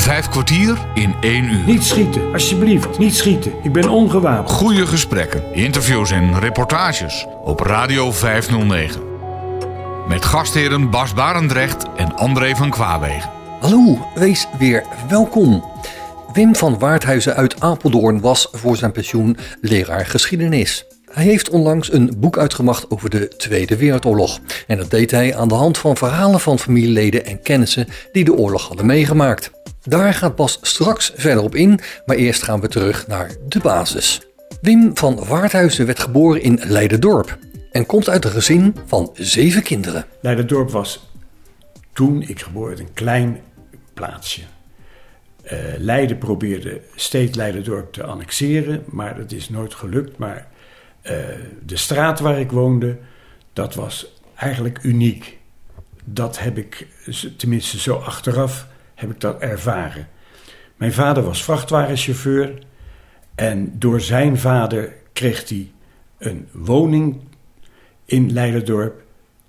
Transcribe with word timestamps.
Vijf 0.00 0.28
kwartier 0.28 0.78
in 0.94 1.14
één 1.20 1.44
uur. 1.44 1.64
Niet 1.66 1.82
schieten, 1.82 2.32
alsjeblieft. 2.32 2.98
Niet 2.98 3.16
schieten. 3.16 3.52
Ik 3.62 3.72
ben 3.72 3.88
ongewapend. 3.88 4.50
Goede 4.50 4.86
gesprekken, 4.86 5.42
interviews 5.52 6.10
en 6.10 6.38
reportages 6.38 7.26
op 7.44 7.60
Radio 7.60 8.12
509. 8.12 9.00
Met 10.08 10.24
gastheren 10.24 10.90
Bas 10.90 11.14
Barendrecht 11.14 11.84
en 11.96 12.16
André 12.16 12.54
van 12.54 12.70
Kwaabegen. 12.70 13.30
Hallo, 13.60 14.08
wees 14.14 14.46
weer 14.58 14.84
welkom. 15.08 15.64
Wim 16.32 16.56
van 16.56 16.78
Waardhuizen 16.78 17.36
uit 17.36 17.60
Apeldoorn 17.60 18.20
was 18.20 18.48
voor 18.52 18.76
zijn 18.76 18.92
pensioen 18.92 19.36
leraar 19.60 20.06
geschiedenis. 20.06 20.84
Hij 21.10 21.24
heeft 21.24 21.50
onlangs 21.50 21.92
een 21.92 22.14
boek 22.16 22.38
uitgebracht 22.38 22.90
over 22.90 23.10
de 23.10 23.28
Tweede 23.28 23.76
Wereldoorlog. 23.76 24.38
En 24.66 24.76
dat 24.76 24.90
deed 24.90 25.10
hij 25.10 25.36
aan 25.36 25.48
de 25.48 25.54
hand 25.54 25.78
van 25.78 25.96
verhalen 25.96 26.40
van 26.40 26.58
familieleden 26.58 27.24
en 27.24 27.42
kennissen 27.42 27.86
die 28.12 28.24
de 28.24 28.34
oorlog 28.34 28.68
hadden 28.68 28.86
meegemaakt. 28.86 29.50
Daar 29.82 30.14
gaat 30.14 30.36
Bas 30.36 30.58
straks 30.62 31.12
verder 31.14 31.42
op 31.42 31.54
in, 31.54 31.80
maar 32.06 32.16
eerst 32.16 32.42
gaan 32.42 32.60
we 32.60 32.68
terug 32.68 33.06
naar 33.06 33.30
de 33.48 33.58
basis. 33.58 34.20
Wim 34.60 34.96
van 34.96 35.24
Waardhuizen 35.24 35.86
werd 35.86 36.00
geboren 36.00 36.42
in 36.42 36.60
Leiderdorp 36.62 37.38
en 37.72 37.86
komt 37.86 38.08
uit 38.08 38.24
een 38.24 38.30
gezin 38.30 38.76
van 38.86 39.10
zeven 39.14 39.62
kinderen. 39.62 40.04
Leiderdorp 40.20 40.70
was 40.70 41.08
toen 41.92 42.22
ik 42.22 42.40
geboren 42.40 42.78
een 42.78 42.92
klein 42.92 43.40
plaatsje. 43.94 44.40
Uh, 45.44 45.58
Leiden 45.78 46.18
probeerde 46.18 46.80
steeds 46.94 47.36
Leiderdorp 47.36 47.92
te 47.92 48.02
annexeren, 48.02 48.84
maar 48.86 49.16
dat 49.16 49.32
is 49.32 49.48
nooit 49.48 49.74
gelukt. 49.74 50.18
Maar 50.18 50.48
uh, 51.02 51.12
de 51.66 51.76
straat 51.76 52.20
waar 52.20 52.40
ik 52.40 52.50
woonde, 52.50 52.98
dat 53.52 53.74
was 53.74 54.20
eigenlijk 54.34 54.78
uniek. 54.82 55.38
Dat 56.04 56.38
heb 56.38 56.58
ik, 56.58 56.86
tenminste 57.36 57.78
zo 57.78 57.96
achteraf, 57.96 58.66
heb 59.00 59.10
ik 59.10 59.20
dat 59.20 59.40
ervaren. 59.40 60.08
Mijn 60.76 60.92
vader 60.92 61.22
was 61.22 61.44
vrachtwagenchauffeur 61.44 62.58
en 63.34 63.78
door 63.78 64.00
zijn 64.00 64.38
vader 64.38 64.92
kreeg 65.12 65.48
hij 65.48 65.70
een 66.18 66.48
woning 66.52 67.20
in 68.04 68.32
Leiderdorp 68.32 69.02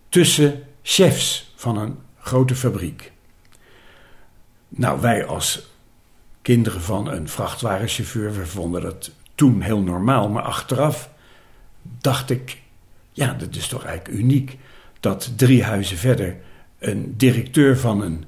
tussen 0.09 0.63
chefs 0.81 1.53
van 1.55 1.77
een 1.77 1.97
grote 2.19 2.55
fabriek. 2.55 3.11
Nou, 4.67 5.01
wij 5.01 5.25
als 5.25 5.69
kinderen 6.41 6.81
van 6.81 7.07
een 7.07 7.29
vrachtwagenchauffeur, 7.29 8.33
we 8.33 8.45
vonden 8.45 8.81
dat 8.81 9.11
toen 9.35 9.61
heel 9.61 9.81
normaal, 9.81 10.29
maar 10.29 10.43
achteraf 10.43 11.09
dacht 11.81 12.29
ik, 12.29 12.61
ja, 13.11 13.33
dat 13.33 13.55
is 13.55 13.67
toch 13.67 13.85
eigenlijk 13.85 14.19
uniek 14.19 14.57
dat 14.99 15.31
drie 15.35 15.63
huizen 15.63 15.97
verder 15.97 16.37
een 16.79 17.13
directeur 17.17 17.77
van, 17.77 18.01
een, 18.01 18.25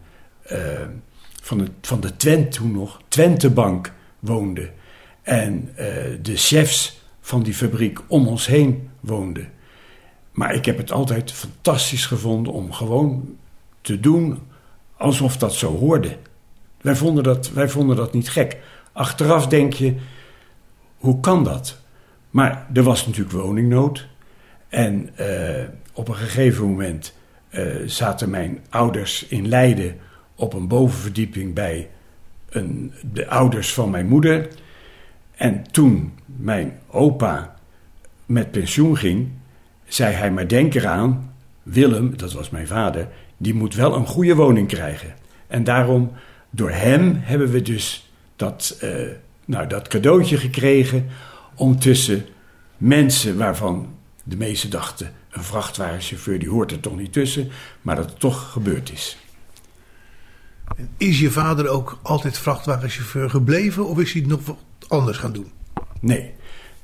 uh, 0.52 0.80
van, 1.44 1.68
van 1.82 2.00
de 2.00 2.18
Twente 2.18 2.58
toen 2.58 2.72
nog, 2.72 3.02
Twentebank 3.08 3.94
woonde. 4.20 4.70
En 5.22 5.70
uh, 5.72 5.86
de 6.22 6.36
chefs 6.36 7.02
van 7.22 7.44
die 7.44 7.54
fabriek 7.54 8.00
om 8.08 8.28
ons 8.28 8.46
heen 8.46 8.90
woonden. 9.00 9.52
Maar 10.32 10.54
ik 10.54 10.66
heb 10.66 10.78
het 10.78 10.92
altijd 10.92 11.32
fantastisch 11.32 12.06
gevonden 12.06 12.54
om 12.54 12.72
gewoon 12.72 13.38
te 13.82 14.00
doen 14.00 14.40
alsof 14.98 15.38
dat 15.38 15.54
zo 15.54 15.78
hoorde. 15.78 16.18
Wij 16.82 16.96
vonden 16.96 17.24
dat, 17.24 17.52
wij 17.52 17.70
vonden 17.70 17.96
dat 17.96 18.14
niet 18.14 18.30
gek. 18.30 18.58
Achteraf 18.92 19.48
denk 19.48 19.74
je, 19.74 19.96
hoe 20.98 21.20
kan 21.20 21.44
dat? 21.44 21.78
Maar 22.30 22.68
er 22.74 22.84
was 22.84 23.06
natuurlijk 23.06 23.36
woningnood. 23.36 24.08
En 24.70 25.10
uh, 25.20 25.64
op 25.94 26.08
een 26.08 26.16
gegeven 26.16 26.68
moment 26.68 27.14
uh, 27.52 27.76
zaten 27.86 28.30
mijn 28.30 28.64
ouders 28.70 29.28
in 29.28 29.48
Leiden 29.48 30.00
op 30.44 30.54
een 30.54 30.68
bovenverdieping 30.68 31.54
bij 31.54 31.90
een, 32.50 32.94
de 33.14 33.28
ouders 33.28 33.74
van 33.74 33.90
mijn 33.90 34.08
moeder. 34.08 34.48
En 35.36 35.64
toen 35.72 36.14
mijn 36.26 36.80
opa 36.88 37.56
met 38.26 38.52
pensioen 38.52 38.98
ging, 38.98 39.28
zei 39.86 40.14
hij: 40.14 40.32
Maar 40.32 40.48
denk 40.48 40.74
eraan, 40.74 41.34
Willem, 41.64 42.18
dat 42.18 42.34
was 42.34 42.50
mijn 42.50 42.68
vader, 42.68 43.08
die 43.38 43.54
moet 43.54 43.76
wel 43.76 43.96
een 43.96 44.06
goede 44.06 44.36
woning 44.36 44.68
krijgen. 44.68 45.14
En 45.48 45.64
daarom, 45.64 46.12
door 46.50 46.72
hem 46.72 47.20
hebben 47.22 47.52
we 47.52 47.62
dus 47.62 48.12
dat, 48.36 48.80
uh, 48.84 48.96
nou, 49.46 49.68
dat 49.68 49.88
cadeautje 49.88 50.38
gekregen 50.38 51.10
om 51.56 51.80
tussen 51.80 52.26
mensen 52.78 53.38
waarvan 53.38 53.96
de 54.24 54.38
meesten 54.38 54.70
dachten: 54.70 55.12
een 55.32 55.44
vrachtwagenchauffeur 55.44 56.40
die 56.40 56.50
hoort 56.50 56.72
er 56.72 56.80
toch 56.80 56.98
niet 56.98 57.14
tussen, 57.14 57.50
maar 57.82 57.96
dat 57.96 58.10
het 58.10 58.20
toch 58.20 58.52
gebeurd 58.52 58.92
is. 58.92 59.18
Is 60.98 61.20
je 61.20 61.32
vader 61.32 61.68
ook 61.68 62.00
altijd 62.02 62.38
vrachtwagenchauffeur 62.38 63.30
gebleven 63.30 63.88
of 63.88 64.00
is 64.00 64.14
hij 64.14 64.22
nog 64.22 64.46
wat 64.46 64.58
anders 64.88 65.18
gaan 65.18 65.34
doen? 65.34 65.52
Nee, 66.00 66.32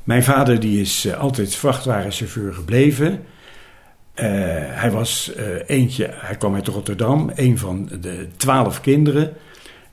mijn 0.04 0.24
vader 0.24 0.60
die 0.60 0.82
is 0.82 1.06
uh, 1.06 1.14
altijd 1.14 1.56
vrachtwagenchauffeur 1.56 2.54
gebleven. 2.54 3.12
Uh, 3.12 4.26
hij 4.56 4.92
was 4.92 5.32
uh, 5.38 5.46
eentje, 5.66 6.10
hij 6.14 6.36
kwam 6.36 6.56
uit 6.56 6.68
Rotterdam, 6.68 7.32
een 7.36 7.58
van 7.58 7.90
de 8.02 8.28
twaalf 8.38 8.82
kinderen. 8.82 9.34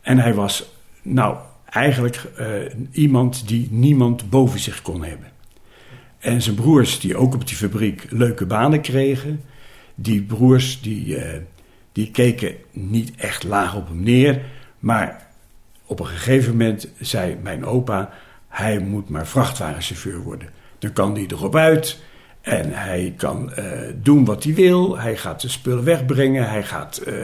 En 0.00 0.18
hij 0.18 0.34
was, 0.34 0.70
nou, 1.02 1.36
eigenlijk 1.70 2.20
iemand 2.90 3.48
die 3.48 3.68
niemand 3.70 4.30
boven 4.30 4.60
zich 4.60 4.82
kon 4.82 5.04
hebben. 5.04 5.30
En 6.18 6.42
zijn 6.42 6.54
broers, 6.54 7.00
die 7.00 7.16
ook 7.16 7.34
op 7.34 7.46
die 7.46 7.56
fabriek 7.56 8.06
leuke 8.10 8.46
banen 8.46 8.80
kregen, 8.80 9.40
die 9.94 10.22
broers 10.22 10.80
die, 10.80 11.18
die 11.96 12.10
keken 12.10 12.54
niet 12.70 13.12
echt 13.16 13.42
laag 13.44 13.74
op 13.74 13.88
hem 13.88 14.02
neer. 14.02 14.40
Maar 14.78 15.26
op 15.86 16.00
een 16.00 16.06
gegeven 16.06 16.50
moment 16.50 16.88
zei 17.00 17.36
mijn 17.42 17.64
opa: 17.64 18.10
hij 18.48 18.78
moet 18.78 19.08
maar 19.08 19.26
vrachtwagenchauffeur 19.26 20.18
worden. 20.18 20.48
Dan 20.78 20.92
kan 20.92 21.14
hij 21.14 21.26
erop 21.28 21.56
uit 21.56 21.98
en 22.40 22.72
hij 22.72 23.14
kan 23.16 23.52
uh, 23.58 23.64
doen 24.02 24.24
wat 24.24 24.44
hij 24.44 24.54
wil. 24.54 24.98
Hij 24.98 25.16
gaat 25.16 25.40
de 25.40 25.48
spullen 25.48 25.84
wegbrengen, 25.84 26.48
hij 26.48 26.62
gaat 26.62 27.02
uh, 27.06 27.14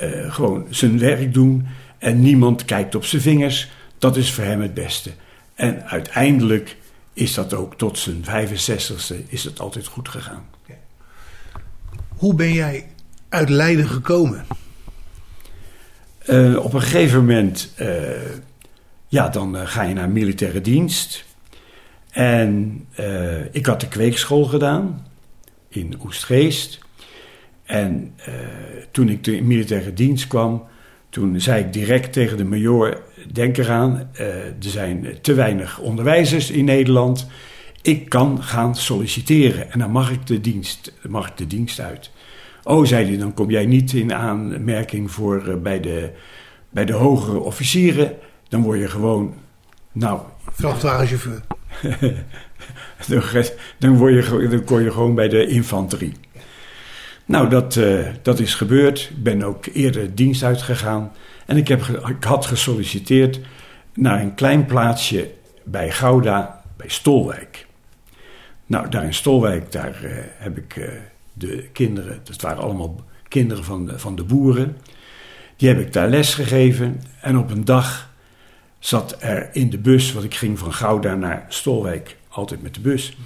uh, 0.00 0.34
gewoon 0.34 0.66
zijn 0.70 0.98
werk 0.98 1.34
doen. 1.34 1.66
En 1.98 2.20
niemand 2.20 2.64
kijkt 2.64 2.94
op 2.94 3.04
zijn 3.04 3.22
vingers. 3.22 3.70
Dat 3.98 4.16
is 4.16 4.32
voor 4.32 4.44
hem 4.44 4.60
het 4.60 4.74
beste. 4.74 5.10
En 5.54 5.84
uiteindelijk 5.86 6.76
is 7.12 7.34
dat 7.34 7.54
ook 7.54 7.74
tot 7.78 7.98
zijn 7.98 8.24
65ste 8.24 9.28
is 9.28 9.44
het 9.44 9.60
altijd 9.60 9.86
goed 9.86 10.08
gegaan. 10.08 10.44
Hoe 12.08 12.34
ben 12.34 12.52
jij 12.52 12.86
uit 13.32 13.48
Leiden 13.48 13.88
gekomen? 13.88 14.46
op 16.56 16.72
een 16.72 16.82
gegeven 16.82 17.18
moment 17.18 17.74
ja, 19.08 19.28
dan 19.28 19.56
uh, 19.56 19.62
ga 19.64 19.82
je 19.82 19.94
naar 19.94 20.08
militaire 20.10 20.60
dienst. 20.60 21.24
En 22.10 22.84
ik 23.50 23.66
had 23.66 23.80
de 23.80 23.88
kweekschool 23.88 24.44
gedaan 24.44 25.06
in 25.68 25.98
Oestgeest. 26.04 26.78
En 27.64 28.14
toen 28.90 29.08
ik 29.08 29.24
de 29.24 29.42
militaire 29.42 29.92
dienst 29.92 30.26
kwam, 30.26 30.64
toen 31.10 31.40
zei 31.40 31.64
ik 31.64 31.72
direct 31.72 32.12
tegen 32.12 32.36
de 32.36 32.44
major: 32.44 33.02
Denk 33.32 33.56
eraan, 33.56 34.10
er 34.16 34.54
zijn 34.58 35.06
te 35.20 35.34
weinig 35.34 35.78
onderwijzers 35.78 36.50
in 36.50 36.64
Nederland. 36.64 37.26
Ik 37.82 38.08
kan 38.08 38.42
gaan 38.42 38.76
solliciteren 38.76 39.72
en 39.72 39.78
dan 39.78 39.90
mag 39.90 40.10
ik 40.10 40.26
de 40.26 40.40
dienst, 40.40 40.92
mag 41.08 41.28
ik 41.28 41.36
de 41.36 41.46
dienst 41.46 41.80
uit. 41.80 42.10
Oh, 42.64 42.86
zei 42.86 43.06
hij, 43.06 43.16
dan 43.16 43.34
kom 43.34 43.50
jij 43.50 43.66
niet 43.66 43.92
in 43.92 44.14
aanmerking 44.14 45.10
voor 45.10 45.58
bij, 45.62 45.80
de, 45.80 46.10
bij 46.70 46.84
de 46.84 46.92
hogere 46.92 47.38
officieren 47.38 48.16
dan 48.52 48.62
word 48.62 48.78
je 48.78 48.88
gewoon, 48.88 49.34
nou... 49.92 50.20
Vrachtwagenchauffeur. 50.52 51.42
dan, 53.78 53.96
word 53.96 54.12
je, 54.12 54.48
dan 54.48 54.64
kon 54.64 54.82
je 54.82 54.90
gewoon 54.90 55.14
bij 55.14 55.28
de 55.28 55.46
infanterie. 55.46 56.12
Nou, 57.24 57.48
dat, 57.48 57.76
uh, 57.76 58.06
dat 58.22 58.38
is 58.38 58.54
gebeurd. 58.54 59.10
Ik 59.16 59.22
ben 59.22 59.42
ook 59.42 59.66
eerder 59.66 60.14
dienst 60.14 60.42
uitgegaan. 60.42 61.12
En 61.46 61.56
ik, 61.56 61.68
heb, 61.68 61.82
ik 61.82 62.24
had 62.24 62.46
gesolliciteerd 62.46 63.40
naar 63.94 64.20
een 64.20 64.34
klein 64.34 64.66
plaatsje 64.66 65.30
bij 65.64 65.90
Gouda, 65.90 66.62
bij 66.76 66.88
Stolwijk. 66.88 67.66
Nou, 68.66 68.88
daar 68.88 69.04
in 69.04 69.14
Stolwijk, 69.14 69.72
daar 69.72 70.00
uh, 70.04 70.10
heb 70.38 70.58
ik 70.58 70.90
de 71.32 71.68
kinderen, 71.72 72.20
dat 72.24 72.40
waren 72.40 72.62
allemaal 72.62 73.00
kinderen 73.28 73.64
van 73.64 73.86
de, 73.86 73.98
van 73.98 74.16
de 74.16 74.24
boeren. 74.24 74.76
Die 75.56 75.68
heb 75.68 75.78
ik 75.78 75.92
daar 75.92 76.08
les 76.08 76.34
gegeven. 76.34 77.02
En 77.20 77.38
op 77.38 77.50
een 77.50 77.64
dag 77.64 78.10
zat 78.78 79.16
er 79.18 79.48
in 79.52 79.70
de 79.70 79.78
bus, 79.78 80.12
want 80.12 80.24
ik 80.24 80.34
ging 80.34 80.58
van 80.58 80.72
Gouda 80.72 81.14
naar 81.14 81.46
Stolwijk, 81.48 82.16
altijd 82.28 82.62
met 82.62 82.74
de 82.74 82.80
bus, 82.80 83.16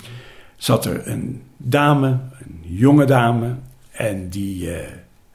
zat 0.56 0.84
er 0.84 1.08
een 1.08 1.42
dame, 1.56 2.08
een 2.08 2.60
jonge 2.62 3.04
dame, 3.04 3.54
en 3.90 4.28
die, 4.28 4.70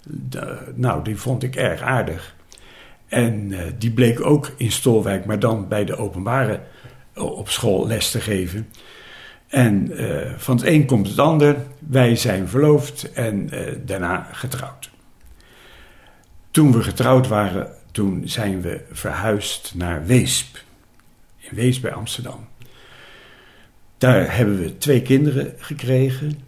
de, 0.04 0.58
nou, 0.76 1.04
die 1.04 1.18
vond 1.18 1.44
ik 1.44 1.56
erg 1.56 1.82
aardig. 1.82 2.36
En 3.08 3.52
uh, 3.52 3.60
die 3.78 3.92
bleek 3.92 4.26
ook 4.26 4.52
in 4.58 4.72
Stolwijk, 4.72 5.26
maar 5.26 5.40
dan 5.40 5.68
bij 5.68 5.86
de 5.86 5.96
openbare 5.96 6.60
uh, 7.18 7.24
op 7.24 7.50
school 7.50 7.88
les 7.88 8.12
te 8.12 8.20
geven. 8.20 8.68
En 9.52 9.92
van 10.38 10.56
het 10.56 10.66
een 10.66 10.86
komt 10.86 11.08
het 11.08 11.20
ander. 11.20 11.56
Wij 11.80 12.16
zijn 12.16 12.48
verloofd 12.48 13.12
en 13.12 13.50
daarna 13.86 14.28
getrouwd. 14.32 14.90
Toen 16.52 16.72
we 16.72 16.84
getrouwd 16.84 17.28
waren, 17.28 17.72
toen 17.92 18.22
zijn 18.26 18.62
we 18.62 18.82
verhuisd 18.92 19.74
naar 19.76 20.06
Weesp. 20.06 20.58
In 21.38 21.56
Weesp 21.56 21.82
bij 21.82 21.94
Amsterdam. 21.94 22.48
Daar 23.98 24.36
hebben 24.36 24.60
we 24.60 24.78
twee 24.78 25.02
kinderen 25.02 25.54
gekregen. 25.58 26.40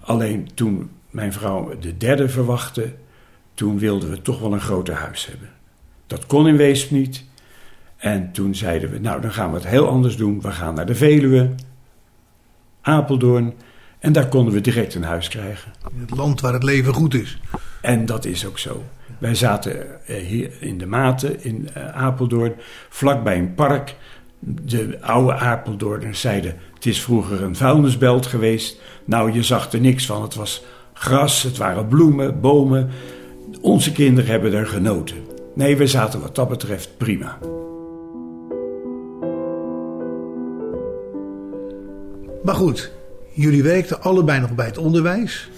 Alleen 0.00 0.48
toen 0.54 0.90
mijn 1.10 1.32
vrouw 1.32 1.78
de 1.78 1.96
derde 1.96 2.28
verwachtte, 2.28 2.92
toen 3.54 3.78
wilden 3.78 4.10
we 4.10 4.22
toch 4.22 4.40
wel 4.40 4.52
een 4.52 4.60
groter 4.60 4.94
huis 4.94 5.26
hebben. 5.26 5.48
Dat 6.06 6.26
kon 6.26 6.48
in 6.48 6.56
Weesp 6.56 6.90
niet. 6.90 7.24
En 7.96 8.32
toen 8.32 8.54
zeiden 8.54 8.90
we, 8.90 8.98
nou 8.98 9.20
dan 9.20 9.32
gaan 9.32 9.50
we 9.50 9.56
het 9.56 9.66
heel 9.66 9.88
anders 9.88 10.16
doen. 10.16 10.40
We 10.40 10.50
gaan 10.50 10.74
naar 10.74 10.86
de 10.86 10.94
Veluwe, 10.94 11.50
Apeldoorn. 12.88 13.54
En 13.98 14.12
daar 14.12 14.28
konden 14.28 14.54
we 14.54 14.60
direct 14.60 14.94
een 14.94 15.02
huis 15.02 15.28
krijgen. 15.28 15.72
In 15.92 16.00
het 16.00 16.16
land 16.16 16.40
waar 16.40 16.52
het 16.52 16.62
leven 16.62 16.94
goed 16.94 17.14
is. 17.14 17.38
En 17.80 18.06
dat 18.06 18.24
is 18.24 18.46
ook 18.46 18.58
zo. 18.58 18.84
Wij 19.18 19.34
zaten 19.34 20.06
eh, 20.06 20.16
hier 20.16 20.50
in 20.60 20.78
de 20.78 20.86
Maten 20.86 21.44
in 21.44 21.68
eh, 21.74 21.88
Apeldoorn, 21.88 22.54
vlakbij 22.88 23.38
een 23.38 23.54
park. 23.54 23.96
De 24.40 24.98
oude 25.00 25.34
Apeldoorners 25.34 26.20
zeiden: 26.20 26.56
Het 26.74 26.86
is 26.86 27.02
vroeger 27.02 27.42
een 27.42 27.56
vuilnisbelt 27.56 28.26
geweest. 28.26 28.80
Nou, 29.04 29.32
je 29.32 29.42
zag 29.42 29.72
er 29.72 29.80
niks 29.80 30.06
van. 30.06 30.22
Het 30.22 30.34
was 30.34 30.64
gras, 30.92 31.42
het 31.42 31.56
waren 31.56 31.88
bloemen, 31.88 32.40
bomen. 32.40 32.90
Onze 33.60 33.92
kinderen 33.92 34.30
hebben 34.30 34.52
er 34.52 34.66
genoten. 34.66 35.16
Nee, 35.54 35.76
we 35.76 35.86
zaten 35.86 36.20
wat 36.20 36.34
dat 36.34 36.48
betreft 36.48 36.96
prima. 36.96 37.38
Maar 42.48 42.56
goed, 42.56 42.90
jullie 43.32 43.62
werkten 43.62 44.02
allebei 44.02 44.40
nog 44.40 44.54
bij 44.54 44.66
het 44.66 44.78
onderwijs. 44.78 45.50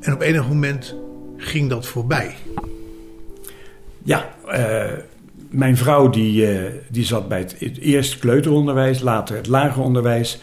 En 0.00 0.12
op 0.12 0.20
enig 0.20 0.48
moment 0.48 0.94
ging 1.36 1.70
dat 1.70 1.86
voorbij. 1.86 2.34
Ja, 4.02 4.34
uh, 4.48 4.84
mijn 5.48 5.76
vrouw 5.76 6.10
die, 6.10 6.58
uh, 6.58 6.70
die 6.90 7.04
zat 7.04 7.28
bij 7.28 7.38
het, 7.38 7.78
eerste 7.78 8.18
kleuteronderwijs, 8.18 9.00
later 9.00 9.36
het 9.36 9.46
lager 9.46 9.82
onderwijs. 9.82 10.40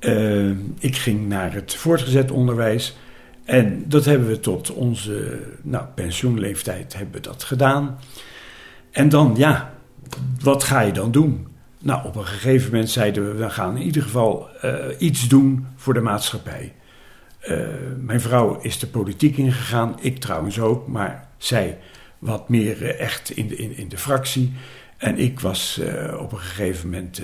Uh, 0.00 0.50
ik 0.78 0.96
ging 0.96 1.28
naar 1.28 1.52
het 1.52 1.74
voortgezet 1.74 2.30
onderwijs. 2.30 2.96
En 3.44 3.84
dat 3.86 4.04
hebben 4.04 4.28
we 4.28 4.40
tot 4.40 4.72
onze 4.72 5.40
nou, 5.62 5.84
pensioenleeftijd 5.94 6.96
hebben 6.96 7.22
dat 7.22 7.44
gedaan. 7.44 7.98
En 8.90 9.08
dan, 9.08 9.34
ja, 9.36 9.74
wat 10.40 10.64
ga 10.64 10.80
je 10.80 10.92
dan 10.92 11.10
doen? 11.10 11.46
Nou, 11.84 12.06
op 12.06 12.16
een 12.16 12.26
gegeven 12.26 12.70
moment 12.70 12.90
zeiden 12.90 13.26
we, 13.26 13.44
we 13.44 13.50
gaan 13.50 13.76
in 13.76 13.82
ieder 13.82 14.02
geval 14.02 14.48
uh, 14.64 14.74
iets 14.98 15.28
doen 15.28 15.66
voor 15.76 15.94
de 15.94 16.00
maatschappij. 16.00 16.72
Uh, 17.48 17.66
mijn 17.98 18.20
vrouw 18.20 18.58
is 18.60 18.78
de 18.78 18.86
politiek 18.86 19.36
ingegaan, 19.36 19.96
ik 20.00 20.18
trouwens 20.18 20.60
ook, 20.60 20.86
maar 20.86 21.28
zij 21.36 21.78
wat 22.18 22.48
meer 22.48 22.82
uh, 22.82 23.00
echt 23.00 23.30
in 23.30 23.48
de, 23.48 23.56
in, 23.56 23.76
in 23.76 23.88
de 23.88 23.98
fractie. 23.98 24.52
En 24.96 25.18
ik 25.18 25.40
was 25.40 25.80
op 26.18 26.32
een 26.32 26.38
gegeven 26.38 26.90
moment 26.90 27.20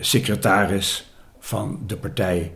secretaris 0.00 1.14
van 1.38 1.80
de 1.86 1.96
partij 1.96 2.52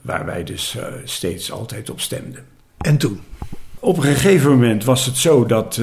waar 0.00 0.24
wij 0.24 0.44
dus 0.44 0.76
steeds 1.04 1.52
altijd 1.52 1.90
op 1.90 2.00
stemden. 2.00 2.44
En 2.78 2.96
toen? 2.96 3.20
Op 3.78 3.96
een 3.96 4.02
gegeven 4.02 4.50
moment 4.50 4.84
was 4.84 5.06
het 5.06 5.16
zo 5.16 5.46
dat 5.46 5.74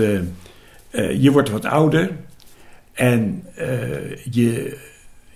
je 0.93 1.29
wordt 1.31 1.49
wat 1.49 1.65
ouder 1.65 2.11
en 2.99 3.43
uh, 3.59 4.15
je, 4.31 4.77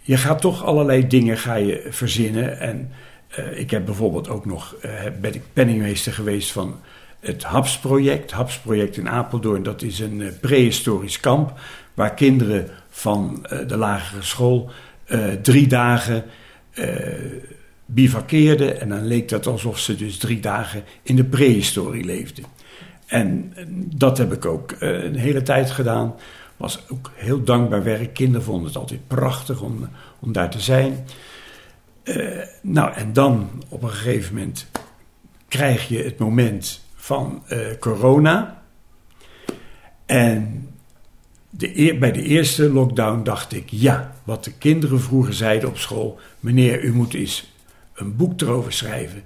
je 0.02 0.18
gaat 0.18 0.42
toch 0.42 0.64
allerlei 0.64 1.08
dingen 1.08 1.38
ga 1.38 1.56
je 1.56 1.88
verzinnen. 1.90 2.60
En 2.60 2.92
uh, 3.40 3.60
ik 3.60 3.72
heb 3.72 3.86
bijvoorbeeld 3.86 4.30
ook 4.30 4.46
nog, 4.46 4.76
uh, 4.86 4.92
ben 5.22 5.34
ik 5.34 5.42
penningmeester 5.54 6.14
geweest 6.14 6.52
van 6.52 6.80
het 7.20 7.44
HAPS-project. 7.44 8.32
HAPS-project 8.32 8.98
in 8.98 9.10
Apeldoorn, 9.10 9.64
dat 9.64 9.82
is 9.82 10.00
een 10.00 10.32
prehistorisch 10.42 11.20
kamp... 11.20 11.60
waar 11.94 12.14
kinderen 12.14 12.70
van 12.90 13.46
de 13.68 13.78
lagere 13.78 14.22
school 14.22 14.72
drie 15.42 15.68
dagen 15.68 16.24
bivakkeerden. 17.86 18.82
En 18.82 18.90
dan 18.90 19.06
leek 19.06 19.30
dat 19.30 19.48
alsof 19.48 19.80
ze 19.80 19.96
dus 19.96 20.18
drie 20.18 20.40
dagen 20.40 20.84
in 21.04 21.16
de 21.16 21.24
prehistorie 21.24 22.04
leefden. 22.04 22.46
En 23.06 23.54
dat 23.96 24.18
heb 24.18 24.34
ik 24.34 24.46
ook 24.46 24.76
een 24.80 25.16
hele 25.16 25.42
tijd 25.42 25.72
gedaan 25.72 26.16
was 26.64 26.90
ook 26.90 27.12
heel 27.16 27.44
dankbaar 27.44 27.84
werk. 27.84 28.14
Kinderen 28.14 28.44
vonden 28.44 28.68
het 28.68 28.76
altijd 28.76 29.08
prachtig 29.08 29.62
om, 29.62 29.90
om 30.20 30.32
daar 30.32 30.50
te 30.50 30.60
zijn. 30.60 31.06
Uh, 32.04 32.42
nou, 32.62 32.94
en 32.94 33.14
dan 33.14 33.64
op 33.70 33.84
een 33.84 33.90
gegeven 33.90 34.34
moment 34.34 34.68
krijg 35.48 35.88
je 35.88 36.04
het 36.04 36.18
moment 36.18 36.82
van 36.96 37.44
uh, 37.50 37.60
corona. 37.80 38.62
En 40.06 40.70
de, 41.50 41.98
bij 42.00 42.12
de 42.12 42.24
eerste 42.24 42.70
lockdown 42.70 43.24
dacht 43.24 43.54
ik, 43.54 43.70
ja, 43.70 44.14
wat 44.24 44.44
de 44.44 44.54
kinderen 44.54 45.02
vroeger 45.02 45.34
zeiden 45.34 45.70
op 45.70 45.78
school, 45.78 46.20
meneer, 46.40 46.84
u 46.84 46.94
moet 46.94 47.14
eens 47.14 47.54
een 47.94 48.16
boek 48.16 48.42
erover 48.42 48.74
schrijven. 48.74 49.24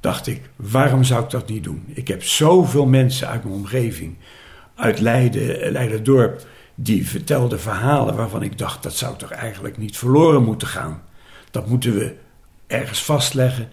Dacht 0.00 0.26
ik, 0.26 0.40
waarom 0.56 1.04
zou 1.04 1.24
ik 1.24 1.30
dat 1.30 1.48
niet 1.48 1.64
doen? 1.64 1.84
Ik 1.86 2.08
heb 2.08 2.22
zoveel 2.22 2.86
mensen 2.86 3.28
uit 3.28 3.44
mijn 3.44 3.56
omgeving, 3.56 4.16
uit 4.74 5.00
Leiden, 5.00 5.72
Leiderdorp, 5.72 6.46
die 6.80 7.08
vertelde 7.08 7.58
verhalen 7.58 8.16
waarvan 8.16 8.42
ik 8.42 8.58
dacht 8.58 8.82
dat 8.82 8.94
zou 8.94 9.16
toch 9.16 9.30
eigenlijk 9.30 9.76
niet 9.76 9.98
verloren 9.98 10.44
moeten 10.44 10.68
gaan. 10.68 11.02
Dat 11.50 11.68
moeten 11.68 11.94
we 11.94 12.16
ergens 12.66 13.02
vastleggen. 13.02 13.68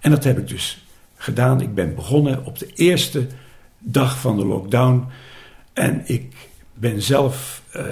En 0.00 0.10
dat 0.10 0.24
heb 0.24 0.38
ik 0.38 0.48
dus 0.48 0.84
gedaan. 1.16 1.60
Ik 1.60 1.74
ben 1.74 1.94
begonnen 1.94 2.44
op 2.44 2.58
de 2.58 2.72
eerste 2.74 3.26
dag 3.78 4.18
van 4.18 4.36
de 4.36 4.46
lockdown. 4.46 5.06
En 5.72 6.02
ik 6.04 6.34
ben 6.74 7.02
zelf, 7.02 7.62
uh, 7.76 7.84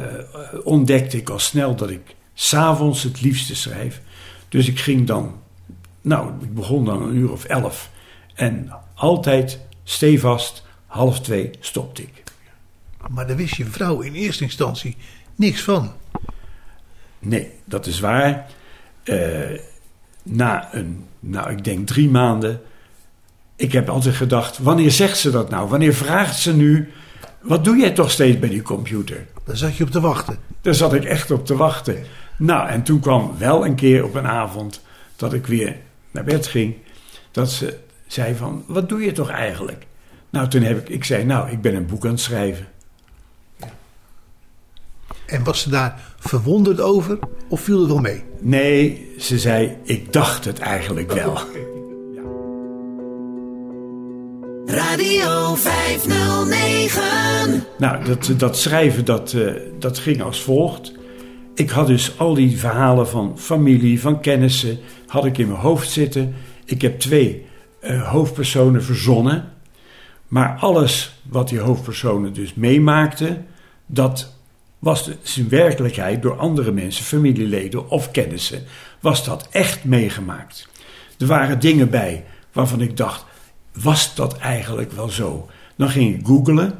ontdekte 0.65 1.17
ik 1.17 1.31
al 1.31 1.39
snel 1.39 1.75
dat 1.75 1.91
ik 1.91 2.15
s'avonds 2.35 3.03
het 3.03 3.21
liefste 3.21 3.57
schrijf. 3.57 4.01
Dus 4.49 4.69
ik 4.69 4.79
ging 4.79 5.07
dan, 5.07 5.41
nou, 6.01 6.33
ik 6.43 6.55
begon 6.55 6.85
dan 6.85 7.03
een 7.03 7.17
uur 7.17 7.33
of 7.33 7.45
elf. 7.45 7.91
En 8.35 8.73
altijd 8.95 9.61
stevast, 9.85 10.67
half 10.87 11.21
twee 11.21 11.51
stopte 11.61 12.03
ik. 12.03 12.28
Maar 13.09 13.27
daar 13.27 13.37
wist 13.37 13.55
je 13.55 13.65
vrouw 13.65 14.01
in 14.01 14.15
eerste 14.15 14.45
instantie 14.45 14.97
niks 15.35 15.63
van. 15.63 15.93
Nee, 17.19 17.51
dat 17.65 17.87
is 17.87 18.01
waar. 18.01 18.47
Uh, 19.05 19.61
na 20.23 20.75
een, 20.75 21.05
nou 21.21 21.51
ik 21.51 21.65
denk 21.65 21.87
drie 21.87 22.09
maanden. 22.09 22.61
Ik 23.57 23.73
heb 23.73 23.89
altijd 23.89 24.15
gedacht, 24.15 24.59
wanneer 24.59 24.91
zegt 24.91 25.19
ze 25.19 25.31
dat 25.31 25.51
nou? 25.51 25.69
Wanneer 25.69 25.95
vraagt 25.95 26.39
ze 26.39 26.57
nu, 26.57 26.93
wat 27.41 27.65
doe 27.65 27.77
jij 27.77 27.91
toch 27.91 28.11
steeds 28.11 28.39
bij 28.39 28.49
die 28.49 28.63
computer? 28.63 29.27
Daar 29.45 29.57
zat 29.57 29.77
je 29.77 29.85
op 29.85 29.91
te 29.91 30.01
wachten. 30.01 30.39
Daar 30.61 30.75
zat 30.75 30.95
ik 30.95 31.05
echt 31.05 31.31
op 31.31 31.47
te 31.47 31.57
wachten. 31.57 32.05
Nou, 32.39 32.69
en 32.69 32.83
toen 32.83 33.01
kwam 33.01 33.35
wel 33.39 33.67
een 33.67 33.75
keer 33.75 34.05
op 34.05 34.15
een 34.15 34.27
avond 34.27 34.83
dat 35.17 35.33
ik 35.33 35.47
weer 35.47 35.77
naar 36.11 36.25
bed 36.25 36.47
ging. 36.47 36.75
Dat 37.31 37.51
ze 37.51 37.79
zei 38.07 38.35
van, 38.35 38.65
wat 38.67 38.89
doe 38.89 39.01
je 39.01 39.13
toch 39.13 39.31
eigenlijk? 39.31 39.87
Nou, 40.31 40.49
toen 40.49 40.63
heb 40.63 40.79
ik, 40.79 40.89
ik 40.89 41.05
zei, 41.05 41.25
nou, 41.25 41.51
ik 41.51 41.61
ben 41.61 41.75
een 41.75 41.87
boek 41.87 42.05
aan 42.05 42.11
het 42.11 42.21
schrijven. 42.21 42.69
En 45.29 45.45
was 45.45 45.61
ze 45.61 45.71
daar 45.71 46.01
verwonderd 46.19 46.81
over 46.81 47.19
of 47.49 47.61
viel 47.61 47.79
het 47.79 47.89
wel 47.89 47.99
mee? 47.99 48.25
Nee, 48.41 49.09
ze 49.19 49.39
zei: 49.39 49.77
Ik 49.85 50.13
dacht 50.13 50.45
het 50.45 50.59
eigenlijk 50.59 51.13
wel. 51.13 51.39
Radio 54.81 55.55
509. 55.55 57.65
Nou, 57.79 58.05
dat, 58.05 58.33
dat 58.37 58.57
schrijven 58.57 59.05
dat, 59.05 59.33
uh, 59.33 59.53
dat 59.79 59.99
ging 59.99 60.23
als 60.23 60.43
volgt. 60.43 60.93
Ik 61.55 61.71
had 61.71 61.87
dus 61.87 62.19
al 62.19 62.35
die 62.35 62.59
verhalen 62.59 63.09
van 63.09 63.39
familie, 63.39 64.01
van 64.01 64.21
kennissen, 64.21 64.79
had 65.07 65.25
ik 65.25 65.39
in 65.39 65.49
mijn 65.49 65.61
hoofd 65.61 65.91
zitten. 65.91 66.35
Ik 66.65 66.83
heb 66.83 66.99
twee 66.99 67.47
uh, 67.83 68.11
hoofdpersonen 68.11 68.85
verzonnen. 68.85 69.53
Maar 70.29 70.57
alles 70.61 71.21
wat 71.31 71.49
die 71.49 71.59
hoofdpersonen 71.59 72.33
dus 72.33 72.55
meemaakten, 72.55 73.47
dat 73.87 74.38
was 74.79 75.11
in 75.37 75.49
werkelijkheid 75.49 76.23
door 76.23 76.39
andere 76.39 76.73
mensen, 76.73 77.05
familieleden 77.05 77.91
of 77.91 78.11
kennissen, 78.11 78.65
was 79.01 79.25
dat 79.25 79.49
echt 79.51 79.85
meegemaakt. 79.85 80.69
Er 81.19 81.27
waren 81.27 81.61
dingen 81.61 81.91
bij 81.91 82.25
waarvan 82.53 82.81
ik 82.81 82.97
dacht, 82.97 83.25
was 83.73 84.15
dat 84.15 84.39
eigenlijk 84.39 84.93
wel 84.93 85.09
zo? 85.09 85.49
Dan 85.77 85.91
ging 85.91 86.19
ik 86.19 86.27
googlen, 86.27 86.79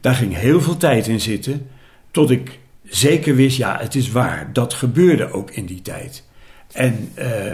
daar 0.00 0.14
ging 0.14 0.36
heel 0.36 0.60
veel 0.60 0.76
tijd 0.76 1.06
in 1.06 1.20
zitten, 1.20 1.68
tot 2.10 2.30
ik 2.30 2.58
zeker 2.84 3.34
wist, 3.34 3.56
ja, 3.56 3.78
het 3.80 3.94
is 3.94 4.10
waar, 4.10 4.52
dat 4.52 4.74
gebeurde 4.74 5.32
ook 5.32 5.50
in 5.50 5.66
die 5.66 5.82
tijd. 5.82 6.24
En 6.72 7.12
uh, 7.18 7.52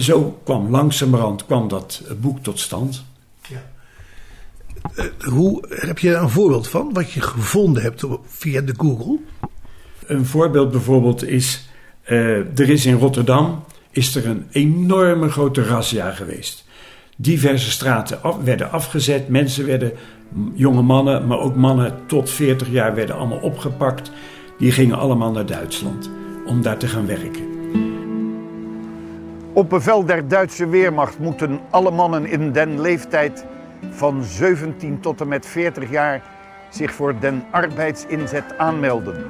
zo 0.00 0.40
kwam 0.44 0.70
langzamerhand 0.70 1.46
kwam 1.46 1.68
dat 1.68 2.02
boek 2.20 2.38
tot 2.42 2.60
stand. 2.60 3.04
Uh, 4.92 5.04
hoe, 5.32 5.64
heb 5.68 5.98
je 5.98 6.10
daar 6.10 6.22
een 6.22 6.30
voorbeeld 6.30 6.68
van, 6.68 6.92
wat 6.92 7.12
je 7.12 7.20
gevonden 7.20 7.82
hebt 7.82 8.04
via 8.26 8.60
de 8.60 8.74
Google? 8.76 9.18
Een 10.06 10.26
voorbeeld 10.26 10.70
bijvoorbeeld 10.70 11.24
is, 11.24 11.68
uh, 12.08 12.58
er 12.58 12.68
is 12.70 12.86
in 12.86 12.98
Rotterdam 12.98 13.64
is 13.94 14.14
er 14.14 14.26
een 14.26 14.46
enorme 14.50 15.30
grote 15.30 15.64
razzia 15.64 16.10
geweest. 16.10 16.64
Diverse 17.16 17.70
straten 17.70 18.22
af, 18.22 18.36
werden 18.44 18.70
afgezet, 18.70 19.28
mensen 19.28 19.66
werden 19.66 19.92
jonge 20.54 20.82
mannen, 20.82 21.26
maar 21.26 21.38
ook 21.38 21.56
mannen 21.56 21.94
tot 22.06 22.30
40 22.30 22.68
jaar 22.68 22.94
werden 22.94 23.16
allemaal 23.16 23.38
opgepakt. 23.38 24.10
Die 24.58 24.72
gingen 24.72 24.98
allemaal 24.98 25.32
naar 25.32 25.46
Duitsland 25.46 26.10
om 26.46 26.62
daar 26.62 26.78
te 26.78 26.86
gaan 26.86 27.06
werken. 27.06 27.52
Op 29.52 29.70
bevel 29.70 30.04
der 30.04 30.28
Duitse 30.28 30.68
Weermacht 30.68 31.18
moeten 31.18 31.60
alle 31.70 31.90
mannen 31.90 32.26
in 32.26 32.52
den 32.52 32.80
leeftijd 32.80 33.44
van 33.90 34.22
17 34.22 35.00
tot 35.00 35.20
en 35.20 35.28
met 35.28 35.46
40 35.46 35.90
jaar 35.90 36.22
zich 36.70 36.92
voor 36.92 37.14
den 37.20 37.44
arbeidsinzet 37.50 38.58
aanmelden. 38.58 39.24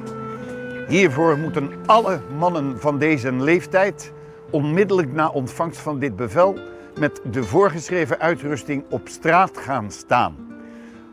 Hiervoor 0.87 1.37
moeten 1.37 1.71
alle 1.85 2.19
mannen 2.37 2.79
van 2.79 2.99
deze 2.99 3.31
leeftijd 3.33 4.13
onmiddellijk 4.49 5.13
na 5.13 5.29
ontvangst 5.29 5.79
van 5.79 5.99
dit 5.99 6.15
bevel 6.15 6.57
met 6.99 7.21
de 7.31 7.43
voorgeschreven 7.43 8.19
uitrusting 8.19 8.83
op 8.89 9.07
straat 9.07 9.57
gaan 9.57 9.91
staan. 9.91 10.35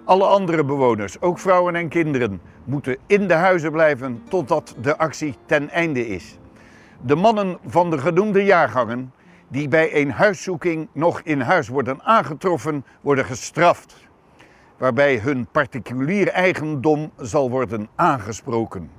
Alle 0.05 0.25
andere 0.25 0.65
bewoners, 0.65 1.21
ook 1.21 1.39
vrouwen 1.39 1.75
en 1.75 1.89
kinderen, 1.89 2.41
moeten 2.65 2.97
in 3.07 3.29
de 3.29 3.35
huizen 3.35 3.73
blijven 3.73 4.23
totdat 4.29 4.75
de 4.81 4.99
actie 4.99 5.35
ten 5.47 5.71
einde 5.71 6.09
is. 6.09 6.39
De 7.01 7.15
mannen 7.15 7.59
van 7.67 7.91
de 7.91 7.99
genoemde 7.99 8.45
jaargangen 8.45 9.13
die 9.53 9.69
bij 9.69 10.01
een 10.01 10.11
huiszoeking 10.11 10.89
nog 10.93 11.21
in 11.21 11.41
huis 11.41 11.69
worden 11.69 12.03
aangetroffen, 12.03 12.85
worden 13.01 13.25
gestraft, 13.25 13.97
waarbij 14.79 15.19
hun 15.19 15.47
particulier 15.47 16.29
eigendom 16.29 17.13
zal 17.17 17.51
worden 17.51 17.89
aangesproken. 17.95 18.91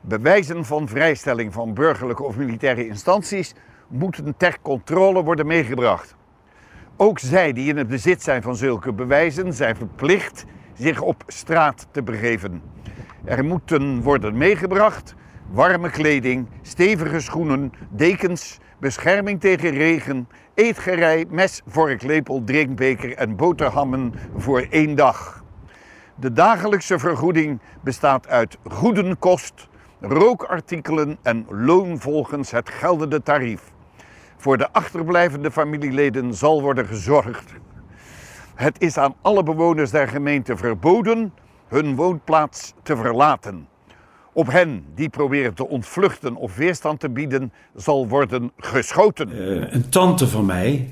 Bewijzen 0.00 0.64
van 0.64 0.88
vrijstelling 0.88 1.52
van 1.52 1.74
burgerlijke 1.74 2.22
of 2.22 2.36
militaire 2.36 2.86
instanties 2.86 3.54
moeten 3.88 4.36
ter 4.36 4.56
controle 4.62 5.22
worden 5.22 5.46
meegebracht. 5.46 6.14
Ook 6.96 7.18
zij 7.18 7.52
die 7.52 7.68
in 7.68 7.76
het 7.76 7.88
bezit 7.88 8.22
zijn 8.22 8.42
van 8.42 8.56
zulke 8.56 8.92
bewijzen 8.92 9.52
zijn 9.52 9.76
verplicht 9.76 10.44
zich 10.74 11.00
op 11.00 11.22
straat 11.26 11.86
te 11.90 12.02
begeven. 12.02 12.62
Er 13.24 13.44
moeten 13.44 14.02
worden 14.02 14.36
meegebracht 14.36 15.14
warme 15.50 15.90
kleding, 15.90 16.48
stevige 16.62 17.20
schoenen, 17.20 17.72
dekens, 17.90 18.58
bescherming 18.78 19.40
tegen 19.40 19.70
regen, 19.70 20.28
eetgerei, 20.54 21.24
mes, 21.28 21.62
vork, 21.66 22.02
lepel, 22.02 22.44
drinkbeker 22.44 23.16
en 23.16 23.36
boterhammen 23.36 24.12
voor 24.36 24.66
één 24.70 24.94
dag. 24.94 25.44
De 26.14 26.32
dagelijkse 26.32 26.98
vergoeding 26.98 27.60
bestaat 27.80 28.28
uit 28.28 28.58
goedenkost, 28.64 29.68
rookartikelen 30.00 31.18
en 31.22 31.46
loon 31.48 32.00
volgens 32.00 32.50
het 32.50 32.70
geldende 32.70 33.22
tarief. 33.22 33.72
Voor 34.36 34.58
de 34.58 34.72
achterblijvende 34.72 35.50
familieleden 35.50 36.34
zal 36.34 36.62
worden 36.62 36.86
gezorgd. 36.86 37.52
Het 38.54 38.80
is 38.80 38.98
aan 38.98 39.14
alle 39.22 39.42
bewoners 39.42 39.90
der 39.90 40.08
gemeente 40.08 40.56
verboden 40.56 41.32
hun 41.68 41.94
woonplaats 41.94 42.74
te 42.82 42.96
verlaten. 42.96 43.68
Op 44.36 44.52
hen 44.52 44.84
die 44.94 45.08
proberen 45.08 45.54
te 45.54 45.68
ontvluchten 45.68 46.36
of 46.36 46.56
weerstand 46.56 47.00
te 47.00 47.10
bieden, 47.10 47.52
zal 47.76 48.08
worden 48.08 48.52
geschoten. 48.56 49.28
Uh, 49.32 49.72
een 49.72 49.88
tante 49.88 50.28
van 50.28 50.46
mij, 50.46 50.90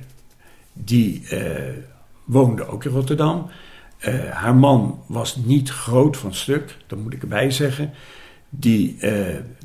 die 0.73 1.27
uh, 1.33 1.41
woonde 2.25 2.67
ook 2.67 2.85
in 2.85 2.91
Rotterdam. 2.91 3.51
Uh, 4.01 4.31
haar 4.31 4.55
man 4.55 5.03
was 5.07 5.37
niet 5.37 5.71
groot 5.71 6.17
van 6.17 6.35
stuk, 6.35 6.77
dat 6.87 6.99
moet 6.99 7.13
ik 7.13 7.23
erbij 7.23 7.51
zeggen. 7.51 7.91
Die, 8.49 8.99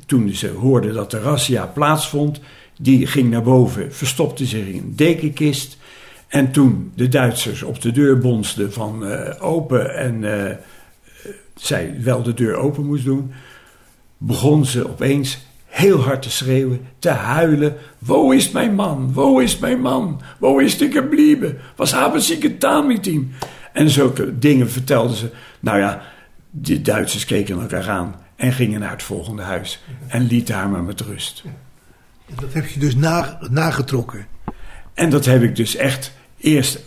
toen 0.06 0.28
ze 0.28 0.48
hoorde 0.48 0.92
dat 0.92 1.10
de 1.10 1.20
razzia 1.20 1.66
plaatsvond, 1.66 2.40
die 2.78 3.06
ging 3.06 3.30
naar 3.30 3.42
boven, 3.42 3.94
verstopte 3.94 4.46
zich 4.46 4.66
in 4.66 4.82
een 4.82 4.96
dekenkist. 4.96 5.78
En 6.28 6.52
toen 6.52 6.92
de 6.94 7.08
Duitsers 7.08 7.62
op 7.62 7.80
de 7.80 7.92
deur 7.92 8.18
bonsden 8.18 8.72
van 8.72 9.04
open 9.38 9.96
en 9.96 10.24
zij 11.54 11.96
wel 12.00 12.22
de 12.22 12.34
deur 12.34 12.54
open 12.54 12.86
moest 12.86 13.04
doen, 13.04 13.32
begon 14.22 14.66
ze 14.66 14.88
opeens 14.88 15.38
heel 15.64 16.00
hard 16.00 16.22
te 16.22 16.30
schreeuwen, 16.30 16.80
te 16.98 17.08
huilen. 17.08 17.76
Wo 17.98 18.30
is 18.30 18.50
mijn 18.50 18.74
man? 18.74 19.12
Wo 19.12 19.38
is 19.38 19.58
mijn 19.58 19.80
man? 19.80 20.20
Wo 20.38 20.58
is 20.58 20.78
de 20.78 20.90
gebleven? 20.90 21.58
Was 21.76 21.92
hebben 21.92 22.22
ze 22.22 22.36
gedaan 22.40 22.86
met 22.86 23.04
hem? 23.04 23.32
En 23.72 23.90
zulke 23.90 24.38
dingen 24.38 24.70
vertelde 24.70 25.16
ze. 25.16 25.30
Nou 25.60 25.78
ja, 25.78 26.02
de 26.50 26.82
Duitsers 26.82 27.24
keken 27.24 27.60
elkaar 27.60 27.88
aan 27.88 28.14
en 28.36 28.52
gingen 28.52 28.80
naar 28.80 28.90
het 28.90 29.02
volgende 29.02 29.42
huis. 29.42 29.82
En 30.06 30.26
lieten 30.26 30.54
haar 30.54 30.68
maar 30.68 30.82
met 30.82 31.00
rust. 31.00 31.44
Dat 32.34 32.52
heb 32.52 32.66
je 32.66 32.80
dus 32.80 32.96
na, 32.96 33.38
nagetrokken? 33.50 34.26
En 34.94 35.10
dat 35.10 35.24
heb 35.24 35.42
ik 35.42 35.56
dus 35.56 35.76
echt... 35.76 36.18
Eerst, 36.38 36.80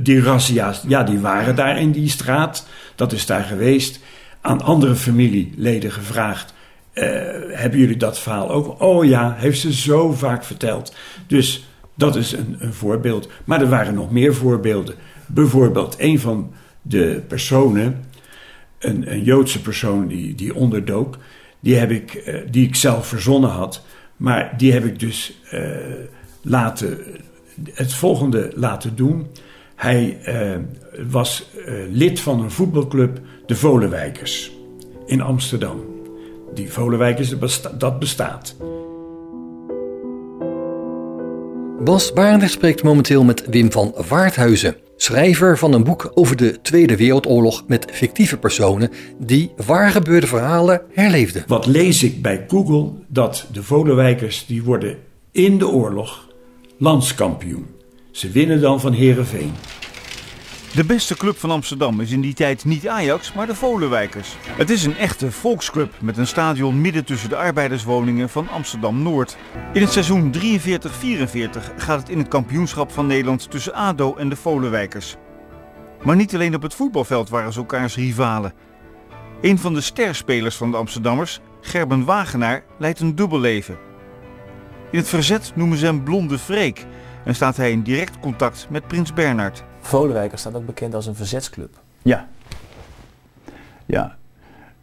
die 0.00 0.20
razzia's, 0.20 0.82
ja, 0.88 1.02
die 1.02 1.18
waren 1.18 1.56
daar 1.56 1.80
in 1.80 1.92
die 1.92 2.08
straat. 2.08 2.66
Dat 2.94 3.12
is 3.12 3.26
daar 3.26 3.42
geweest. 3.42 4.00
Aan 4.40 4.62
andere 4.62 4.94
familieleden 4.94 5.92
gevraagd 5.92 6.54
uh, 6.94 7.04
hebben 7.50 7.78
jullie 7.78 7.96
dat 7.96 8.18
verhaal 8.18 8.50
ook? 8.50 8.80
Oh 8.80 9.04
ja, 9.04 9.34
heeft 9.38 9.60
ze 9.60 9.72
zo 9.72 10.12
vaak 10.12 10.44
verteld. 10.44 10.94
Dus 11.26 11.66
dat 11.94 12.16
is 12.16 12.32
een, 12.32 12.56
een 12.58 12.72
voorbeeld. 12.72 13.28
Maar 13.44 13.60
er 13.60 13.68
waren 13.68 13.94
nog 13.94 14.10
meer 14.10 14.34
voorbeelden. 14.34 14.94
Bijvoorbeeld 15.26 15.94
een 15.98 16.18
van 16.18 16.52
de 16.82 17.22
personen, 17.28 18.04
een, 18.78 19.12
een 19.12 19.22
Joodse 19.22 19.60
persoon 19.60 20.06
die, 20.06 20.34
die 20.34 20.54
onderdook, 20.54 21.18
die, 21.60 21.76
heb 21.76 21.90
ik, 21.90 22.22
uh, 22.26 22.34
die 22.50 22.66
ik 22.66 22.74
zelf 22.74 23.06
verzonnen 23.06 23.50
had. 23.50 23.84
Maar 24.16 24.54
die 24.56 24.72
heb 24.72 24.84
ik 24.84 24.98
dus 24.98 25.40
uh, 25.52 25.60
laten, 26.42 26.98
het 27.72 27.94
volgende 27.94 28.52
laten 28.54 28.96
doen. 28.96 29.26
Hij 29.74 30.18
was 31.08 31.46
lid 31.90 32.20
van 32.20 32.40
een 32.40 32.50
voetbalclub, 32.50 33.20
de 33.46 33.56
Volenwijkers, 33.56 34.52
in 35.06 35.20
Amsterdam. 35.20 35.91
Die 36.54 36.72
Volenwijk 36.72 37.18
dat 37.78 37.98
bestaat. 37.98 38.56
Bas 41.84 42.12
Barendrecht 42.12 42.52
spreekt 42.52 42.82
momenteel 42.82 43.24
met 43.24 43.46
Wim 43.46 43.72
van 43.72 43.94
Waardhuizen, 44.08 44.76
schrijver 44.96 45.58
van 45.58 45.72
een 45.72 45.84
boek 45.84 46.10
over 46.14 46.36
de 46.36 46.60
Tweede 46.60 46.96
Wereldoorlog 46.96 47.64
met 47.66 47.86
fictieve 47.92 48.38
personen 48.38 48.90
die 49.18 49.52
waargebeurde 49.66 50.26
verhalen 50.26 50.82
herleefden. 50.92 51.44
Wat 51.46 51.66
lees 51.66 52.02
ik 52.02 52.22
bij 52.22 52.44
Google? 52.48 52.90
Dat 53.08 53.46
de 53.52 53.62
Volenwijkers 53.62 54.46
die 54.46 54.62
worden 54.62 54.96
in 55.30 55.58
de 55.58 55.68
oorlog 55.68 56.28
landskampioen. 56.78 57.66
Ze 58.10 58.30
winnen 58.30 58.60
dan 58.60 58.80
van 58.80 58.92
Herenveen. 58.92 59.52
De 60.74 60.84
beste 60.84 61.16
club 61.16 61.38
van 61.38 61.50
Amsterdam 61.50 62.00
is 62.00 62.10
in 62.10 62.20
die 62.20 62.34
tijd 62.34 62.64
niet 62.64 62.88
Ajax, 62.88 63.32
maar 63.32 63.46
de 63.46 63.54
Volenwijkers. 63.54 64.36
Het 64.46 64.70
is 64.70 64.84
een 64.84 64.96
echte 64.96 65.32
volksclub 65.32 65.94
met 66.00 66.16
een 66.16 66.26
stadion 66.26 66.80
midden 66.80 67.04
tussen 67.04 67.28
de 67.28 67.36
arbeiderswoningen 67.36 68.28
van 68.28 68.48
Amsterdam-Noord. 68.48 69.36
In 69.72 69.80
het 69.82 69.92
seizoen 69.92 70.34
43-44 70.38 70.38
gaat 71.76 72.00
het 72.00 72.08
in 72.08 72.18
het 72.18 72.28
kampioenschap 72.28 72.92
van 72.92 73.06
Nederland 73.06 73.50
tussen 73.50 73.74
ADO 73.74 74.14
en 74.14 74.28
de 74.28 74.36
Volenwijkers. 74.36 75.16
Maar 76.02 76.16
niet 76.16 76.34
alleen 76.34 76.54
op 76.54 76.62
het 76.62 76.74
voetbalveld 76.74 77.28
waren 77.28 77.52
ze 77.52 77.58
elkaars 77.58 77.96
rivalen. 77.96 78.52
Een 79.40 79.58
van 79.58 79.74
de 79.74 79.80
sterspelers 79.80 80.56
van 80.56 80.70
de 80.70 80.76
Amsterdammers, 80.76 81.40
Gerben 81.60 82.04
Wagenaar, 82.04 82.64
leidt 82.78 83.00
een 83.00 83.14
dubbelleven. 83.14 83.78
In 84.90 84.98
het 84.98 85.08
verzet 85.08 85.52
noemen 85.54 85.78
ze 85.78 85.84
hem 85.84 86.04
Blonde 86.04 86.38
Freek 86.38 86.86
en 87.24 87.34
staat 87.34 87.56
hij 87.56 87.70
in 87.70 87.82
direct 87.82 88.18
contact 88.20 88.66
met 88.70 88.86
Prins 88.86 89.12
Bernhard. 89.12 89.64
Volenwijker 89.82 90.38
staat 90.38 90.54
ook 90.54 90.66
bekend 90.66 90.94
als 90.94 91.06
een 91.06 91.14
verzetsclub. 91.14 91.74
Ja. 92.02 92.28
Ja. 93.86 94.16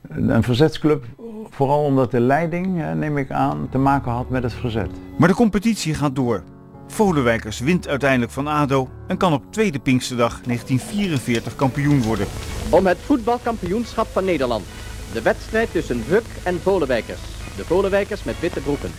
Een 0.10 0.44
verzetsclub, 0.44 1.06
vooral 1.50 1.84
omdat 1.84 2.12
de 2.12 2.20
leiding, 2.20 2.94
neem 2.96 3.18
ik 3.18 3.32
aan, 3.32 3.68
te 3.72 3.78
maken 3.78 4.12
had 4.12 4.30
met 4.30 4.44
het 4.44 4.54
verzet. 4.54 4.90
Maar 5.18 5.28
de 5.28 5.34
competitie 5.36 5.94
gaat 5.94 6.16
door. 6.16 6.44
Volenwijkers 6.88 7.60
wint 7.60 7.88
uiteindelijk 7.88 8.32
van 8.32 8.48
ADO 8.48 8.90
en 9.08 9.18
kan 9.18 9.34
op 9.34 9.44
tweede 9.50 9.80
Pinksterdag 9.80 10.42
1944 10.42 11.56
kampioen 11.56 12.02
worden. 12.02 12.28
Om 12.70 12.86
het 12.86 12.98
voetbalkampioenschap 12.98 14.08
van 14.08 14.26
Nederland. 14.26 14.66
De 15.14 15.22
wedstrijd 15.22 15.72
tussen 15.72 16.04
Huk 16.08 16.26
en 16.44 16.60
Volenwijkers. 16.60 17.20
De 17.56 17.66
Volenwijkers 17.66 18.24
met 18.24 18.40
witte 18.40 18.60
broeken. 18.60 18.92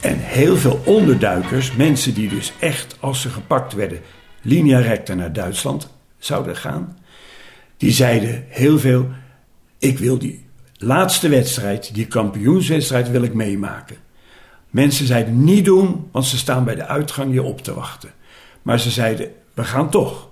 En 0.00 0.18
heel 0.18 0.56
veel 0.56 0.80
onderduikers, 0.84 1.76
mensen 1.76 2.14
die 2.14 2.28
dus 2.28 2.52
echt, 2.60 2.96
als 3.00 3.20
ze 3.20 3.28
gepakt 3.28 3.72
werden, 3.72 4.00
linea 4.44 4.78
recta 4.78 5.14
naar 5.14 5.32
Duitsland 5.32 5.88
zouden 6.18 6.56
gaan. 6.56 6.98
Die 7.76 7.92
zeiden 7.92 8.44
heel 8.48 8.78
veel: 8.78 9.08
Ik 9.78 9.98
wil 9.98 10.18
die 10.18 10.46
laatste 10.76 11.28
wedstrijd, 11.28 11.94
die 11.94 12.06
kampioenswedstrijd, 12.06 13.10
wil 13.10 13.22
ik 13.22 13.34
meemaken. 13.34 13.96
Mensen 14.70 15.06
zeiden 15.06 15.44
niet 15.44 15.64
doen, 15.64 16.08
want 16.12 16.24
ze 16.24 16.36
staan 16.36 16.64
bij 16.64 16.74
de 16.74 16.86
uitgang 16.86 17.32
je 17.32 17.42
op 17.42 17.62
te 17.62 17.74
wachten. 17.74 18.10
Maar 18.62 18.80
ze 18.80 18.90
zeiden: 18.90 19.30
We 19.54 19.64
gaan 19.64 19.90
toch. 19.90 20.28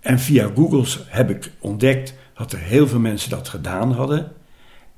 En 0.00 0.18
via 0.18 0.50
Google 0.54 0.84
heb 1.06 1.30
ik 1.30 1.50
ontdekt 1.58 2.14
dat 2.34 2.52
er 2.52 2.58
heel 2.58 2.88
veel 2.88 2.98
mensen 2.98 3.30
dat 3.30 3.48
gedaan 3.48 3.92
hadden. 3.92 4.32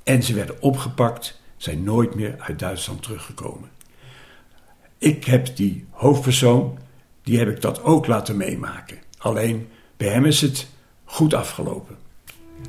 En 0.03 0.23
ze 0.23 0.35
werden 0.35 0.63
opgepakt, 0.63 1.41
zijn 1.57 1.83
nooit 1.83 2.15
meer 2.15 2.35
uit 2.39 2.59
Duitsland 2.59 3.03
teruggekomen. 3.03 3.69
Ik 4.99 5.25
heb 5.25 5.57
die 5.57 5.87
hoofdpersoon 5.91 6.79
die 7.29 7.39
heb 7.39 7.49
ik 7.49 7.61
dat 7.61 7.83
ook 7.83 8.07
laten 8.07 8.37
meemaken. 8.37 8.99
Alleen 9.19 9.69
bij 9.97 10.09
hem 10.09 10.25
is 10.25 10.41
het 10.41 10.69
goed 11.05 11.35
afgelopen. 11.35 11.97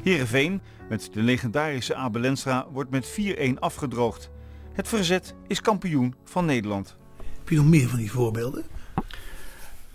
Heerenveen, 0.04 0.62
met 0.90 1.10
de 1.14 1.22
legendarische 1.22 1.96
Abel 1.96 2.22
Lenstra, 2.22 2.68
wordt 2.72 2.90
met 2.90 3.08
4-1 3.08 3.60
afgedroogd. 3.60 4.30
Het 4.74 4.88
verzet 4.88 5.34
is 5.48 5.62
kampioen 5.62 6.16
van 6.26 6.46
Nederland. 6.46 6.96
Heb 7.18 7.50
je 7.50 7.56
nog 7.56 7.66
meer 7.66 7.88
van 7.88 8.00
die 8.00 8.12
voorbeelden? 8.12 8.64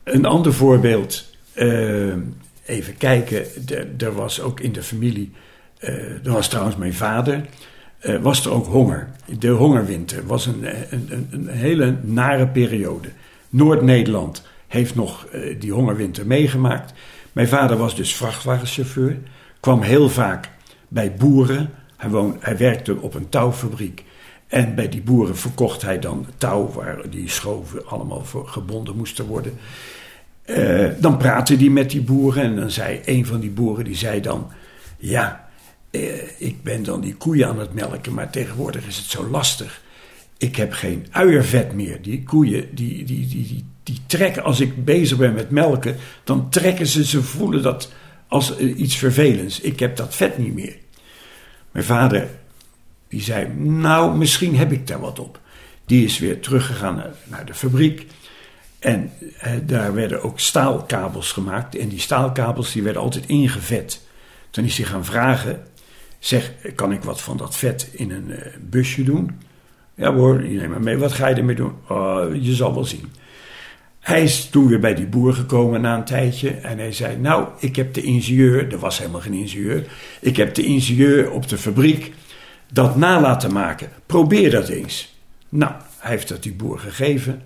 Een 0.02 0.24
ander 0.24 0.52
voorbeeld, 0.54 1.30
eh, 1.52 2.14
even 2.64 2.96
kijken, 2.96 3.46
er- 3.98 4.14
was 4.14 4.40
ook 4.40 4.60
in 4.60 4.72
de 4.72 4.82
familie, 4.82 5.32
eh 5.78 6.26
er 6.26 6.32
was 6.32 6.48
trouwens 6.48 6.76
mijn 6.76 6.94
vader, 6.94 7.46
eh, 7.98 8.16
was 8.22 8.44
er 8.44 8.52
ook 8.52 8.66
honger. 8.66 9.10
De 9.38 9.48
hongerwinter 9.48 10.26
was 10.26 10.46
een, 10.46 10.64
een, 10.92 11.12
een, 11.12 11.28
een 11.30 11.48
hele 11.48 11.96
nare 12.02 12.48
periode. 12.48 13.08
Noord-Nederland 13.48 14.52
heeft 14.74 14.94
nog 14.94 15.26
eh, 15.26 15.60
die 15.60 15.72
hongerwinter 15.72 16.26
meegemaakt. 16.26 16.92
Mijn 17.32 17.48
vader 17.48 17.76
was 17.76 17.96
dus 17.96 18.14
vrachtwagenchauffeur, 18.14 19.18
kwam 19.60 19.82
heel 19.82 20.08
vaak 20.08 20.50
bij 20.88 21.14
boeren. 21.14 21.70
Hij, 21.96 22.10
woon, 22.10 22.36
hij 22.40 22.56
werkte 22.56 23.00
op 23.00 23.14
een 23.14 23.28
touwfabriek. 23.28 24.04
En 24.46 24.74
bij 24.74 24.88
die 24.88 25.02
boeren 25.02 25.36
verkocht 25.36 25.82
hij 25.82 25.98
dan 25.98 26.26
touw 26.36 26.70
waar 26.72 27.10
die 27.10 27.28
schoven 27.28 27.86
allemaal 27.86 28.24
voor 28.24 28.48
gebonden 28.48 28.96
moesten 28.96 29.26
worden. 29.26 29.58
Eh, 30.42 30.88
dan 30.98 31.16
praatte 31.16 31.56
hij 31.56 31.68
met 31.68 31.90
die 31.90 32.02
boeren 32.02 32.42
en 32.42 32.56
dan 32.56 32.70
zei 32.70 33.00
een 33.04 33.26
van 33.26 33.40
die 33.40 33.50
boeren, 33.50 33.84
die 33.84 33.96
zei 33.96 34.20
dan... 34.20 34.50
Ja, 34.96 35.48
eh, 35.90 36.40
ik 36.40 36.62
ben 36.62 36.82
dan 36.82 37.00
die 37.00 37.14
koeien 37.14 37.48
aan 37.48 37.58
het 37.58 37.74
melken, 37.74 38.14
maar 38.14 38.30
tegenwoordig 38.30 38.86
is 38.86 38.96
het 38.96 39.06
zo 39.06 39.26
lastig. 39.26 39.82
Ik 40.38 40.56
heb 40.56 40.72
geen 40.72 41.06
uiervet 41.10 41.72
meer. 41.72 42.02
Die 42.02 42.22
koeien, 42.22 42.74
die, 42.74 43.04
die, 43.04 43.26
die, 43.26 43.64
die 43.84 44.00
trekken, 44.06 44.42
als 44.42 44.60
ik 44.60 44.84
bezig 44.84 45.18
ben 45.18 45.34
met 45.34 45.50
melken, 45.50 45.96
dan 46.24 46.50
trekken 46.50 46.86
ze, 46.86 47.04
ze 47.04 47.22
voelen 47.22 47.62
dat 47.62 47.92
als 48.28 48.56
eh, 48.56 48.78
iets 48.78 48.96
vervelends. 48.96 49.60
Ik 49.60 49.78
heb 49.78 49.96
dat 49.96 50.14
vet 50.14 50.38
niet 50.38 50.54
meer. 50.54 50.76
Mijn 51.70 51.84
vader, 51.84 52.28
die 53.08 53.22
zei, 53.22 53.48
nou, 53.58 54.16
misschien 54.16 54.56
heb 54.56 54.72
ik 54.72 54.86
daar 54.86 55.00
wat 55.00 55.18
op. 55.18 55.40
Die 55.86 56.04
is 56.04 56.18
weer 56.18 56.40
teruggegaan 56.40 57.02
naar, 57.24 57.46
de 57.46 57.54
fabriek. 57.54 58.06
En 58.78 59.12
eh, 59.38 59.52
daar 59.62 59.94
werden 59.94 60.22
ook 60.22 60.40
staalkabels 60.40 61.32
gemaakt. 61.32 61.76
En 61.76 61.88
die 61.88 62.00
staalkabels 62.00 62.72
die 62.72 62.82
werden 62.82 63.02
altijd 63.02 63.26
ingevet. 63.26 64.00
Toen 64.50 64.64
is 64.64 64.76
hij 64.76 64.86
gaan 64.86 65.04
vragen, 65.04 65.62
zeg, 66.18 66.52
kan 66.74 66.92
ik 66.92 67.02
wat 67.02 67.20
van 67.20 67.36
dat 67.36 67.56
vet 67.56 67.88
in 67.92 68.10
een 68.10 68.30
eh, 68.30 68.52
busje 68.60 69.02
doen? 69.02 69.40
Ja 69.94 70.14
hoor, 70.14 70.46
je 70.46 70.58
neemt 70.58 70.70
maar 70.70 70.82
mee. 70.82 70.96
Wat 70.96 71.12
ga 71.12 71.28
je 71.28 71.34
ermee 71.34 71.56
doen? 71.56 71.72
Oh, 71.88 72.34
je 72.40 72.54
zal 72.54 72.74
wel 72.74 72.84
zien. 72.84 73.12
Hij 74.04 74.22
is 74.22 74.48
toen 74.48 74.66
weer 74.66 74.80
bij 74.80 74.94
die 74.94 75.06
boer 75.06 75.34
gekomen 75.34 75.80
na 75.80 75.96
een 75.96 76.04
tijdje. 76.04 76.50
En 76.50 76.78
hij 76.78 76.92
zei, 76.92 77.16
nou, 77.16 77.48
ik 77.58 77.76
heb 77.76 77.94
de 77.94 78.02
ingenieur, 78.02 78.72
er 78.72 78.78
was 78.78 78.98
helemaal 78.98 79.20
geen 79.20 79.32
ingenieur. 79.32 79.86
Ik 80.20 80.36
heb 80.36 80.54
de 80.54 80.62
ingenieur 80.62 81.30
op 81.30 81.48
de 81.48 81.58
fabriek 81.58 82.12
dat 82.72 82.96
na 82.96 83.20
laten 83.20 83.52
maken. 83.52 83.88
Probeer 84.06 84.50
dat 84.50 84.68
eens. 84.68 85.18
Nou, 85.48 85.72
hij 85.98 86.10
heeft 86.10 86.28
dat 86.28 86.42
die 86.42 86.52
boer 86.52 86.78
gegeven. 86.78 87.42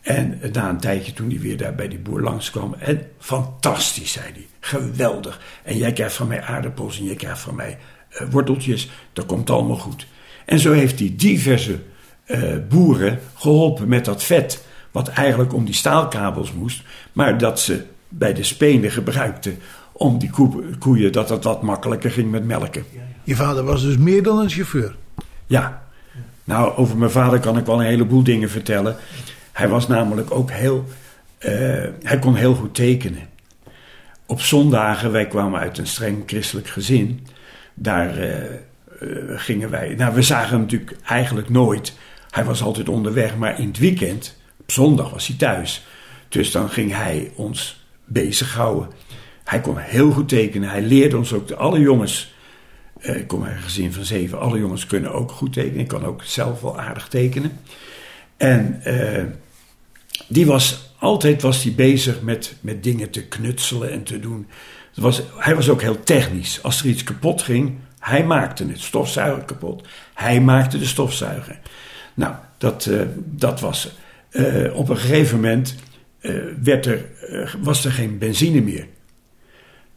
En 0.00 0.40
na 0.52 0.68
een 0.68 0.80
tijdje 0.80 1.12
toen 1.12 1.30
hij 1.30 1.40
weer 1.40 1.56
daar 1.56 1.74
bij 1.74 1.88
die 1.88 1.98
boer 1.98 2.20
langskwam. 2.20 2.74
En 2.78 3.02
fantastisch, 3.18 4.12
zei 4.12 4.26
hij. 4.32 4.46
Geweldig. 4.60 5.40
En 5.62 5.76
jij 5.76 5.92
krijgt 5.92 6.14
van 6.14 6.28
mij 6.28 6.42
aardappels 6.42 6.98
en 6.98 7.04
jij 7.04 7.16
krijgt 7.16 7.40
van 7.40 7.54
mij 7.54 7.78
eh, 8.08 8.26
worteltjes. 8.30 8.90
Dat 9.12 9.26
komt 9.26 9.50
allemaal 9.50 9.76
goed. 9.76 10.06
En 10.44 10.58
zo 10.58 10.72
heeft 10.72 10.98
hij 10.98 11.14
diverse 11.16 11.78
eh, 12.24 12.40
boeren 12.68 13.18
geholpen 13.34 13.88
met 13.88 14.04
dat 14.04 14.24
vet. 14.24 14.70
Wat 14.92 15.08
eigenlijk 15.08 15.54
om 15.54 15.64
die 15.64 15.74
staalkabels 15.74 16.52
moest. 16.52 16.82
Maar 17.12 17.38
dat 17.38 17.60
ze 17.60 17.84
bij 18.08 18.34
de 18.34 18.42
spenen 18.42 18.90
gebruikten 18.90 19.58
om 19.92 20.18
die 20.18 20.30
koe- 20.30 20.64
koeien 20.78 21.12
dat 21.12 21.28
het 21.28 21.44
wat 21.44 21.62
makkelijker 21.62 22.10
ging 22.10 22.30
met 22.30 22.44
melken. 22.44 22.84
Je 23.24 23.36
vader 23.36 23.64
was 23.64 23.82
dus 23.82 23.96
meer 23.96 24.22
dan 24.22 24.38
een 24.38 24.50
chauffeur. 24.50 24.94
Ja. 25.46 25.82
Nou, 26.44 26.76
over 26.76 26.96
mijn 26.98 27.10
vader 27.10 27.40
kan 27.40 27.58
ik 27.58 27.66
wel 27.66 27.80
een 27.80 27.86
heleboel 27.86 28.22
dingen 28.22 28.50
vertellen. 28.50 28.96
Hij 29.52 29.68
was 29.68 29.88
namelijk 29.88 30.30
ook 30.30 30.50
heel. 30.50 30.84
eh, 31.38 31.52
hij 32.02 32.18
kon 32.20 32.34
heel 32.34 32.54
goed 32.54 32.74
tekenen. 32.74 33.28
Op 34.26 34.40
zondagen, 34.40 35.12
wij 35.12 35.26
kwamen 35.26 35.60
uit 35.60 35.78
een 35.78 35.86
streng 35.86 36.22
christelijk 36.26 36.68
gezin. 36.68 37.26
Daar 37.74 38.16
eh, 38.18 38.44
eh, 38.44 38.48
gingen 39.28 39.70
wij. 39.70 39.94
Nou, 39.98 40.14
we 40.14 40.22
zagen 40.22 40.50
hem 40.50 40.60
natuurlijk 40.60 40.96
eigenlijk 41.04 41.48
nooit. 41.48 41.94
Hij 42.30 42.44
was 42.44 42.62
altijd 42.62 42.88
onderweg, 42.88 43.36
maar 43.36 43.60
in 43.60 43.66
het 43.68 43.78
weekend, 43.78 44.36
op 44.62 44.70
zondag 44.72 45.10
was 45.10 45.26
hij 45.26 45.36
thuis. 45.36 45.86
Dus 46.28 46.50
dan 46.50 46.68
ging 46.70 46.92
hij 46.92 47.32
ons 47.34 47.84
bezighouden. 48.04 48.88
Hij 49.44 49.60
kon 49.60 49.76
heel 49.76 50.10
goed 50.10 50.28
tekenen. 50.28 50.68
Hij 50.68 50.82
leerde 50.82 51.16
ons 51.16 51.32
ook, 51.32 51.50
alle 51.50 51.80
jongens. 51.80 52.34
eh, 53.00 53.16
ik 53.16 53.26
kom 53.26 53.44
uit 53.44 53.56
een 53.56 53.62
gezin 53.62 53.92
van 53.92 54.04
zeven. 54.04 54.40
Alle 54.40 54.58
jongens 54.58 54.86
kunnen 54.86 55.12
ook 55.12 55.30
goed 55.30 55.52
tekenen. 55.52 55.80
Ik 55.80 55.88
kan 55.88 56.04
ook 56.04 56.22
zelf 56.22 56.60
wel 56.60 56.80
aardig 56.80 57.08
tekenen. 57.08 57.60
En 58.36 58.80
eh, 58.82 59.24
die 60.28 60.46
was, 60.46 60.94
altijd 60.98 61.42
was 61.42 61.62
hij 61.62 61.72
bezig 61.74 62.20
met, 62.20 62.54
met 62.60 62.82
dingen 62.82 63.10
te 63.10 63.24
knutselen 63.24 63.90
en 63.90 64.02
te 64.02 64.20
doen. 64.20 64.46
Het 64.94 65.04
was, 65.04 65.22
hij 65.36 65.54
was 65.54 65.68
ook 65.68 65.80
heel 65.82 66.02
technisch. 66.02 66.62
Als 66.62 66.80
er 66.80 66.86
iets 66.86 67.04
kapot 67.04 67.42
ging, 67.42 67.74
hij 67.98 68.24
maakte 68.24 68.66
het. 68.66 68.80
Stofzuiger 68.80 69.44
kapot. 69.44 69.86
Hij 70.14 70.40
maakte 70.40 70.78
de 70.78 70.86
stofzuiger. 70.86 71.58
Nou, 72.14 72.34
dat, 72.58 72.86
eh, 72.86 73.00
dat 73.16 73.60
was. 73.60 73.90
Eh, 74.32 74.76
op 74.76 74.88
een 74.88 74.96
gegeven 74.96 75.40
moment 75.40 75.74
eh, 76.20 76.34
werd 76.62 76.86
er, 76.86 77.04
eh, 77.28 77.54
was 77.60 77.84
er 77.84 77.92
geen 77.92 78.18
benzine 78.18 78.60
meer. 78.60 78.86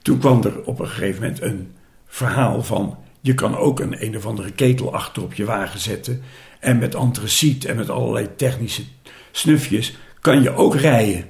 Toen 0.01 0.19
kwam 0.19 0.43
er 0.43 0.63
op 0.63 0.79
een 0.79 0.87
gegeven 0.87 1.21
moment 1.21 1.41
een 1.41 1.73
verhaal 2.07 2.63
van... 2.63 2.97
je 3.21 3.33
kan 3.33 3.57
ook 3.57 3.79
een 3.79 4.03
een 4.03 4.17
of 4.17 4.25
andere 4.25 4.51
ketel 4.51 4.93
achter 4.93 5.23
op 5.23 5.33
je 5.33 5.45
wagen 5.45 5.79
zetten... 5.79 6.21
en 6.59 6.77
met 6.77 6.95
antraciet 6.95 7.65
en 7.65 7.75
met 7.75 7.89
allerlei 7.89 8.35
technische 8.35 8.83
snufjes 9.31 9.97
kan 10.19 10.41
je 10.41 10.51
ook 10.51 10.75
rijden. 10.75 11.25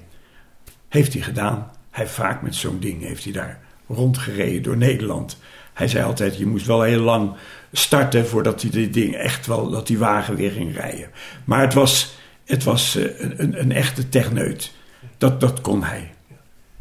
Heeft 0.90 1.14
hij 1.14 1.22
gedaan. 1.22 1.72
Hij 1.92 2.08
vaak 2.08 2.42
met 2.42 2.56
zo'n 2.56 2.80
ding 2.80 3.04
heeft 3.04 3.24
hij 3.24 3.34
daar 3.34 3.60
rondgereden 3.88 4.64
door 4.64 4.78
Nederland. 4.78 5.38
Hij 5.74 5.88
zei 5.88 6.04
altijd, 6.04 6.38
je 6.38 6.46
moest 6.46 6.66
wel 6.66 6.82
heel 6.82 7.02
lang 7.02 7.32
starten 7.72 8.28
voordat 8.28 8.62
hij 8.62 8.72
dit 8.72 8.94
ding 8.94 9.16
echt 9.16 9.48
wel, 9.48 9.70
dat 9.70 9.88
die 9.88 9.98
wagen 9.98 10.36
weer 10.36 10.52
ging 10.52 10.76
rijden. 10.76 11.10
Maar 11.44 11.62
het 11.62 11.74
was, 11.74 12.18
het 12.46 12.64
was 12.64 12.96
eh, 12.96 13.04
een, 13.20 13.34
een, 13.38 13.60
een 13.60 13.72
echte 13.72 14.10
techneut. 14.10 14.72
Dat, 15.18 15.40
dat 15.40 15.62
kon 15.62 15.84
hij. 15.84 16.14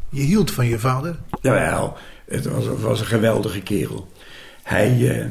Je 0.08 0.22
hield 0.22 0.50
van 0.50 0.66
je 0.66 0.78
vader. 0.78 1.18
Jawel, 1.42 1.96
het 2.28 2.44
was, 2.44 2.64
het 2.64 2.80
was 2.80 3.00
een 3.00 3.06
geweldige 3.06 3.60
kerel. 3.60 4.12
Hij, 4.62 5.18
eh, 5.18 5.26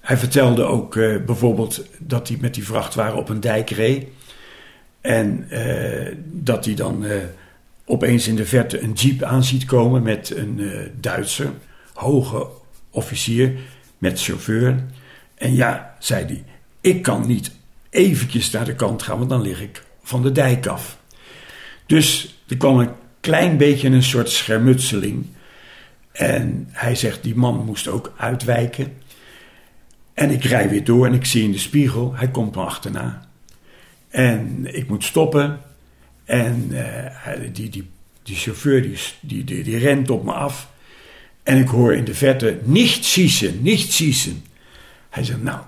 hij 0.00 0.16
vertelde 0.16 0.62
ook 0.62 0.96
eh, 0.96 1.16
bijvoorbeeld 1.26 1.86
dat 1.98 2.28
hij 2.28 2.36
met 2.40 2.54
die 2.54 2.66
vrachtwagen 2.66 3.18
op 3.18 3.28
een 3.28 3.40
dijk 3.40 3.70
reed. 3.70 4.06
En 5.00 5.48
dat 6.24 6.64
hij 6.64 6.74
dan 6.74 7.04
opeens 7.84 8.28
in 8.28 8.36
de 8.36 8.46
verte 8.46 8.80
een 8.80 8.92
jeep 8.92 9.22
aan 9.22 9.44
ziet 9.44 9.64
komen 9.64 10.02
met 10.02 10.36
een 10.36 10.70
Duitser, 11.00 11.50
hoge 11.94 12.46
officier, 12.90 13.52
met 13.98 14.22
chauffeur. 14.22 14.84
En 15.34 15.54
ja, 15.54 15.96
zei 15.98 16.24
hij, 16.24 16.44
ik 16.80 17.02
kan 17.02 17.26
niet 17.26 17.50
eventjes 17.90 18.50
naar 18.50 18.64
de 18.64 18.74
kant 18.74 19.02
gaan, 19.02 19.18
want 19.18 19.30
dan 19.30 19.42
lig 19.42 19.60
ik 19.60 19.82
van 20.02 20.22
de 20.22 20.32
dijk 20.32 20.66
af. 20.66 20.98
Dus 21.86 22.36
er 22.48 22.56
kwam 22.56 22.78
een 22.78 22.90
klein 23.20 23.56
beetje 23.56 23.88
een 23.88 24.02
soort 24.02 24.30
schermutseling. 24.30 25.26
En 26.12 26.68
hij 26.70 26.94
zegt, 26.94 27.22
die 27.22 27.34
man 27.34 27.64
moest 27.64 27.88
ook 27.88 28.12
uitwijken. 28.16 28.92
En 30.14 30.30
ik 30.30 30.44
rij 30.44 30.68
weer 30.68 30.84
door 30.84 31.06
en 31.06 31.14
ik 31.14 31.24
zie 31.24 31.42
in 31.42 31.52
de 31.52 31.58
spiegel, 31.58 32.14
hij 32.14 32.28
komt 32.28 32.54
me 32.54 32.62
achterna. 32.62 33.28
En 34.08 34.74
ik 34.76 34.88
moet 34.88 35.04
stoppen. 35.04 35.60
En 36.24 36.68
eh, 36.70 37.40
die, 37.52 37.68
die, 37.68 37.88
die 38.22 38.36
chauffeur 38.36 38.82
die, 38.82 38.98
die, 39.44 39.62
die, 39.62 39.78
rent 39.78 40.10
op 40.10 40.24
me 40.24 40.32
af. 40.32 40.68
En 41.42 41.58
ik 41.58 41.68
hoor 41.68 41.94
in 41.94 42.04
de 42.04 42.14
verte, 42.14 42.58
niet 42.62 43.04
schießen, 43.04 43.62
niet 43.62 43.92
schießen. 43.92 44.44
Hij 45.10 45.24
zegt, 45.24 45.42
nou, 45.42 45.60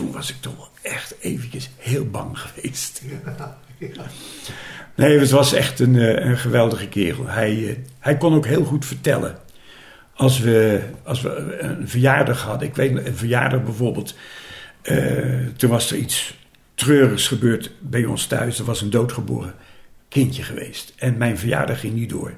toen 0.00 0.12
was 0.12 0.30
ik 0.30 0.36
toch 0.40 0.56
wel 0.56 0.68
echt 0.82 1.14
eventjes 1.20 1.70
heel 1.76 2.10
bang 2.10 2.38
geweest. 2.38 3.02
Nee, 4.94 5.18
het 5.18 5.30
was 5.30 5.52
echt 5.52 5.80
een, 5.80 5.98
eh, 5.98 6.26
een 6.26 6.38
geweldige 6.38 6.88
kerel. 6.88 7.26
Hij, 7.26 7.68
eh, 7.68 7.76
hij 7.98 8.16
kon 8.16 8.34
ook 8.34 8.46
heel 8.46 8.64
goed 8.64 8.86
vertellen. 8.86 9.38
Als 10.14 10.38
we, 10.38 10.80
als 11.02 11.20
we 11.20 11.56
een 11.60 11.88
verjaardag 11.88 12.42
hadden, 12.42 12.68
ik 12.68 12.74
weet 12.74 13.06
een 13.06 13.16
verjaardag 13.16 13.62
bijvoorbeeld. 13.64 14.14
eh, 14.82 15.46
toen 15.56 15.70
was 15.70 15.90
er 15.90 15.96
iets 15.96 16.38
treurigs 16.74 17.28
gebeurd 17.28 17.70
bij 17.80 18.04
ons 18.04 18.26
thuis. 18.26 18.58
Er 18.58 18.64
was 18.64 18.80
een 18.80 18.90
doodgeboren 18.90 19.54
kindje 20.08 20.42
geweest. 20.42 20.92
En 20.96 21.16
mijn 21.16 21.38
verjaardag 21.38 21.80
ging 21.80 21.94
niet 21.94 22.10
door. 22.10 22.32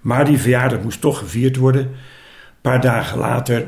Maar 0.00 0.24
die 0.24 0.38
verjaardag 0.38 0.82
moest 0.82 1.00
toch 1.00 1.18
gevierd 1.18 1.56
worden. 1.56 1.82
Een 1.82 2.60
paar 2.60 2.80
dagen 2.80 3.18
later, 3.18 3.66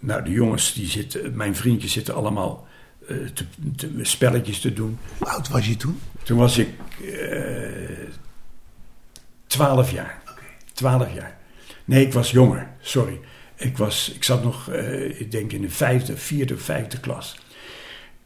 nou 0.00 0.22
de 0.24 0.30
jongens, 0.30 0.72
die 0.72 0.88
zitten, 0.88 1.36
mijn 1.36 1.56
vriendjes 1.56 1.92
zitten 1.92 2.14
allemaal 2.14 2.66
eh, 3.08 3.16
te, 3.34 3.44
te- 3.76 3.90
spelletjes 4.02 4.60
te 4.60 4.72
doen. 4.72 4.98
Hoe 5.18 5.28
oud 5.28 5.48
was 5.48 5.66
je 5.66 5.76
toen? 5.76 6.00
Toen 6.22 6.38
was 6.38 6.58
ik 6.58 6.68
eh, 7.14 8.06
twaalf 9.46 9.90
jaar. 9.90 10.22
Twaalf 10.72 11.14
jaar. 11.14 11.36
Nee, 11.84 12.06
ik 12.06 12.12
was 12.12 12.30
jonger, 12.30 12.68
sorry. 12.80 13.20
Ik, 13.56 13.76
was, 13.76 14.12
ik 14.14 14.24
zat 14.24 14.42
nog, 14.42 14.68
uh, 14.72 15.20
ik 15.20 15.30
denk 15.30 15.52
in 15.52 15.60
de 15.60 15.70
vijfde, 15.70 16.16
vierde, 16.16 16.56
vijfde 16.58 17.00
klas. 17.00 17.38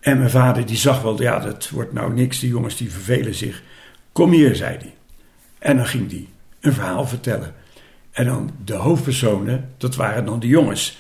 En 0.01 0.19
mijn 0.19 0.31
vader 0.31 0.67
die 0.67 0.77
zag 0.77 1.03
wel, 1.03 1.23
ja, 1.23 1.39
dat 1.39 1.69
wordt 1.69 1.93
nou 1.93 2.13
niks, 2.13 2.39
die 2.41 2.49
jongens 2.49 2.77
die 2.77 2.91
vervelen 2.93 3.35
zich. 3.35 3.63
Kom 4.13 4.31
hier, 4.31 4.57
zei 4.57 4.77
hij. 4.77 4.95
En 5.59 5.77
dan 5.77 5.87
ging 5.87 6.11
hij 6.11 6.29
een 6.61 6.73
verhaal 6.73 7.07
vertellen. 7.07 7.55
En 8.15 8.25
dan 8.25 8.51
de 8.65 8.75
hoofdpersonen, 8.75 9.71
dat 9.77 9.95
waren 9.95 10.25
dan 10.25 10.41
de 10.41 10.47
jongens. 10.47 10.99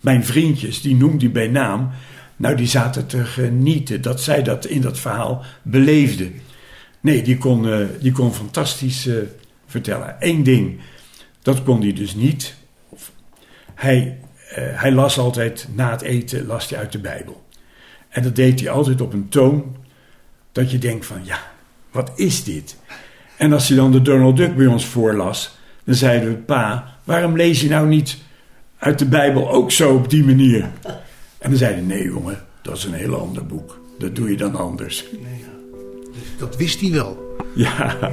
Mijn 0.00 0.24
vriendjes, 0.24 0.80
die 0.80 0.96
noemde 0.96 1.24
hij 1.24 1.32
bij 1.32 1.48
naam. 1.48 1.90
Nou, 2.36 2.56
die 2.56 2.66
zaten 2.66 3.06
te 3.06 3.24
genieten 3.24 4.02
dat 4.02 4.20
zij 4.20 4.42
dat 4.42 4.66
in 4.66 4.80
dat 4.80 4.98
verhaal 4.98 5.44
beleefden. 5.62 6.32
Nee, 7.00 7.22
die 7.22 7.38
kon, 7.38 7.64
uh, 7.64 7.86
die 8.00 8.12
kon 8.12 8.34
fantastisch 8.34 9.06
uh, 9.06 9.16
vertellen. 9.66 10.16
Eén 10.18 10.42
ding, 10.42 10.80
dat 11.42 11.62
kon 11.62 11.80
hij 11.80 11.92
dus 11.92 12.14
niet. 12.14 12.54
Hij, 13.74 14.18
uh, 14.50 14.54
hij 14.56 14.92
las 14.92 15.18
altijd 15.18 15.68
na 15.74 15.90
het 15.90 16.02
eten 16.02 16.46
las 16.46 16.68
hij 16.68 16.78
uit 16.78 16.92
de 16.92 17.00
Bijbel. 17.00 17.44
En 18.08 18.22
dat 18.22 18.36
deed 18.36 18.60
hij 18.60 18.70
altijd 18.70 19.00
op 19.00 19.12
een 19.12 19.28
toon 19.28 19.76
dat 20.52 20.70
je 20.70 20.78
denkt 20.78 21.06
van 21.06 21.20
ja, 21.24 21.38
wat 21.90 22.12
is 22.14 22.44
dit? 22.44 22.76
En 23.36 23.52
als 23.52 23.68
hij 23.68 23.76
dan 23.76 23.92
de 23.92 24.02
Donald 24.02 24.36
Duck 24.36 24.56
bij 24.56 24.66
ons 24.66 24.86
voorlas, 24.86 25.60
dan 25.84 25.94
zeiden 25.94 26.28
we: 26.28 26.34
Pa, 26.34 26.96
waarom 27.04 27.36
lees 27.36 27.60
je 27.60 27.68
nou 27.68 27.88
niet 27.88 28.18
uit 28.78 28.98
de 28.98 29.06
Bijbel 29.06 29.50
ook 29.50 29.70
zo 29.70 29.94
op 29.94 30.10
die 30.10 30.24
manier? 30.24 30.70
En 31.38 31.50
dan 31.50 31.56
zeiden 31.56 31.86
nee 31.86 32.04
jongen, 32.04 32.44
dat 32.62 32.76
is 32.76 32.84
een 32.84 32.92
heel 32.92 33.14
ander 33.14 33.46
boek. 33.46 33.80
Dat 33.98 34.16
doe 34.16 34.30
je 34.30 34.36
dan 34.36 34.56
anders. 34.56 35.04
Nee, 35.12 35.38
ja. 35.38 35.78
Dus 36.12 36.38
dat 36.38 36.56
wist 36.56 36.80
hij 36.80 36.90
wel. 36.90 37.36
Ja. 37.54 38.10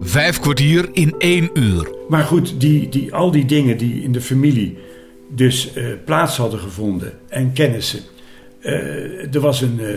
Vijf 0.00 0.40
kwartier 0.40 0.88
in 0.92 1.14
één 1.18 1.50
uur. 1.52 1.88
Maar 2.08 2.24
goed, 2.24 2.60
die, 2.60 2.88
die, 2.88 3.14
al 3.14 3.30
die 3.30 3.44
dingen 3.44 3.78
die 3.78 4.02
in 4.02 4.12
de 4.12 4.20
familie 4.20 4.78
dus 5.28 5.76
uh, 5.76 5.86
plaats 6.04 6.36
hadden 6.36 6.60
gevonden 6.60 7.12
en 7.28 7.52
kennissen. 7.52 8.00
Uh, 8.60 9.34
er 9.34 9.40
was 9.40 9.60
een, 9.60 9.78
uh, 9.80 9.88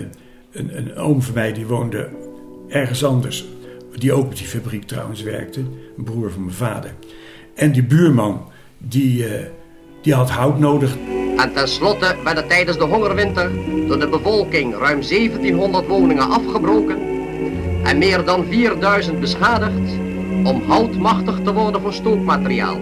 een, 0.52 0.78
een 0.78 0.96
oom 0.96 1.22
van 1.22 1.34
mij 1.34 1.54
die 1.54 1.66
woonde 1.66 2.10
ergens 2.70 3.04
anders. 3.04 3.46
Die 3.96 4.14
ook 4.14 4.26
op 4.26 4.38
die 4.38 4.48
fabriek 4.48 4.84
trouwens 4.84 5.22
werkte. 5.22 5.60
Een 5.98 6.04
broer 6.04 6.32
van 6.32 6.42
mijn 6.44 6.56
vader. 6.56 6.94
En 7.56 7.72
die 7.72 7.84
buurman, 7.84 8.50
die, 8.78 9.26
die 10.02 10.14
had 10.14 10.30
hout 10.30 10.60
nodig. 10.60 10.98
En 11.38 11.54
tenslotte 11.54 12.16
werden 12.24 12.48
tijdens 12.48 12.78
de 12.78 12.84
hongerwinter 12.84 13.52
door 13.88 14.00
de 14.00 14.10
bevolking 14.10 14.74
ruim 14.78 15.02
1700 15.02 15.88
woningen 15.88 16.30
afgebroken 16.30 17.12
en 17.84 17.98
meer 17.98 18.26
dan 18.26 18.46
4000 18.46 19.20
beschadigd 19.20 19.92
om 20.44 20.62
houtmachtig 20.68 21.40
te 21.44 21.54
worden 21.54 21.82
voor 21.82 21.94
stookmateriaal. 21.94 22.78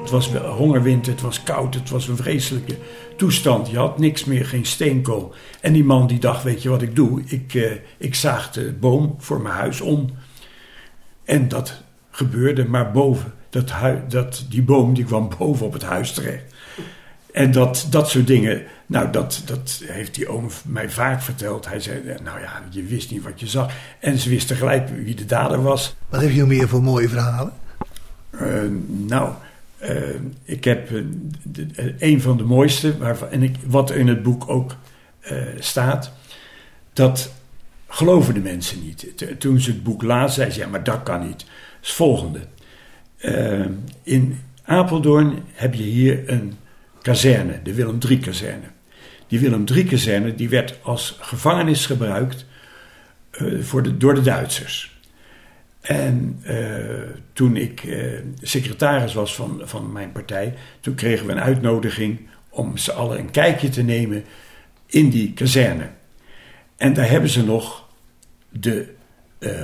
Het 0.00 0.10
was 0.10 0.32
hongerwinter, 0.34 1.12
het 1.12 1.20
was 1.20 1.42
koud, 1.42 1.74
het 1.74 1.90
was 1.90 2.08
een 2.08 2.16
vreselijke 2.16 2.76
toestand. 3.16 3.70
Je 3.70 3.76
had 3.76 3.98
niks 3.98 4.24
meer, 4.24 4.46
geen 4.46 4.66
steenkool. 4.66 5.34
En 5.60 5.72
die 5.72 5.84
man 5.84 6.06
die 6.06 6.18
dacht, 6.18 6.42
weet 6.42 6.62
je 6.62 6.68
wat 6.68 6.82
ik 6.82 6.96
doe? 6.96 7.22
Ik, 7.26 7.54
uh, 7.54 7.72
ik 7.98 8.14
zaag 8.14 8.50
de 8.50 8.72
boom 8.80 9.14
voor 9.18 9.40
mijn 9.40 9.54
huis 9.54 9.80
om. 9.80 10.10
En 11.30 11.48
dat 11.48 11.82
gebeurde, 12.10 12.64
maar 12.64 12.90
boven. 12.90 13.32
Dat, 13.50 13.72
dat, 14.08 14.44
die 14.48 14.62
boom 14.62 14.94
die 14.94 15.04
kwam 15.04 15.30
boven 15.38 15.66
op 15.66 15.72
het 15.72 15.82
huis 15.82 16.12
terecht. 16.12 16.54
En 17.32 17.52
dat, 17.52 17.86
dat 17.90 18.10
soort 18.10 18.26
dingen, 18.26 18.62
nou, 18.86 19.10
dat, 19.10 19.42
dat 19.44 19.82
heeft 19.84 20.14
die 20.14 20.28
oom 20.28 20.48
mij 20.64 20.90
vaak 20.90 21.22
verteld. 21.22 21.68
Hij 21.68 21.80
zei, 21.80 22.02
nou 22.22 22.40
ja, 22.40 22.62
je 22.70 22.82
wist 22.82 23.10
niet 23.10 23.22
wat 23.22 23.40
je 23.40 23.46
zag. 23.46 23.72
En 24.00 24.18
ze 24.18 24.28
wisten 24.28 24.56
gelijk 24.56 24.88
wie 25.04 25.14
de 25.14 25.24
dader 25.24 25.62
was. 25.62 25.96
Wat 26.08 26.20
heb 26.20 26.30
je 26.30 26.44
meer 26.44 26.68
voor 26.68 26.82
mooie 26.82 27.08
verhalen? 27.08 27.52
Uh, 28.30 28.40
nou, 28.86 29.32
uh, 29.82 29.88
ik 30.44 30.64
heb 30.64 30.90
uh, 30.90 31.04
de, 31.42 31.94
een 31.98 32.20
van 32.20 32.36
de 32.36 32.44
mooiste, 32.44 32.98
waarvan, 32.98 33.28
en 33.28 33.42
ik, 33.42 33.56
wat 33.66 33.90
in 33.90 34.08
het 34.08 34.22
boek 34.22 34.48
ook 34.48 34.76
staat, 35.58 36.12
dat 36.92 37.30
geloven 37.90 38.34
de 38.34 38.40
mensen 38.40 38.84
niet. 38.84 39.06
Toen 39.38 39.60
ze 39.60 39.70
het 39.70 39.82
boek 39.82 40.02
lazen, 40.02 40.34
zei 40.34 40.50
ze, 40.50 40.60
ja, 40.60 40.66
maar 40.66 40.84
dat 40.84 41.02
kan 41.02 41.26
niet. 41.26 41.44
Het 41.80 41.90
volgende. 41.90 42.40
in 44.02 44.38
Apeldoorn 44.64 45.42
heb 45.52 45.74
je 45.74 45.82
hier 45.82 46.22
een 46.26 46.54
kazerne, 47.02 47.60
de 47.62 47.74
Willem 47.74 47.98
III-kazerne. 48.08 48.66
Die 49.26 49.40
Willem 49.40 49.64
III-kazerne 49.74 50.34
die 50.34 50.48
werd 50.48 50.78
als 50.82 51.16
gevangenis 51.20 51.86
gebruikt 51.86 52.46
uh, 53.40 53.62
voor 53.62 53.82
de, 53.82 53.96
door 53.96 54.14
de 54.14 54.20
Duitsers. 54.20 54.98
En 55.80 56.42
uh, 56.46 56.56
toen 57.32 57.56
ik 57.56 57.98
secretaris 58.42 59.14
was 59.14 59.34
van, 59.34 59.60
van 59.64 59.92
mijn 59.92 60.12
partij, 60.12 60.54
toen 60.80 60.94
kregen 60.94 61.26
we 61.26 61.32
een 61.32 61.40
uitnodiging 61.40 62.28
om 62.48 62.76
z'n 62.76 62.90
allen 62.90 63.18
een 63.18 63.30
kijkje 63.30 63.68
te 63.68 63.82
nemen 63.82 64.24
in 64.86 65.10
die 65.10 65.32
kazerne. 65.32 65.90
En 66.80 66.92
daar 66.92 67.10
hebben 67.10 67.30
ze 67.30 67.44
nog 67.44 67.88
de 68.48 68.94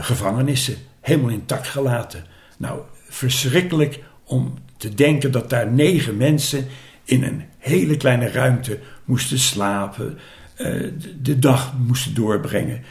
gevangenissen 0.01 0.77
helemaal 1.01 1.31
intact 1.31 1.69
gelaten. 1.69 2.25
Nou, 2.57 2.81
verschrikkelijk 3.09 4.01
om 4.25 4.55
te 4.77 4.95
denken 4.95 5.31
dat 5.31 5.51
daar 5.51 5.73
negen 5.73 6.17
mensen 6.17 6.67
in 7.05 7.23
een 7.23 7.43
hele 7.59 7.97
kleine 7.97 8.31
ruimte 8.31 8.79
moesten 9.05 9.39
slapen, 9.39 10.19
uh, 10.59 10.93
de 11.23 11.39
dag 11.39 11.75
moesten 11.79 12.15
doorbrengen. 12.15 12.83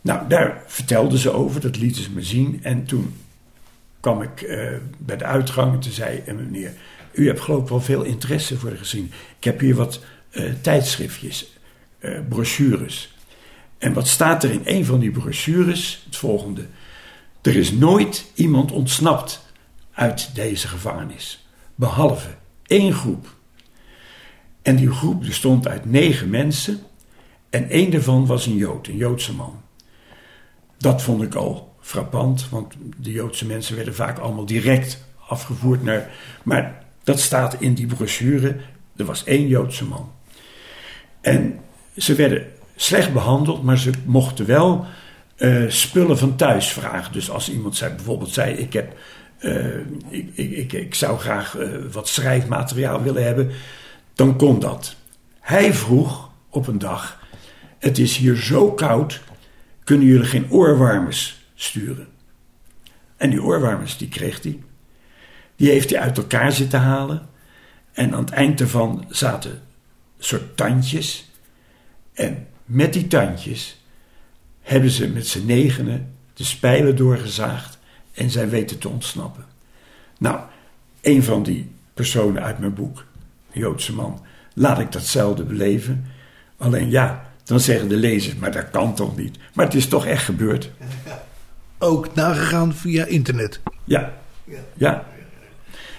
Nou, 0.00 0.28
daar 0.28 0.62
vertelden 0.66 1.18
ze 1.18 1.30
over, 1.30 1.60
dat 1.60 1.76
lieten 1.76 2.02
ze 2.02 2.10
me 2.10 2.22
zien. 2.22 2.60
En 2.62 2.84
toen 2.84 3.14
kwam 4.00 4.22
ik 4.22 4.42
uh, 4.42 4.70
bij 4.98 5.16
de 5.16 5.24
uitgang 5.24 5.72
en 5.72 5.80
toen 5.80 5.92
zei 5.92 6.22
meneer... 6.26 6.72
U 7.12 7.26
hebt 7.26 7.40
geloof 7.40 7.62
ik 7.62 7.68
wel 7.68 7.80
veel 7.80 8.02
interesse 8.02 8.58
voor 8.58 8.70
gezien. 8.76 9.12
Ik 9.38 9.44
heb 9.44 9.60
hier 9.60 9.74
wat 9.74 10.00
tijdschriftjes, 10.60 11.58
brochures. 12.28 13.17
En 13.78 13.92
wat 13.92 14.08
staat 14.08 14.44
er 14.44 14.50
in 14.50 14.62
een 14.64 14.84
van 14.84 15.00
die 15.00 15.10
brochures? 15.10 16.02
Het 16.04 16.16
volgende. 16.16 16.66
Er 17.42 17.56
is 17.56 17.72
nooit 17.72 18.30
iemand 18.34 18.72
ontsnapt 18.72 19.46
uit 19.92 20.34
deze 20.34 20.68
gevangenis. 20.68 21.46
Behalve 21.74 22.28
één 22.66 22.92
groep. 22.92 23.36
En 24.62 24.76
die 24.76 24.90
groep 24.90 25.20
bestond 25.20 25.68
uit 25.68 25.84
negen 25.84 26.30
mensen. 26.30 26.80
En 27.50 27.68
één 27.68 27.90
daarvan 27.90 28.26
was 28.26 28.46
een 28.46 28.56
Jood, 28.56 28.86
een 28.86 28.96
Joodse 28.96 29.34
man. 29.34 29.62
Dat 30.78 31.02
vond 31.02 31.22
ik 31.22 31.34
al 31.34 31.74
frappant, 31.80 32.48
want 32.48 32.74
de 32.96 33.10
Joodse 33.10 33.46
mensen 33.46 33.76
werden 33.76 33.94
vaak 33.94 34.18
allemaal 34.18 34.46
direct 34.46 35.04
afgevoerd 35.28 35.82
naar. 35.82 36.10
Maar 36.42 36.84
dat 37.04 37.20
staat 37.20 37.60
in 37.60 37.74
die 37.74 37.86
brochure. 37.86 38.56
Er 38.96 39.04
was 39.04 39.24
één 39.24 39.48
Joodse 39.48 39.84
man. 39.84 40.12
En 41.20 41.60
ze 41.96 42.14
werden 42.14 42.46
slecht 42.80 43.12
behandeld, 43.12 43.62
maar 43.62 43.78
ze 43.78 43.90
mochten 44.04 44.46
wel 44.46 44.86
uh, 45.36 45.70
spullen 45.70 46.18
van 46.18 46.36
thuis 46.36 46.72
vragen. 46.72 47.12
Dus 47.12 47.30
als 47.30 47.50
iemand 47.50 47.76
zei, 47.76 47.94
bijvoorbeeld 47.94 48.32
zei: 48.32 48.54
Ik 48.54 48.72
heb 48.72 48.96
uh, 49.40 49.76
ik, 50.08 50.36
ik, 50.36 50.72
ik, 50.72 50.94
zou 50.94 51.18
graag 51.18 51.56
uh, 51.56 51.68
wat 51.92 52.08
schrijfmateriaal 52.08 53.02
willen 53.02 53.24
hebben, 53.24 53.50
dan 54.14 54.36
kon 54.36 54.60
dat. 54.60 54.94
Hij 55.40 55.74
vroeg 55.74 56.30
op 56.50 56.66
een 56.66 56.78
dag: 56.78 57.20
Het 57.78 57.98
is 57.98 58.16
hier 58.16 58.36
zo 58.36 58.72
koud, 58.72 59.20
kunnen 59.84 60.06
jullie 60.06 60.26
geen 60.26 60.50
oorwarmers 60.50 61.46
sturen? 61.54 62.08
En 63.16 63.30
die 63.30 63.42
oorwarmers, 63.42 63.96
die 63.96 64.08
kreeg 64.08 64.42
hij. 64.42 64.62
Die 65.56 65.70
heeft 65.70 65.90
hij 65.90 66.00
uit 66.00 66.18
elkaar 66.18 66.52
zitten 66.52 66.80
halen. 66.80 67.28
En 67.92 68.14
aan 68.14 68.24
het 68.24 68.30
eind 68.30 68.60
ervan 68.60 69.04
zaten 69.08 69.62
soort 70.18 70.56
tandjes. 70.56 71.30
En 72.12 72.46
met 72.68 72.92
die 72.92 73.06
tandjes 73.06 73.82
hebben 74.60 74.90
ze 74.90 75.08
met 75.08 75.26
z'n 75.26 75.46
negenen 75.46 76.14
de 76.34 76.44
spijlen 76.44 76.96
doorgezaagd 76.96 77.78
en 78.12 78.30
zij 78.30 78.48
weten 78.48 78.78
te 78.78 78.88
ontsnappen. 78.88 79.44
Nou, 80.18 80.40
een 81.00 81.22
van 81.22 81.42
die 81.42 81.70
personen 81.94 82.42
uit 82.42 82.58
mijn 82.58 82.74
boek, 82.74 83.04
een 83.52 83.60
Joodse 83.60 83.94
man, 83.94 84.22
laat 84.54 84.78
ik 84.78 84.92
datzelfde 84.92 85.44
beleven. 85.44 86.06
Alleen 86.56 86.90
ja, 86.90 87.30
dan 87.44 87.60
zeggen 87.60 87.88
de 87.88 87.96
lezers, 87.96 88.34
maar 88.34 88.52
dat 88.52 88.70
kan 88.70 88.94
toch 88.94 89.16
niet. 89.16 89.38
Maar 89.54 89.64
het 89.64 89.74
is 89.74 89.88
toch 89.88 90.06
echt 90.06 90.24
gebeurd. 90.24 90.70
Ook 91.78 92.14
nagegaan 92.14 92.74
via 92.74 93.04
internet. 93.04 93.60
Ja, 93.84 94.12
ja. 94.74 95.06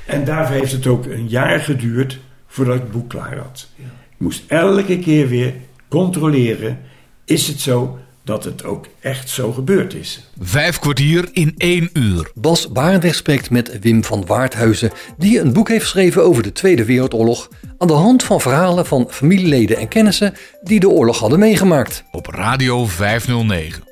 En 0.06 0.26
daarvoor 0.26 0.56
heeft 0.56 0.72
het 0.72 0.88
ook 0.88 1.06
een 1.06 1.28
jaar 1.28 1.60
geduurd 1.60 2.20
voordat 2.48 2.76
ik 2.76 2.82
het 2.82 2.92
boek 2.92 3.10
klaar 3.10 3.38
had. 3.38 3.68
Ik 3.78 3.86
moest 4.18 4.44
elke 4.48 5.00
keer 5.00 5.28
weer 5.28 5.54
controleren: 5.90 6.80
is 7.26 7.48
het 7.48 7.60
zo 7.60 7.98
dat 8.24 8.44
het 8.44 8.64
ook 8.64 8.88
echt 9.00 9.30
zo 9.30 9.52
gebeurd 9.52 9.94
is. 9.94 10.30
Vijf 10.40 10.80
kwartier 10.80 11.30
in 11.32 11.54
één 11.58 11.90
uur. 11.94 12.32
Bas 12.36 12.72
Barendrecht 12.72 13.16
spreekt 13.18 13.50
met 13.50 13.80
Wim 13.80 14.04
van 14.04 14.26
Waardhuizen, 14.26 14.92
die 15.18 15.40
een 15.40 15.54
boek 15.54 15.68
heeft 15.70 15.84
geschreven 15.84 16.24
over 16.24 16.44
de 16.44 16.52
Tweede 16.52 16.86
Wereldoorlog. 16.86 17.50
aan 17.78 17.88
de 17.88 17.94
hand 17.94 18.24
van 18.24 18.42
verhalen 18.42 18.86
van 18.86 19.08
familieleden 19.10 19.78
en 19.78 19.88
kennissen 19.88 20.34
die 20.64 20.80
de 20.80 20.90
oorlog 20.90 21.20
hadden 21.20 21.40
meegemaakt. 21.40 22.04
Op 22.12 22.26
Radio 22.28 22.86
509. 22.86 23.84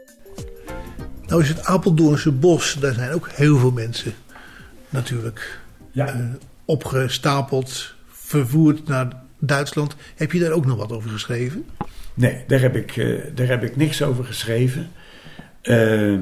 Nou 1.28 1.42
is 1.42 1.48
het 1.50 1.66
Apeldoornse 1.66 2.32
bos, 2.32 2.78
daar 2.80 2.94
zijn 2.94 3.14
ook 3.14 3.30
heel 3.32 3.58
veel 3.58 3.72
mensen 3.72 4.14
natuurlijk 4.90 5.60
Ja. 5.92 6.08
eh, 6.08 6.20
opgestapeld, 6.66 7.94
vervoerd 8.12 8.88
naar 8.88 9.08
Duitsland. 9.40 9.96
Heb 10.16 10.32
je 10.32 10.40
daar 10.40 10.52
ook 10.52 10.66
nog 10.66 10.78
wat 10.78 10.92
over 10.92 11.10
geschreven? 11.10 11.66
Nee, 12.14 12.44
daar 12.48 12.60
heb 12.60 12.76
ik, 12.76 12.98
eh, 12.98 13.20
daar 13.36 13.48
heb 13.48 13.64
ik 13.64 13.76
niks 13.76 14.02
over 14.04 14.26
geschreven. 14.26 14.90
Ehm, 15.62 16.22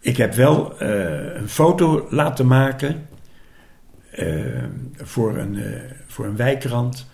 ik 0.00 0.16
heb 0.16 0.34
wel 0.34 0.78
eh, 0.78 1.34
een 1.34 1.48
foto 1.48 2.06
laten 2.10 2.46
maken 2.46 3.06
ehm, 4.10 4.70
voor, 4.96 5.36
een, 5.38 5.56
eh, 5.56 5.80
voor 6.06 6.26
een 6.26 6.36
wijkrand. 6.36 7.06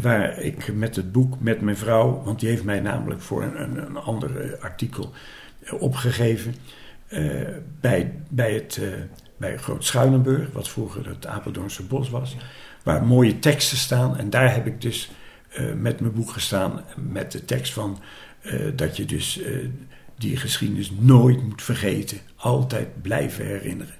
Waar 0.00 0.38
ik 0.38 0.72
met 0.72 0.96
het 0.96 1.12
boek 1.12 1.40
met 1.40 1.60
mijn 1.60 1.76
vrouw, 1.76 2.22
want 2.24 2.40
die 2.40 2.48
heeft 2.48 2.64
mij 2.64 2.80
namelijk 2.80 3.20
voor 3.20 3.42
een, 3.42 3.62
een, 3.62 3.76
een 3.76 3.96
ander 3.96 4.58
artikel 4.60 5.12
opgegeven. 5.70 6.54
bij, 7.80 8.12
bij, 8.28 8.54
het, 8.54 8.80
bij 9.44 9.58
Groot 9.58 9.84
Schuilenburg, 9.84 10.52
wat 10.52 10.68
vroeger 10.68 11.08
het 11.08 11.26
Apeldoornse 11.26 11.82
bos 11.82 12.10
was. 12.10 12.36
Waar 12.82 13.04
mooie 13.04 13.38
teksten 13.38 13.76
staan. 13.76 14.16
En 14.16 14.30
daar 14.30 14.54
heb 14.54 14.66
ik 14.66 14.80
dus 14.80 15.10
eh, 15.50 15.72
met 15.72 16.00
mijn 16.00 16.12
boek 16.12 16.30
gestaan. 16.30 16.84
Met 16.96 17.32
de 17.32 17.44
tekst 17.44 17.72
van 17.72 17.98
eh, 18.40 18.60
dat 18.76 18.96
je 18.96 19.04
dus 19.04 19.42
eh, 19.42 19.56
die 20.18 20.36
geschiedenis 20.36 20.92
nooit 20.98 21.42
moet 21.42 21.62
vergeten. 21.62 22.18
Altijd 22.36 23.02
blijven 23.02 23.46
herinneren. 23.46 23.94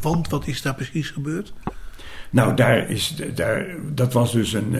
Want 0.00 0.28
wat 0.28 0.46
is 0.46 0.62
daar 0.62 0.74
precies 0.74 1.10
gebeurd? 1.10 1.52
Nou, 2.30 2.56
daar 2.56 2.90
is, 2.90 3.16
daar, 3.34 3.66
dat 3.94 4.12
was 4.12 4.32
dus 4.32 4.52
een, 4.52 4.74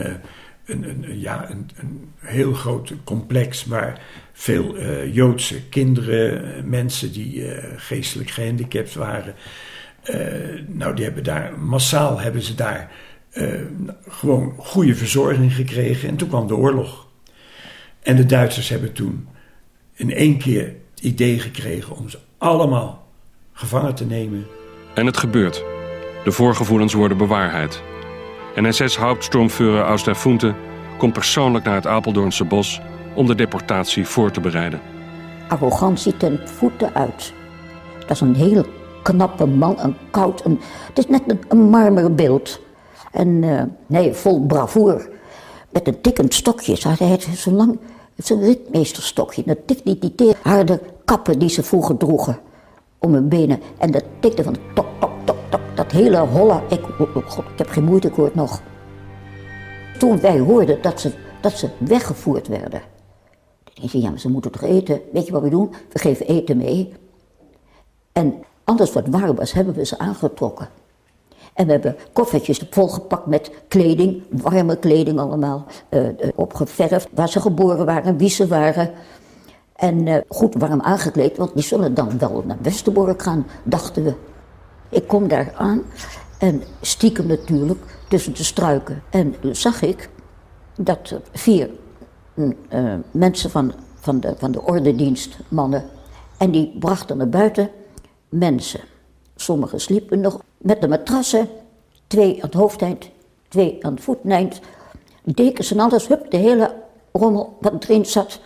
een, 0.65 0.89
een, 0.89 1.19
ja, 1.19 1.49
een, 1.49 1.69
een 1.75 2.11
heel 2.19 2.53
groot 2.53 2.93
complex 3.03 3.65
waar 3.65 4.01
veel 4.33 4.81
Joodse 5.05 5.61
kinderen, 5.69 6.69
mensen 6.69 7.11
die 7.11 7.45
geestelijk 7.75 8.29
gehandicapt 8.29 8.93
waren, 8.93 9.35
nou, 10.67 10.95
die 10.95 11.03
hebben 11.03 11.23
daar 11.23 11.59
massaal 11.59 12.19
hebben 12.19 12.41
ze 12.41 12.55
daar 12.55 12.91
eh, 13.33 13.47
gewoon 14.07 14.53
goede 14.57 14.95
verzorging 14.95 15.53
gekregen. 15.55 16.09
En 16.09 16.15
toen 16.15 16.27
kwam 16.27 16.47
de 16.47 16.55
oorlog. 16.55 17.07
En 18.01 18.15
de 18.15 18.25
Duitsers 18.25 18.69
hebben 18.69 18.93
toen 18.93 19.27
in 19.93 20.13
één 20.13 20.37
keer 20.37 20.75
het 20.95 21.03
idee 21.03 21.39
gekregen 21.39 21.95
om 21.95 22.09
ze 22.09 22.17
allemaal 22.37 23.07
gevangen 23.53 23.95
te 23.95 24.05
nemen. 24.05 24.45
En 24.93 25.05
het 25.05 25.17
gebeurt. 25.17 25.63
De 26.23 26.31
voorgevoelens 26.31 26.93
worden 26.93 27.17
bewaarheid. 27.17 27.81
En 28.55 28.73
SS-Hauptsturmführer 28.73 29.83
aus 29.83 30.03
der 30.03 30.15
Funte 30.15 30.53
komt 30.97 31.13
persoonlijk 31.13 31.65
naar 31.65 31.75
het 31.75 31.87
Apeldoornse 31.87 32.45
bos 32.45 32.81
om 33.15 33.27
de 33.27 33.35
deportatie 33.35 34.05
voor 34.05 34.31
te 34.31 34.39
bereiden. 34.39 34.81
arrogantie 35.47 36.17
ten 36.17 36.39
voeten 36.45 36.93
uit. 36.93 37.33
Dat 37.99 38.11
is 38.11 38.21
een 38.21 38.35
heel 38.35 38.65
knappe 39.03 39.45
man, 39.45 39.75
een 39.79 39.95
koud, 40.11 40.45
een, 40.45 40.59
het 40.87 40.97
is 40.97 41.07
net 41.07 41.21
een, 41.27 41.39
een 41.47 41.69
marmeren 41.69 42.15
beeld. 42.15 42.59
En 43.11 43.43
eh, 43.43 43.63
nee, 43.85 44.13
vol 44.13 44.45
bravoer. 44.45 45.09
Met 45.69 45.87
een 45.87 46.01
tikkend 46.01 46.33
stokje. 46.33 46.75
Ze 46.75 46.87
hadden 46.87 47.09
het 47.09 47.23
zo 47.23 47.51
lang, 47.51 47.79
een 48.15 48.41
ritmeesterstokje. 48.41 49.43
Dat 49.45 49.57
tikt 49.65 49.83
niet 49.83 50.01
die 50.01 50.15
teer- 50.15 50.37
harde 50.41 50.81
kappen 51.05 51.39
die 51.39 51.49
ze 51.49 51.63
vroeger 51.63 51.97
droegen 51.97 52.39
om 52.97 53.13
hun 53.13 53.29
benen. 53.29 53.59
En 53.77 53.91
dat 53.91 54.03
tikte 54.19 54.43
van 54.43 54.55
tok, 54.73 54.85
tok, 54.99 55.11
tok, 55.23 55.37
tok. 55.49 55.61
Dat 55.75 55.91
hele 55.91 56.17
holle, 56.17 56.61
ik, 56.69 56.81
oh, 56.99 57.15
oh 57.15 57.29
god, 57.29 57.45
ik 57.51 57.57
heb 57.57 57.69
geen 57.69 57.83
moeite, 57.83 58.07
ik 58.07 58.13
hoor 58.13 58.25
het 58.25 58.35
nog. 58.35 58.61
Toen 59.97 60.19
wij 60.19 60.39
hoorden 60.39 60.81
dat 60.81 60.99
ze, 60.99 61.11
dat 61.41 61.51
ze 61.51 61.69
weggevoerd 61.77 62.47
werden. 62.47 62.81
Ik 63.81 63.89
zei, 63.89 64.03
ja, 64.03 64.09
maar 64.09 64.19
ze 64.19 64.29
moeten 64.29 64.51
toch 64.51 64.61
eten? 64.61 65.01
Weet 65.11 65.25
je 65.25 65.31
wat 65.31 65.41
we 65.41 65.49
doen? 65.49 65.73
We 65.91 65.99
geven 65.99 66.25
eten 66.25 66.57
mee. 66.57 66.93
En 68.11 68.43
alles 68.63 68.93
wat 68.93 69.07
warm 69.07 69.35
was, 69.35 69.53
hebben 69.53 69.73
we 69.73 69.85
ze 69.85 69.97
aangetrokken. 69.97 70.69
En 71.53 71.65
we 71.65 71.71
hebben 71.71 71.95
koffertjes 72.13 72.61
volgepakt 72.69 73.25
met 73.25 73.51
kleding, 73.67 74.23
warme 74.29 74.77
kleding 74.77 75.19
allemaal, 75.19 75.65
eh, 75.89 76.01
opgeverfd, 76.35 77.07
waar 77.13 77.29
ze 77.29 77.41
geboren 77.41 77.85
waren, 77.85 78.17
wie 78.17 78.29
ze 78.29 78.47
waren. 78.47 78.91
En 79.75 80.07
eh, 80.07 80.17
goed 80.27 80.55
warm 80.55 80.81
aangekleed, 80.81 81.37
want 81.37 81.53
die 81.53 81.63
zullen 81.63 81.93
dan 81.93 82.19
wel 82.19 82.43
naar 82.45 82.57
Westerbork 82.61 83.21
gaan, 83.21 83.45
dachten 83.63 84.03
we. 84.03 84.13
Ik 84.89 85.07
kom 85.07 85.27
daar 85.27 85.53
aan 85.57 85.81
en 86.37 86.63
stiekem 86.81 87.27
natuurlijk 87.27 87.79
tussen 88.07 88.33
de 88.33 88.43
struiken. 88.43 89.03
En 89.09 89.35
zag 89.51 89.81
ik 89.81 90.09
dat 90.77 91.09
er 91.09 91.21
vier 91.31 91.69
mm, 92.33 92.55
mensen 93.11 93.49
van, 93.49 93.73
van, 93.99 94.19
de, 94.19 94.33
van 94.37 94.51
de 94.51 94.61
ordendienst, 94.61 95.37
mannen, 95.47 95.85
en 96.37 96.51
die 96.51 96.75
brachten 96.79 97.17
naar 97.17 97.29
buiten 97.29 97.69
mensen. 98.33 98.79
Sommigen 99.35 99.81
sliepen 99.81 100.19
nog 100.19 100.41
met 100.57 100.81
de 100.81 100.87
matrassen, 100.87 101.47
twee 102.07 102.35
aan 102.35 102.49
het 102.49 102.53
hoofdeind, 102.53 103.09
twee 103.47 103.77
aan 103.85 103.93
het 103.93 104.03
voeteind. 104.03 104.59
Dekens 105.23 105.71
en 105.71 105.79
alles, 105.79 106.07
hup, 106.07 106.31
de 106.31 106.37
hele 106.37 106.75
rommel 107.11 107.57
wat 107.61 107.83
erin 107.83 108.05
zat, 108.05 108.39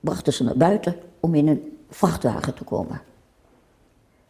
brachten 0.00 0.32
ze 0.32 0.44
naar 0.44 0.56
buiten 0.56 0.96
om 1.20 1.34
in 1.34 1.48
een 1.48 1.78
vrachtwagen 1.90 2.54
te 2.54 2.64
komen. 2.64 3.00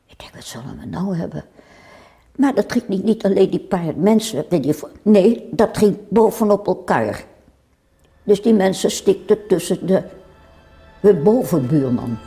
Ik 0.06 0.18
denk, 0.18 0.34
wat 0.34 0.44
zullen 0.44 0.78
we 0.78 0.86
nou 0.86 1.16
hebben? 1.16 1.44
Maar 2.36 2.54
dat 2.54 2.72
ging 2.72 2.88
niet, 2.88 3.04
niet 3.04 3.24
alleen 3.24 3.50
die 3.50 3.60
paar 3.60 3.96
mensen. 3.96 4.44
Nee, 5.02 5.48
dat 5.50 5.78
ging 5.78 5.96
bovenop 6.08 6.66
elkaar. 6.66 7.24
Dus 8.22 8.42
die 8.42 8.54
mensen 8.54 8.90
stikten 8.90 9.46
tussen 9.46 9.86
de, 9.86 10.02
hun 11.00 11.22
bovenbuurman. 11.22 12.18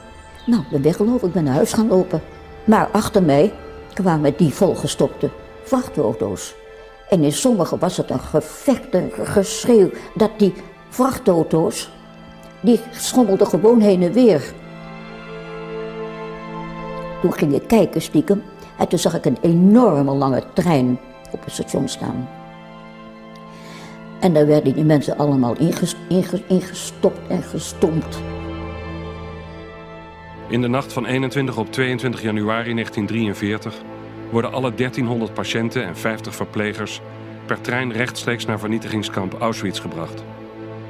Nou, 0.46 0.64
de 0.70 0.80
weg 0.82 0.96
geloof 0.96 1.24
ik 1.24 1.34
ben 1.34 1.44
naar 1.44 1.54
huis 1.54 1.74
gaan 1.74 1.88
lopen. 1.88 2.22
Maar 2.64 2.90
achter 2.92 3.24
mij 3.24 3.54
kwamen 3.94 4.34
die 4.38 4.54
volgestopte 4.54 5.30
vrachtauto's. 5.64 6.56
En 7.10 7.24
in 7.24 7.32
sommige 7.32 7.78
was 7.78 7.98
het 7.98 8.10
een 8.10 8.20
gevecht, 8.20 8.94
een 8.94 9.12
geschreeuw, 9.24 9.90
dat 10.16 10.32
die 10.38 10.54
vrachtauto's, 10.90 11.90
die 12.62 12.80
schommelden 12.92 13.48
gewoon 13.48 13.80
heen 13.80 14.02
en 14.04 14.14
weer. 14.14 14.54
Toen 17.22 17.34
ging 17.34 17.54
ik 17.54 17.68
kijken 17.68 18.02
stiekem 18.02 18.44
en 18.78 18.88
toen 18.88 19.00
zag 19.00 19.16
ik 19.16 19.26
een 19.26 19.38
enorme 19.42 20.12
lange 20.12 20.44
trein 20.54 21.00
op 21.32 21.44
het 21.44 21.54
station 21.54 21.88
staan. 21.88 22.30
En 24.20 24.34
daar 24.34 24.46
werden 24.48 24.74
die 24.74 24.84
mensen 24.84 25.18
allemaal 25.18 25.56
inges- 25.58 25.96
inge- 26.10 26.44
ingestopt 26.48 27.20
en 27.28 27.44
gestompt. 27.44 28.18
In 30.50 30.62
de 30.62 30.68
nacht 30.68 30.94
van 30.94 31.06
21 31.06 31.58
op 31.58 31.72
22 31.72 32.22
januari 32.22 32.74
1943 32.74 33.82
worden 34.32 34.52
alle 34.52 34.74
1300 34.74 35.34
patiënten 35.34 35.86
en 35.86 35.98
50 35.98 36.36
verplegers 36.36 37.02
per 37.46 37.62
trein 37.62 37.92
rechtstreeks 37.92 38.46
naar 38.46 38.60
vernietigingskamp 38.60 39.34
Auschwitz 39.34 39.82
gebracht. 39.82 40.24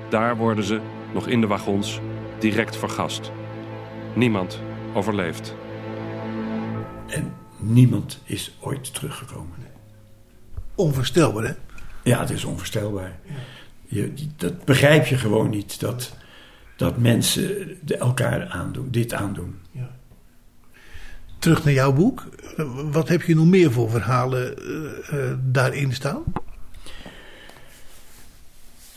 Daar 0.09 0.37
worden 0.37 0.63
ze, 0.63 0.79
nog 1.13 1.27
in 1.27 1.41
de 1.41 1.47
wagons, 1.47 1.99
direct 2.39 2.77
vergast. 2.77 3.31
Niemand 4.13 4.59
overleeft. 4.93 5.55
En 7.07 7.33
niemand 7.57 8.21
is 8.23 8.55
ooit 8.59 8.93
teruggekomen. 8.93 9.55
Onvoorstelbaar, 10.75 11.43
hè? 11.43 11.53
Ja, 12.03 12.19
het 12.19 12.29
is 12.29 12.43
onvoorstelbaar. 12.43 13.19
Je, 13.85 14.13
dat 14.35 14.65
begrijp 14.65 15.05
je 15.05 15.17
gewoon 15.17 15.49
niet. 15.49 15.79
Dat, 15.79 16.15
dat 16.75 16.97
mensen 16.97 17.77
elkaar 17.87 18.47
aandoen, 18.47 18.87
dit 18.91 19.13
aandoen. 19.13 19.55
Terug 21.39 21.63
naar 21.63 21.73
jouw 21.73 21.93
boek. 21.93 22.27
Wat 22.91 23.07
heb 23.07 23.21
je 23.21 23.35
nog 23.35 23.45
meer 23.45 23.71
voor 23.71 23.89
verhalen 23.89 24.57
eh, 24.57 25.29
eh, 25.29 25.37
daarin 25.41 25.93
staan? 25.93 26.23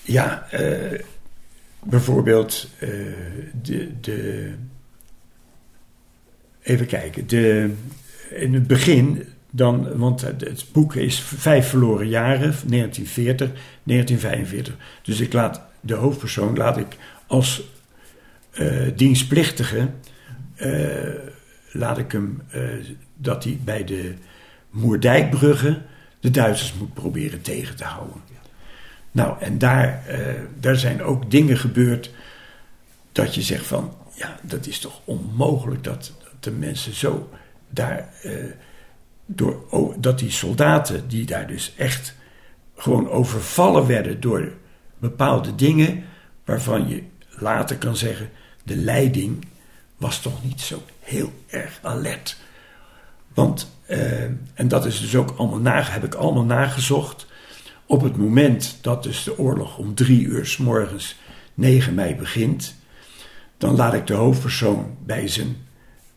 Ja, 0.03 0.47
eh, 0.51 1.01
bijvoorbeeld 1.83 2.69
de, 3.63 4.01
de. 4.01 4.53
Even 6.63 6.87
kijken. 6.87 7.27
De, 7.27 7.71
in 8.31 8.55
het 8.55 8.67
begin, 8.67 9.25
dan, 9.51 9.99
want 9.99 10.21
het, 10.21 10.41
het 10.41 10.65
boek 10.73 10.95
is 10.95 11.21
Vijf 11.21 11.69
verloren 11.69 12.09
jaren, 12.09 12.55
1940, 12.67 13.51
1945. 13.83 14.77
Dus 15.03 15.21
ik 15.21 15.33
laat 15.33 15.63
de 15.81 15.95
hoofdpersoon 15.95 16.57
laat 16.57 16.77
ik 16.77 16.97
als 17.29 17.63
eh, 18.51 18.87
dienstplichtige. 18.97 19.89
eh, 20.57 20.71
laat 21.73 21.99
ik 21.99 22.13
hem 22.13 22.43
eh, 22.51 22.63
dat 23.15 23.45
hij 23.45 23.59
bij 23.65 23.85
de 23.85 24.15
Moerdijkbruggen 24.71 25.83
de 26.21 26.31
Duitsers 26.31 26.75
moet 26.75 26.95
proberen 26.95 27.43
tegen 27.43 27.77
te 27.77 27.85
houden. 27.85 28.23
Nou, 29.11 29.41
en 29.41 29.59
daar, 29.59 30.05
daar 30.61 30.77
zijn 30.77 31.03
ook 31.03 31.31
dingen 31.31 31.57
gebeurd 31.57 32.11
dat 33.13 33.35
je 33.35 33.43
zegt 33.43 33.67
van, 33.67 33.97
ja, 34.15 34.39
dat 34.43 34.67
is 34.67 34.79
toch 34.79 35.01
onmogelijk 35.05 35.85
dat, 35.85 36.13
de 36.41 36.51
mensen 36.51 36.95
zo 36.95 37.31
daar, 37.69 38.09
door, 39.27 39.95
dat 39.99 40.19
die 40.19 40.31
soldaten 40.31 41.09
die 41.09 41.27
daar 41.27 41.47
dus 41.47 41.75
echt 41.77 42.15
gewoon 42.77 43.09
overvallen 43.09 43.87
werden 43.87 44.21
door 44.21 44.53
bepaalde 44.99 45.55
dingen 45.55 46.05
waarvan 46.45 46.89
je 46.89 47.03
later 47.41 47.77
kan 47.77 47.97
zeggen, 47.97 48.31
de 48.65 48.77
leiding 48.77 49.45
was 49.97 50.21
toch 50.21 50.45
niet 50.45 50.61
zo 50.61 50.83
heel 51.01 51.33
erg 51.47 51.79
alert. 51.83 52.37
Want, 53.35 53.71
eh, 53.87 54.23
en 54.55 54.69
dat 54.69 54.87
is 54.87 55.01
dus 55.01 55.17
ook 55.17 55.35
allemaal 55.37 55.59
na, 55.59 55.83
heb 55.83 56.05
ik 56.05 56.15
allemaal 56.15 56.45
nagezocht. 56.45 57.27
Op 57.87 58.03
het 58.03 58.17
moment 58.17 58.79
dat 58.81 59.03
dus 59.03 59.25
de 59.25 59.39
oorlog 59.39 59.79
om 59.79 59.95
drie 59.95 60.23
uur 60.23 60.47
s 60.47 60.57
morgens 60.57 61.17
9 61.55 61.95
mei 61.95 62.15
begint, 62.15 62.75
dan 63.59 63.77
laat 63.77 63.95
ik 63.95 64.07
de 64.07 64.15
hoofdpersoon 64.15 64.97
bij 65.05 65.29
zijn 65.29 65.57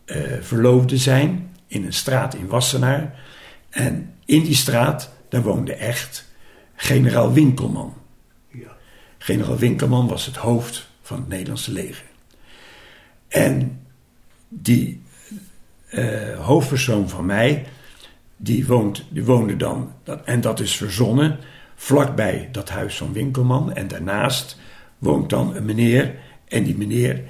uh, 0.06 0.16
verloofde 0.40 0.96
zijn 0.96 1.50
in 1.66 1.84
een 1.84 1.92
straat 1.92 2.34
in 2.34 2.46
Wassenaar. 2.46 3.20
En 3.70 4.14
in 4.24 4.42
die 4.42 4.54
straat, 4.54 5.10
daar 5.28 5.42
woonde 5.42 5.74
echt 5.74 6.24
generaal 6.74 7.32
Winkelman. 7.32 7.94
Ja. 8.48 8.76
Generaal 9.18 9.56
Winkelman 9.56 10.08
was 10.08 10.26
het 10.26 10.36
hoofd 10.36 10.90
van 11.12 11.20
het 11.20 11.30
Nederlandse 11.30 11.72
leger. 11.72 12.04
En 13.28 13.80
die 14.48 15.02
uh, 15.90 16.38
hoofdpersoon 16.38 17.08
van 17.08 17.26
mij, 17.26 17.66
die, 18.36 18.66
woont, 18.66 19.04
die 19.08 19.24
woonde 19.24 19.56
dan, 19.56 19.92
en 20.24 20.40
dat 20.40 20.60
is 20.60 20.76
verzonnen, 20.76 21.38
vlakbij 21.74 22.48
dat 22.52 22.68
huis 22.68 22.96
van 22.96 23.12
Winkelman. 23.12 23.72
En 23.72 23.88
daarnaast 23.88 24.58
woont 24.98 25.30
dan 25.30 25.56
een 25.56 25.64
meneer, 25.64 26.14
en 26.48 26.64
die 26.64 26.76
meneer 26.76 27.22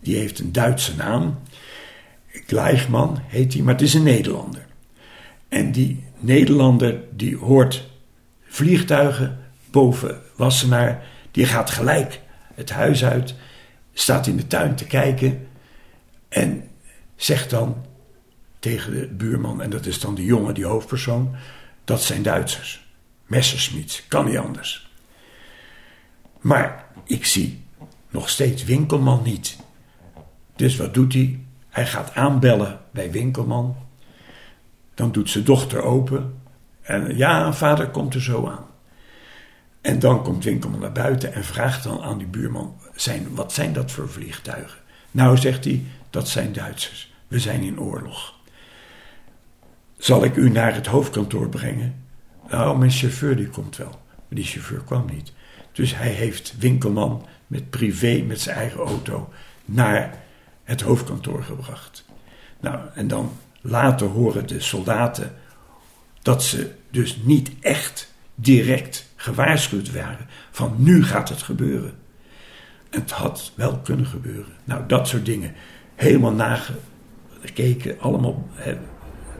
die 0.00 0.16
heeft 0.16 0.38
een 0.38 0.52
Duitse 0.52 0.96
naam. 0.96 1.38
Gleichman 2.26 3.18
heet 3.26 3.52
hij, 3.52 3.62
maar 3.62 3.74
het 3.74 3.82
is 3.82 3.94
een 3.94 4.02
Nederlander. 4.02 4.66
En 5.48 5.72
die 5.72 6.04
Nederlander 6.18 7.00
die 7.10 7.36
hoort 7.36 7.88
vliegtuigen 8.42 9.38
boven 9.70 10.20
Wassenaar, 10.36 11.02
die 11.30 11.46
gaat 11.46 11.70
gelijk 11.70 12.20
het 12.54 12.70
huis 12.70 13.04
uit, 13.04 13.34
staat 13.92 14.26
in 14.26 14.36
de 14.36 14.46
tuin 14.46 14.74
te 14.74 14.86
kijken 14.86 15.48
en 16.28 16.68
zegt 17.16 17.50
dan 17.50 17.84
tegen 18.58 18.92
de 18.92 19.06
buurman, 19.06 19.62
en 19.62 19.70
dat 19.70 19.86
is 19.86 20.00
dan 20.00 20.14
de 20.14 20.24
jongen, 20.24 20.54
die 20.54 20.64
hoofdpersoon, 20.64 21.34
dat 21.84 22.02
zijn 22.02 22.22
Duitsers. 22.22 22.88
Messerschmitt, 23.26 24.04
kan 24.08 24.24
niet 24.24 24.38
anders. 24.38 24.90
Maar 26.40 26.84
ik 27.04 27.24
zie 27.24 27.64
nog 28.10 28.28
steeds 28.28 28.64
Winkelman 28.64 29.22
niet. 29.22 29.58
Dus 30.56 30.76
wat 30.76 30.94
doet 30.94 31.12
hij? 31.12 31.40
Hij 31.68 31.86
gaat 31.86 32.14
aanbellen 32.14 32.80
bij 32.90 33.10
Winkelman. 33.10 33.76
Dan 34.94 35.12
doet 35.12 35.30
zijn 35.30 35.44
dochter 35.44 35.82
open. 35.82 36.40
En 36.82 37.16
ja, 37.16 37.52
vader 37.52 37.88
komt 37.88 38.14
er 38.14 38.22
zo 38.22 38.46
aan. 38.48 38.64
En 39.80 39.98
dan 39.98 40.22
komt 40.22 40.44
Winkelman 40.44 40.80
naar 40.80 40.92
buiten 40.92 41.32
en 41.32 41.44
vraagt 41.44 41.82
dan 41.82 42.02
aan 42.02 42.18
die 42.18 42.26
buurman: 42.26 42.76
zijn, 42.94 43.34
wat 43.34 43.52
zijn 43.52 43.72
dat 43.72 43.90
voor 43.90 44.08
vliegtuigen? 44.08 44.78
Nou, 45.10 45.36
zegt 45.36 45.64
hij, 45.64 45.84
dat 46.10 46.28
zijn 46.28 46.52
Duitsers. 46.52 47.12
We 47.28 47.38
zijn 47.38 47.62
in 47.62 47.80
oorlog. 47.80 48.34
Zal 49.98 50.24
ik 50.24 50.36
u 50.36 50.50
naar 50.50 50.74
het 50.74 50.86
hoofdkantoor 50.86 51.48
brengen? 51.48 52.04
Nou, 52.50 52.78
mijn 52.78 52.90
chauffeur 52.90 53.36
die 53.36 53.48
komt 53.48 53.76
wel. 53.76 53.88
Maar 53.88 54.38
die 54.38 54.44
chauffeur 54.44 54.80
kwam 54.80 55.06
niet. 55.12 55.32
Dus 55.72 55.96
hij 55.96 56.10
heeft 56.10 56.54
Winkelman 56.58 57.26
met 57.46 57.70
privé, 57.70 58.22
met 58.26 58.40
zijn 58.40 58.56
eigen 58.56 58.80
auto, 58.80 59.28
naar 59.64 60.14
het 60.64 60.80
hoofdkantoor 60.80 61.42
gebracht. 61.42 62.04
Nou, 62.60 62.78
en 62.94 63.08
dan 63.08 63.32
later 63.60 64.06
horen 64.06 64.46
de 64.46 64.60
soldaten 64.60 65.34
dat 66.22 66.42
ze 66.42 66.70
dus 66.90 67.16
niet 67.22 67.50
echt 67.60 68.12
direct 68.34 69.09
gewaarschuwd 69.20 69.92
waren 69.92 70.28
van 70.50 70.74
nu 70.78 71.04
gaat 71.04 71.28
het 71.28 71.42
gebeuren. 71.42 71.98
Het 72.90 73.10
had 73.10 73.52
wel 73.54 73.78
kunnen 73.78 74.06
gebeuren. 74.06 74.52
Nou, 74.64 74.82
dat 74.86 75.08
soort 75.08 75.24
dingen. 75.24 75.54
Helemaal 75.94 76.32
nagekeken, 76.32 78.00
allemaal 78.00 78.48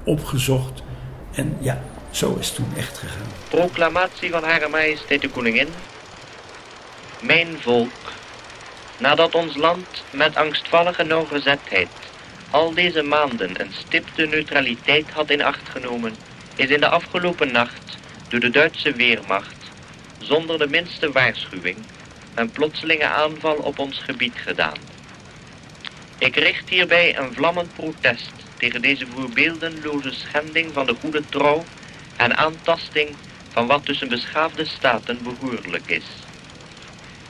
opgezocht. 0.04 0.82
En 1.32 1.56
ja, 1.60 1.82
zo 2.10 2.36
is 2.36 2.46
het 2.46 2.54
toen 2.54 2.76
echt 2.76 2.98
gegaan. 2.98 3.26
Proclamatie 3.48 4.30
van 4.30 4.44
Hare 4.44 4.68
Majesteit 4.68 5.20
de 5.20 5.28
Koningin. 5.28 5.68
Mijn 7.22 7.48
volk, 7.60 8.12
nadat 8.98 9.34
ons 9.34 9.56
land 9.56 10.04
met 10.10 10.36
angstvallige 10.36 11.02
nauwgezetheid 11.02 11.88
al 12.50 12.74
deze 12.74 13.02
maanden 13.02 13.60
een 13.60 13.72
stipte 13.72 14.26
neutraliteit 14.26 15.10
had 15.10 15.30
in 15.30 15.42
acht 15.42 15.68
genomen, 15.68 16.14
is 16.56 16.68
in 16.68 16.80
de 16.80 16.88
afgelopen 16.88 17.52
nacht 17.52 17.98
door 18.28 18.40
de 18.40 18.50
Duitse 18.50 18.92
Weermacht 18.92 19.59
zonder 20.20 20.58
de 20.58 20.68
minste 20.68 21.12
waarschuwing 21.12 21.76
een 22.34 22.50
plotselinge 22.50 23.06
aanval 23.06 23.56
op 23.56 23.78
ons 23.78 23.98
gebied 23.98 24.38
gedaan. 24.38 24.78
Ik 26.18 26.36
richt 26.36 26.68
hierbij 26.68 27.18
een 27.18 27.34
vlammend 27.34 27.74
protest 27.74 28.32
tegen 28.56 28.82
deze 28.82 29.06
voorbeeldenloze 29.06 30.12
schending 30.12 30.72
van 30.72 30.86
de 30.86 30.94
goede 30.94 31.28
trouw 31.28 31.66
en 32.16 32.36
aantasting 32.36 33.08
van 33.50 33.66
wat 33.66 33.84
tussen 33.84 34.08
beschaafde 34.08 34.64
staten 34.64 35.22
behoorlijk 35.22 35.90
is. 35.90 36.06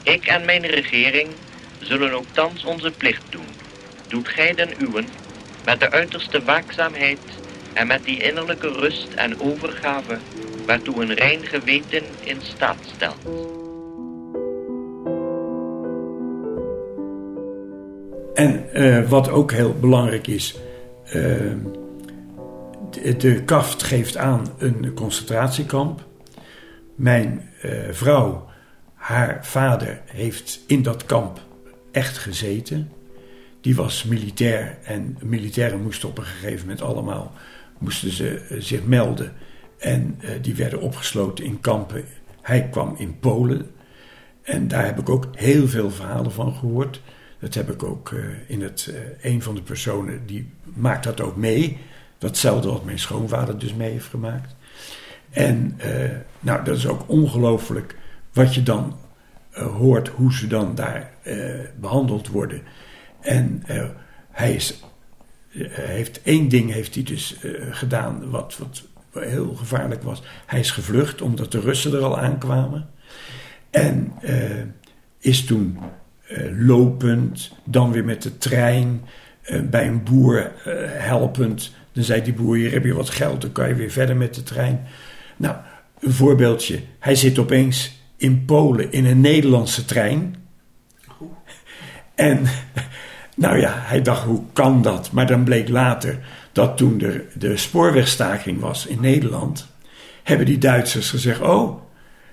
Ik 0.03 0.27
en 0.27 0.45
mijn 0.45 0.67
regering 0.67 1.29
zullen 1.81 2.13
ook 2.13 2.27
thans 2.33 2.65
onze 2.65 2.91
plicht 2.91 3.23
doen. 3.31 3.55
Doet 4.09 4.29
gij 4.29 4.55
den 4.55 4.83
uwen 4.83 5.13
met 5.65 5.81
de 5.81 5.91
uiterste 5.91 6.43
waakzaamheid 6.45 7.19
en 7.75 7.87
met 7.87 8.05
die 8.05 8.23
innerlijke 8.23 8.69
rust 8.69 9.13
en 9.15 9.41
overgave 9.41 10.19
waartoe 10.71 11.03
een 11.03 11.15
rein 11.15 11.47
geweten 11.47 12.03
in 12.25 12.37
staat 12.41 12.77
stelt. 12.95 13.17
En 18.35 18.65
uh, 18.75 19.09
wat 19.09 19.31
ook 19.31 19.53
heel 19.53 19.75
belangrijk 19.81 20.27
is, 20.27 20.57
uh, 21.07 21.13
de, 22.91 23.17
de, 23.17 23.43
kaft 23.45 23.83
geeft 23.83 24.17
aan 24.17 24.47
een 24.59 24.95
concentratiekamp. 24.95 26.07
Mijn 26.95 27.51
uh, 27.65 27.73
vrouw, 27.91 28.49
haar 28.95 29.47
vader, 29.47 30.03
heeft 30.07 30.61
in 30.67 30.83
dat 30.83 31.05
kamp 31.05 31.41
echt 31.93 32.19
gezeten. 32.19 32.93
Die 33.61 33.77
was 33.77 34.05
militair 34.05 34.79
en 34.85 35.19
militairen 35.23 35.83
moesten 35.83 36.09
op 36.09 36.19
een 36.19 36.25
gegeven 36.25 36.61
moment 36.61 36.83
allemaal 36.83 37.33
moesten 37.79 38.11
ze, 38.11 38.57
zich 38.59 38.85
melden. 38.85 39.33
En 39.81 40.21
die 40.41 40.55
werden 40.55 40.81
opgesloten 40.81 41.45
in 41.45 41.61
kampen. 41.61 42.05
Hij 42.43 42.69
kwam 42.69 42.95
in 42.99 43.19
Polen. 43.19 43.71
En 44.43 44.69
daar 44.69 44.85
heb 44.85 44.99
ik 44.99 45.09
ook 45.09 45.29
heel 45.33 45.69
veel 45.69 45.91
verhalen 45.91 46.33
van 46.33 46.55
gehoord. 46.55 47.03
Dat 47.41 47.55
heb 47.55 47.71
ik 47.71 47.83
ook 47.83 48.11
uh, 48.11 48.25
in 48.47 48.63
het, 48.63 48.89
uh, 48.91 48.97
een 49.21 49.43
van 49.43 49.55
de 49.55 49.63
personen 49.63 50.27
die 50.27 50.51
maakt 50.63 51.05
dat 51.05 51.21
ook 51.21 51.37
mee. 51.37 51.79
Datzelfde 52.19 52.69
wat 52.69 52.85
mijn 52.85 52.99
schoonvader 52.99 53.59
dus 53.59 53.75
mee 53.75 53.91
heeft 53.91 54.07
gemaakt. 54.07 54.55
En 55.31 55.79
nou, 56.41 56.65
dat 56.65 56.77
is 56.77 56.87
ook 56.87 57.09
ongelooflijk 57.09 57.97
wat 58.33 58.55
je 58.55 58.63
dan 58.63 58.99
hoort, 59.51 60.09
hoe 60.09 60.33
ze 60.35 60.47
dan 60.47 60.75
daar 60.75 61.13
behandeld 61.81 62.29
worden. 62.29 62.63
En 63.21 63.63
hij 64.31 64.55
is, 64.55 64.85
heeft 65.69 66.23
één 66.23 66.49
ding 66.49 66.73
heeft 66.73 66.95
hij 66.95 67.05
dus 67.05 67.37
gedaan 67.71 68.31
wat, 68.31 68.57
wat 68.59 68.83
heel 69.13 69.55
gevaarlijk 69.55 70.03
was. 70.03 70.23
Hij 70.47 70.61
is 70.61 70.71
gevlucht 70.71 71.23
omdat 71.23 71.53
de 71.53 71.61
Russen 71.61 71.93
er 71.93 72.03
al 72.03 72.19
aankwamen. 72.19 72.89
En 73.71 74.13
is 75.19 75.45
toen 75.45 75.79
uh, 76.31 76.67
lopend, 76.67 77.53
dan 77.65 77.93
weer 77.93 78.05
met 78.05 78.23
de 78.23 78.39
trein, 78.39 79.05
uh, 79.45 79.61
bij 79.61 79.87
een 79.87 80.03
boer 80.03 80.53
helpend. 80.89 81.75
Dan 81.93 82.05
zei 82.05 82.23
die 82.23 82.33
boer, 82.33 82.57
hier 82.57 82.73
heb 82.73 82.85
je 82.85 82.95
wat 82.95 83.11
geld, 83.11 83.41
dan 83.41 83.53
kan 83.53 83.69
je 83.69 83.75
weer 83.75 83.91
verder 83.91 84.17
met 84.17 84.35
de 84.35 84.43
trein. 84.43 84.87
Nou, 85.37 85.57
een 86.01 86.13
voorbeeldje. 86.13 86.81
Hij 86.99 87.15
zit 87.15 87.39
opeens 87.39 88.03
in 88.17 88.45
Polen 88.45 88.93
in 88.93 89.05
een 89.05 89.21
Nederlandse 89.21 89.85
trein. 89.85 90.35
En 92.15 92.43
nou 93.37 93.59
ja, 93.59 93.75
hij 93.77 94.03
dacht, 94.03 94.25
hoe 94.25 94.43
kan 94.53 94.83
dat? 94.83 95.13
Maar 95.13 95.27
dan 95.27 95.45
bleek 95.45 95.69
later 95.69 96.19
dat 96.61 96.77
toen 96.77 96.99
de, 96.99 97.25
de 97.35 97.57
spoorwegstaking 97.57 98.61
was 98.61 98.87
in 98.87 99.01
Nederland, 99.01 99.67
hebben 100.23 100.47
die 100.47 100.59
Duitsers 100.59 101.11
gezegd: 101.11 101.41
Oh, 101.41 101.83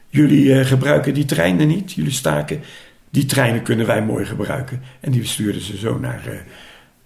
jullie 0.08 0.66
gebruiken 0.66 1.14
die 1.14 1.26
treinen 1.26 1.68
niet, 1.68 1.92
jullie 1.92 2.12
staken 2.12 2.62
die 3.10 3.26
treinen 3.26 3.64
kunnen 3.64 3.86
wij 3.86 4.04
mooi 4.04 4.26
gebruiken. 4.26 4.82
En 5.00 5.12
die 5.12 5.26
stuurden 5.26 5.62
ze 5.62 5.78
zo 5.78 6.00
naar, 6.00 6.24
uh, 6.28 6.34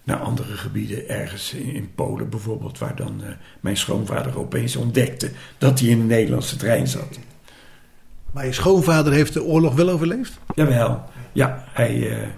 naar 0.04 0.16
andere 0.16 0.56
gebieden, 0.56 1.08
ergens 1.08 1.52
in, 1.52 1.74
in, 1.74 1.90
Polen 1.94 2.28
bijvoorbeeld, 2.28 2.78
waar 2.78 2.96
dan 2.96 3.20
uh, 3.20 3.26
mijn 3.60 3.76
schoonvader 3.76 4.38
opeens 4.38 4.76
ontdekte 4.76 5.30
dat 5.58 5.80
hij 5.80 5.88
in 5.88 6.00
een 6.00 6.06
Nederlandse 6.06 6.56
trein 6.56 6.86
zat. 6.88 7.18
Maar 8.32 8.46
je 8.46 8.52
schoonvader 8.52 9.12
heeft 9.12 9.32
de 9.32 9.42
oorlog 9.42 9.74
wel 9.74 9.88
overleefd? 9.88 10.38
Jawel, 10.54 11.04
ja. 11.32 11.64
Hij, 11.72 11.96
uh, 11.96 12.28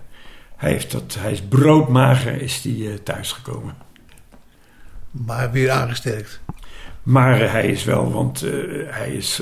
hij, 0.56 0.70
heeft 0.70 0.92
dat, 0.92 1.16
hij 1.18 1.32
is 1.32 1.42
broodmager 1.42 2.42
is 2.42 2.62
die, 2.62 3.02
thuisgekomen. 3.02 3.83
Maar 5.14 5.52
weer 5.52 5.70
aangesterkt? 5.70 6.40
Maar 7.02 7.50
hij 7.50 7.66
is 7.66 7.84
wel, 7.84 8.12
want 8.12 8.40
hij 8.86 9.14
is 9.16 9.40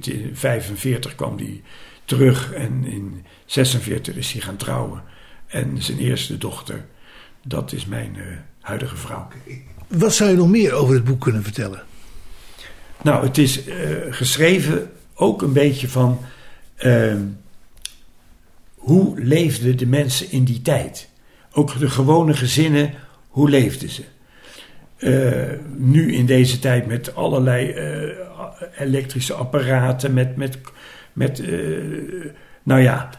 in 0.00 0.30
45 0.32 1.14
kwam 1.14 1.36
hij 1.36 1.62
terug 2.04 2.52
en 2.52 2.84
in 2.84 3.24
46 3.46 4.14
is 4.14 4.32
hij 4.32 4.40
gaan 4.40 4.56
trouwen. 4.56 5.02
En 5.46 5.82
zijn 5.82 5.98
eerste 5.98 6.38
dochter, 6.38 6.84
Dat 7.42 7.72
is 7.72 7.86
mijn 7.86 8.14
uh, 8.16 8.24
huidige 8.60 8.96
vrouw. 8.96 9.28
Wat 9.86 10.14
zou 10.14 10.30
je 10.30 10.36
nog 10.36 10.48
meer 10.48 10.72
over 10.72 10.94
het 10.94 11.04
boek 11.04 11.20
kunnen 11.20 11.42
vertellen? 11.42 11.82
Nou, 13.02 13.26
het 13.26 13.38
is 13.38 13.60
geschreven 14.10 14.90
ook 15.14 15.42
een 15.42 15.52
beetje 15.52 15.88
van 15.88 16.20
uh, 16.78 17.14
hoe 18.74 19.20
leefden 19.20 19.76
de 19.76 19.86
mensen 19.86 20.30
in 20.30 20.44
die 20.44 20.62
tijd? 20.62 21.08
Ook 21.52 21.78
de 21.78 21.90
gewone 21.90 22.34
gezinnen, 22.34 22.94
hoe 23.28 23.50
leefden 23.50 23.88
ze? 23.88 24.04
Uh, 25.02 25.32
nu 25.76 26.14
in 26.14 26.26
deze 26.26 26.58
tijd 26.58 26.86
met 26.86 27.14
allerlei 27.14 27.74
elektrische 28.78 29.34
apparaten, 29.34 30.14
met, 30.14 30.36
met, 30.36 30.58
met 31.12 31.42
nou 32.62 32.80
ja, 32.80 33.10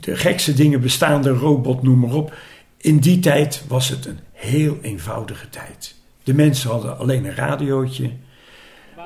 de 0.00 0.16
gekste 0.16 0.52
dingen 0.52 0.80
bestaande, 0.80 1.30
robot, 1.30 1.82
noem 1.82 1.98
maar 1.98 2.14
op. 2.14 2.34
In 2.76 2.98
die 2.98 3.18
tijd 3.18 3.64
was 3.68 3.88
het 3.88 4.06
een 4.06 4.18
heel 4.32 4.78
eenvoudige 4.82 5.48
tijd. 5.48 5.94
De 6.22 6.34
mensen 6.34 6.70
hadden 6.70 6.98
alleen 6.98 7.24
een 7.24 7.34
radiootje. 7.34 8.10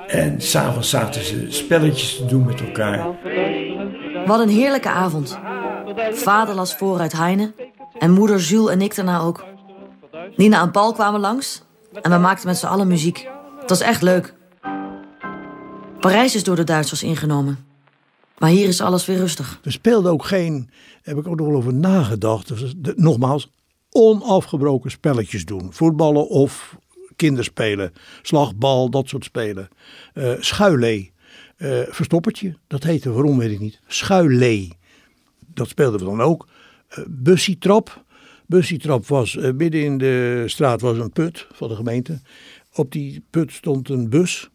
En 0.06 0.40
s'avonds 0.40 0.90
zaten 0.90 1.24
ze 1.24 1.46
spelletjes 1.48 2.16
te 2.16 2.24
doen 2.24 2.44
met 2.44 2.60
elkaar. 2.60 3.06
Wat 4.26 4.40
een 4.40 4.48
heerlijke 4.48 4.88
avond. 4.88 5.38
Vader 6.12 6.54
las 6.54 6.74
voor 6.74 6.98
uit 6.98 7.12
Heine. 7.12 7.52
En 7.98 8.10
moeder 8.10 8.38
Jules 8.38 8.72
en 8.72 8.80
ik 8.80 8.94
daarna 8.94 9.20
ook. 9.20 9.44
Nina 10.36 10.62
en 10.62 10.70
Paul 10.70 10.92
kwamen 10.92 11.20
langs. 11.20 11.62
En 12.00 12.10
we 12.10 12.16
maakten 12.16 12.46
met 12.46 12.56
z'n 12.56 12.66
allen 12.66 12.88
muziek. 12.88 13.28
Het 13.60 13.68
was 13.68 13.80
echt 13.80 14.02
leuk. 14.02 14.34
Parijs 16.00 16.34
is 16.34 16.44
door 16.44 16.56
de 16.56 16.64
Duitsers 16.64 17.02
ingenomen. 17.02 17.58
Maar 18.38 18.50
hier 18.50 18.68
is 18.68 18.80
alles 18.80 19.06
weer 19.06 19.16
rustig. 19.16 19.60
We 19.62 19.70
speelden 19.70 20.12
ook 20.12 20.24
geen, 20.24 20.70
heb 21.02 21.16
ik 21.16 21.26
ook 21.26 21.38
nog 21.38 21.48
over 21.48 21.74
nagedacht. 21.74 22.48
Dus 22.48 22.74
nogmaals, 22.96 23.52
onafgebroken 23.90 24.90
spelletjes 24.90 25.44
doen. 25.44 25.72
Voetballen 25.72 26.28
of 26.28 26.76
kinderspelen. 27.16 27.92
Slagbal, 28.22 28.90
dat 28.90 29.08
soort 29.08 29.24
spelen. 29.24 29.68
Uh, 30.14 30.32
schuilee. 30.40 31.12
Uh, 31.56 31.80
verstoppertje, 31.88 32.56
dat 32.66 32.82
heette, 32.82 33.12
waarom 33.12 33.38
weet 33.38 33.50
ik 33.50 33.60
niet. 33.60 33.80
Schuilee. 33.86 34.72
Dat 35.54 35.68
speelden 35.68 36.00
we 36.00 36.06
dan 36.06 36.20
ook. 36.20 36.48
Uh, 36.90 37.04
bussietrap. 37.08 38.04
Bussietrap 38.46 39.06
was, 39.06 39.34
uh, 39.34 39.52
midden 39.52 39.82
in 39.82 39.98
de 39.98 40.44
straat 40.46 40.80
was 40.80 40.98
een 40.98 41.12
put 41.12 41.46
van 41.52 41.68
de 41.68 41.74
gemeente. 41.74 42.20
Op 42.74 42.92
die 42.92 43.24
put 43.30 43.52
stond 43.52 43.88
een 43.88 44.08
bus. 44.08 44.50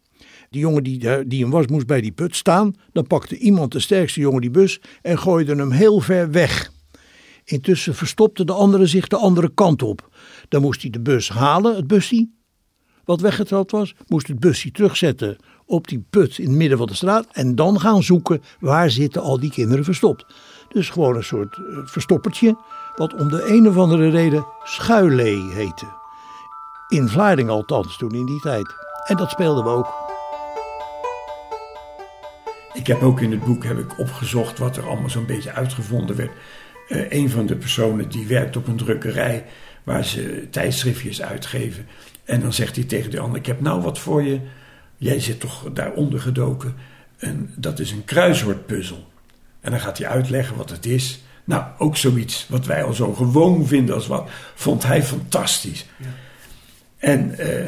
Die 0.50 0.60
jongen 0.60 0.82
die, 0.82 1.26
die 1.26 1.42
hem 1.42 1.50
was, 1.50 1.66
moest 1.66 1.86
bij 1.86 2.00
die 2.00 2.12
put 2.12 2.36
staan. 2.36 2.74
Dan 2.92 3.06
pakte 3.06 3.38
iemand, 3.38 3.72
de 3.72 3.80
sterkste 3.80 4.20
jongen, 4.20 4.40
die 4.40 4.50
bus 4.50 4.80
en 5.02 5.18
gooide 5.18 5.54
hem 5.54 5.70
heel 5.70 6.00
ver 6.00 6.30
weg. 6.30 6.72
Intussen 7.44 7.94
verstopte 7.94 8.44
de 8.44 8.52
andere 8.52 8.86
zich 8.86 9.08
de 9.08 9.16
andere 9.16 9.50
kant 9.54 9.82
op. 9.82 10.16
Dan 10.48 10.60
moest 10.60 10.82
hij 10.82 10.90
de 10.90 11.00
bus 11.00 11.28
halen, 11.28 11.76
het 11.76 11.86
busje, 11.86 12.28
wat 13.04 13.20
weggetrapt 13.20 13.70
was, 13.70 13.94
moest 14.06 14.28
het 14.28 14.40
busje 14.40 14.70
terugzetten 14.70 15.36
op 15.66 15.88
die 15.88 16.04
put 16.10 16.38
in 16.38 16.48
het 16.48 16.56
midden 16.56 16.78
van 16.78 16.86
de 16.86 16.94
straat 16.94 17.26
en 17.32 17.54
dan 17.54 17.80
gaan 17.80 18.02
zoeken 18.02 18.42
waar 18.60 18.90
zitten 18.90 19.22
al 19.22 19.40
die 19.40 19.50
kinderen 19.50 19.84
verstopt. 19.84 20.26
Dus 20.68 20.90
gewoon 20.90 21.16
een 21.16 21.24
soort 21.24 21.56
uh, 21.56 21.78
verstoppertje, 21.84 22.56
wat 22.96 23.14
om 23.14 23.28
de 23.28 23.48
een 23.48 23.68
of 23.68 23.76
andere 23.76 24.08
reden 24.08 24.46
schuilee 24.64 25.52
heette. 25.52 25.86
In 26.88 27.08
Vlaarding 27.08 27.48
althans, 27.48 27.96
toen 27.96 28.14
in 28.14 28.26
die 28.26 28.40
tijd. 28.40 28.74
En 29.04 29.16
dat 29.16 29.30
speelden 29.30 29.64
we 29.64 29.70
ook. 29.70 30.06
Ik 32.72 32.86
heb 32.86 33.02
ook 33.02 33.20
in 33.20 33.30
het 33.30 33.44
boek 33.44 33.64
heb 33.64 33.78
ik 33.78 33.98
opgezocht 33.98 34.58
wat 34.58 34.76
er 34.76 34.86
allemaal 34.86 35.10
zo'n 35.10 35.26
beetje 35.26 35.52
uitgevonden 35.52 36.16
werd. 36.16 36.30
Uh, 36.88 37.10
een 37.10 37.30
van 37.30 37.46
de 37.46 37.56
personen 37.56 38.08
die 38.08 38.26
werkt 38.26 38.56
op 38.56 38.66
een 38.66 38.76
drukkerij 38.76 39.44
waar 39.84 40.04
ze 40.04 40.46
tijdschriftjes 40.50 41.22
uitgeven. 41.22 41.86
En 42.24 42.40
dan 42.40 42.52
zegt 42.52 42.76
hij 42.76 42.84
tegen 42.84 43.10
de 43.10 43.20
ander: 43.20 43.38
Ik 43.38 43.46
heb 43.46 43.60
nou 43.60 43.82
wat 43.82 43.98
voor 43.98 44.22
je. 44.22 44.40
Jij 44.96 45.20
zit 45.20 45.40
toch 45.40 45.72
daaronder 45.72 46.20
gedoken. 46.20 46.74
En 47.18 47.54
dat 47.56 47.78
is 47.78 47.90
een 47.90 48.04
kruiswoordpuzzel. 48.04 49.06
En 49.68 49.74
dan 49.74 49.82
gaat 49.82 49.98
hij 49.98 50.06
uitleggen 50.06 50.56
wat 50.56 50.70
het 50.70 50.86
is. 50.86 51.20
Nou, 51.44 51.64
ook 51.78 51.96
zoiets 51.96 52.46
wat 52.48 52.66
wij 52.66 52.84
al 52.84 52.92
zo 52.92 53.12
gewoon 53.12 53.66
vinden 53.66 53.94
als 53.94 54.06
wat, 54.06 54.28
vond 54.54 54.82
hij 54.84 55.02
fantastisch. 55.02 55.86
Ja. 55.96 56.06
En 56.98 57.34
uh, 57.38 57.64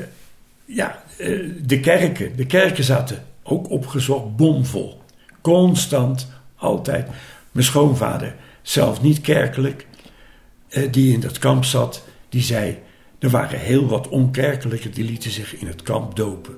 ja, 0.64 1.02
uh, 1.18 1.50
de 1.62 1.80
kerken. 1.80 2.36
De 2.36 2.46
kerken 2.46 2.84
zaten 2.84 3.24
ook 3.42 3.70
opgezocht 3.70 4.36
bomvol. 4.36 5.02
Constant, 5.40 6.28
altijd. 6.56 7.08
Mijn 7.52 7.66
schoonvader, 7.66 8.34
zelf 8.62 9.02
niet 9.02 9.20
kerkelijk, 9.20 9.86
uh, 10.70 10.92
die 10.92 11.12
in 11.12 11.20
dat 11.20 11.38
kamp 11.38 11.64
zat, 11.64 12.04
die 12.28 12.42
zei: 12.42 12.78
Er 13.18 13.30
waren 13.30 13.58
heel 13.58 13.86
wat 13.86 14.08
onkerkelijke 14.08 14.90
die 14.90 15.04
lieten 15.04 15.30
zich 15.30 15.56
in 15.56 15.66
het 15.66 15.82
kamp 15.82 16.16
dopen. 16.16 16.54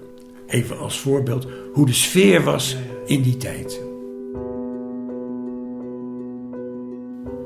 Even 0.47 0.79
als 0.79 0.99
voorbeeld 0.99 1.47
hoe 1.73 1.87
de 1.87 1.93
sfeer 1.93 2.43
was 2.43 2.77
in 3.07 3.23
die 3.23 3.37
tijd. 3.37 3.81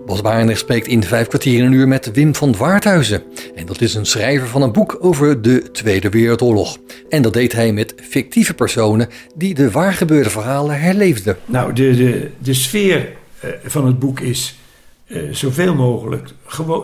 Bas 0.06 0.20
Barender 0.20 0.56
spreekt 0.56 0.86
in 0.86 1.02
vijf 1.02 1.26
kwartier 1.26 1.64
een 1.64 1.72
uur 1.72 1.88
met 1.88 2.12
Wim 2.12 2.34
van 2.34 2.56
Waarthuizen. 2.56 3.22
En 3.54 3.66
dat 3.66 3.80
is 3.80 3.94
een 3.94 4.06
schrijver 4.06 4.48
van 4.48 4.62
een 4.62 4.72
boek 4.72 4.96
over 5.00 5.42
de 5.42 5.70
Tweede 5.72 6.08
Wereldoorlog. 6.08 6.78
En 7.08 7.22
dat 7.22 7.32
deed 7.32 7.52
hij 7.52 7.72
met 7.72 7.94
fictieve 7.96 8.54
personen 8.54 9.08
die 9.34 9.54
de 9.54 9.70
waargebeurde 9.70 10.30
verhalen 10.30 10.80
herleefden. 10.80 11.36
Nou, 11.44 11.72
de, 11.72 11.96
de, 11.96 12.30
de 12.38 12.54
sfeer 12.54 13.12
uh, 13.44 13.50
van 13.64 13.86
het 13.86 13.98
boek 13.98 14.20
is 14.20 14.58
uh, 15.06 15.32
zoveel 15.32 15.74
mogelijk 15.74 16.28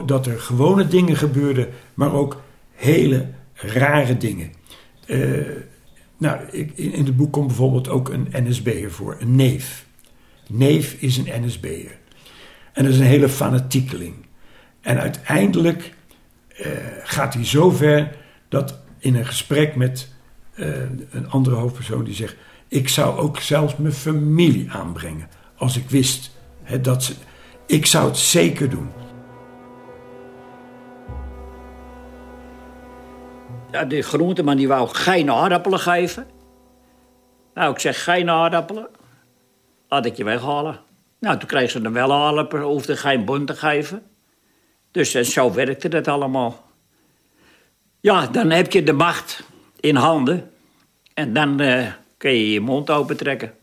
dat 0.06 0.26
er 0.26 0.40
gewone 0.40 0.88
dingen 0.88 1.16
gebeurden, 1.16 1.68
maar 1.94 2.12
ook 2.14 2.42
hele 2.72 3.26
rare 3.54 4.16
dingen. 4.16 4.52
Uh, 5.06 5.46
nou, 6.18 6.40
ik, 6.50 6.72
in 6.74 7.04
het 7.04 7.16
boek 7.16 7.32
komt 7.32 7.46
bijvoorbeeld 7.46 7.88
ook 7.88 8.08
een 8.08 8.28
NSB'er 8.32 8.90
voor, 8.90 9.16
een 9.20 9.36
neef. 9.36 9.86
Neef 10.48 10.96
is 10.98 11.16
een 11.16 11.44
NSB'er. 11.44 12.00
En 12.72 12.84
dat 12.84 12.92
is 12.92 12.98
een 12.98 13.06
hele 13.06 13.28
fanatiekeling. 13.28 14.14
En 14.80 15.00
uiteindelijk 15.00 15.94
uh, 16.60 16.66
gaat 17.02 17.34
hij 17.34 17.44
zo 17.44 17.70
ver 17.70 18.16
dat 18.48 18.78
in 18.98 19.14
een 19.14 19.26
gesprek 19.26 19.76
met 19.76 20.08
uh, 20.54 20.66
een 21.10 21.30
andere 21.30 21.56
hoofdpersoon 21.56 22.04
die 22.04 22.14
zegt: 22.14 22.36
Ik 22.68 22.88
zou 22.88 23.18
ook 23.18 23.38
zelfs 23.38 23.76
mijn 23.76 23.92
familie 23.92 24.70
aanbrengen. 24.70 25.28
Als 25.56 25.76
ik 25.76 25.90
wist 25.90 26.30
hè, 26.62 26.80
dat 26.80 27.04
ze. 27.04 27.14
Ik 27.66 27.86
zou 27.86 28.08
het 28.08 28.16
zeker 28.16 28.70
doen. 28.70 28.90
Ja, 33.70 33.84
de 33.84 34.02
groenteman 34.02 34.56
die 34.56 34.68
wou 34.68 34.88
geen 34.88 35.30
aardappelen 35.30 35.78
geven. 35.78 36.26
Nou, 37.54 37.72
ik 37.72 37.78
zeg 37.78 38.04
geen 38.04 38.30
aardappelen. 38.30 38.88
Laat 39.88 40.06
ik 40.06 40.16
je 40.16 40.24
weghalen. 40.24 40.80
Nou, 41.22 41.38
toen 41.38 41.48
kreeg 41.48 41.70
ze 41.70 41.80
dan 41.80 41.92
wel 41.92 42.12
aardappelen, 42.12 42.64
hoefde 42.64 42.96
geen 42.96 43.24
bon 43.24 43.44
te 43.46 43.54
geven. 43.54 44.02
Dus 44.90 45.14
en 45.14 45.24
zo 45.24 45.52
werkte 45.52 45.88
dat 45.88 46.08
allemaal. 46.08 46.70
Ja, 48.00 48.26
dan 48.26 48.50
heb 48.50 48.72
je 48.72 48.82
de 48.82 48.92
macht 48.92 49.42
in 49.80 49.96
handen. 49.96 50.50
En 51.14 51.32
dan 51.32 51.60
uh, 51.60 51.92
kun 52.16 52.30
je 52.30 52.52
je 52.52 52.60
mond 52.60 52.90
opentrekken. 52.90 53.54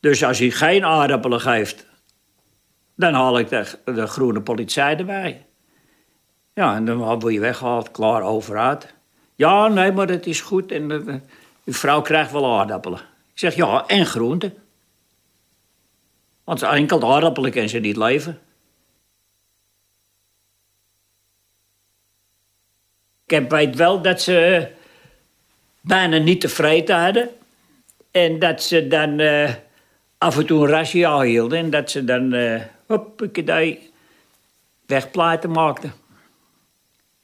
Dus 0.00 0.24
als 0.24 0.38
hij 0.38 0.50
geen 0.50 0.84
aardappelen 0.84 1.40
geeft, 1.40 1.86
dan 2.96 3.14
haal 3.14 3.38
ik 3.38 3.48
de, 3.48 3.78
de 3.84 4.06
groene 4.06 4.40
politie 4.40 4.82
erbij. 4.82 5.46
Ja, 6.54 6.74
en 6.74 6.84
dan 6.84 6.96
word 6.96 7.32
je 7.32 7.40
weggehaald, 7.40 7.90
klaar, 7.90 8.22
overuit. 8.22 8.94
Ja, 9.34 9.68
nee, 9.68 9.92
maar 9.92 10.08
het 10.08 10.26
is 10.26 10.40
goed. 10.40 10.72
En 10.72 10.90
uw 11.64 11.72
vrouw 11.72 12.02
krijgt 12.02 12.32
wel 12.32 12.58
aardappelen. 12.58 12.98
Ik 13.32 13.38
zeg, 13.38 13.54
ja, 13.54 13.84
en 13.86 14.06
groenten. 14.06 14.67
Want 16.48 16.62
enkel 16.62 17.14
aardappelen 17.14 17.50
kan 17.50 17.68
ze 17.68 17.78
niet 17.78 17.96
leven. 17.96 18.40
Ik 23.26 23.48
weet 23.48 23.76
wel 23.76 24.02
dat 24.02 24.22
ze 24.22 24.68
bijna 25.80 26.18
niet 26.18 26.40
tevreden 26.40 27.02
hadden. 27.02 27.28
En 28.10 28.38
dat 28.38 28.62
ze 28.62 28.86
dan 28.88 29.20
uh, 29.20 29.50
af 30.18 30.38
en 30.38 30.46
toe 30.46 30.68
een 30.68 30.68
hielden. 31.22 31.58
En 31.58 31.70
dat 31.70 31.90
ze 31.90 32.04
dan, 32.04 32.34
uh, 32.34 32.62
hoppakee, 32.86 33.90
wegplaten 34.86 35.50
maakten. 35.50 35.92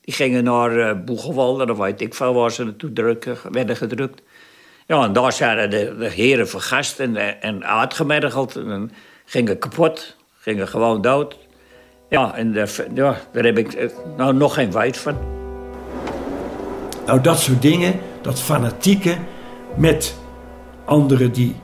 Die 0.01 0.15
gingen 0.15 0.45
naar 0.45 0.73
uh, 0.73 1.57
dan 1.67 1.77
weet 1.77 2.01
ik 2.01 2.15
veel 2.15 2.35
waar 2.35 2.51
ze 2.51 2.65
naartoe 2.65 2.93
drukken, 2.93 3.39
werden 3.51 3.77
gedrukt. 3.77 4.23
Ja, 4.87 5.05
en 5.05 5.13
daar 5.13 5.33
zijn 5.33 5.71
de, 5.71 5.97
de 5.99 6.11
heren 6.11 6.49
vergast 6.49 7.01
en, 7.01 7.41
en 7.41 7.67
uitgemergeld. 7.67 8.57
En 8.57 8.91
gingen 9.25 9.59
kapot, 9.59 10.17
gingen 10.39 10.69
gewoon 10.69 11.03
dood. 11.03 11.39
Ja, 12.09 12.35
en 12.35 12.53
daar, 12.53 12.71
ja, 12.95 13.21
daar 13.33 13.45
heb 13.45 13.59
ik 13.59 13.91
nou 14.17 14.35
nog 14.35 14.55
geen 14.55 14.73
wijd 14.73 14.97
van. 14.97 15.17
Nou, 17.07 17.21
dat 17.21 17.41
soort 17.41 17.63
dingen, 17.63 18.01
dat 18.23 18.41
fanatieke 18.41 19.17
met 19.77 20.17
anderen 20.85 21.33
die 21.33 21.55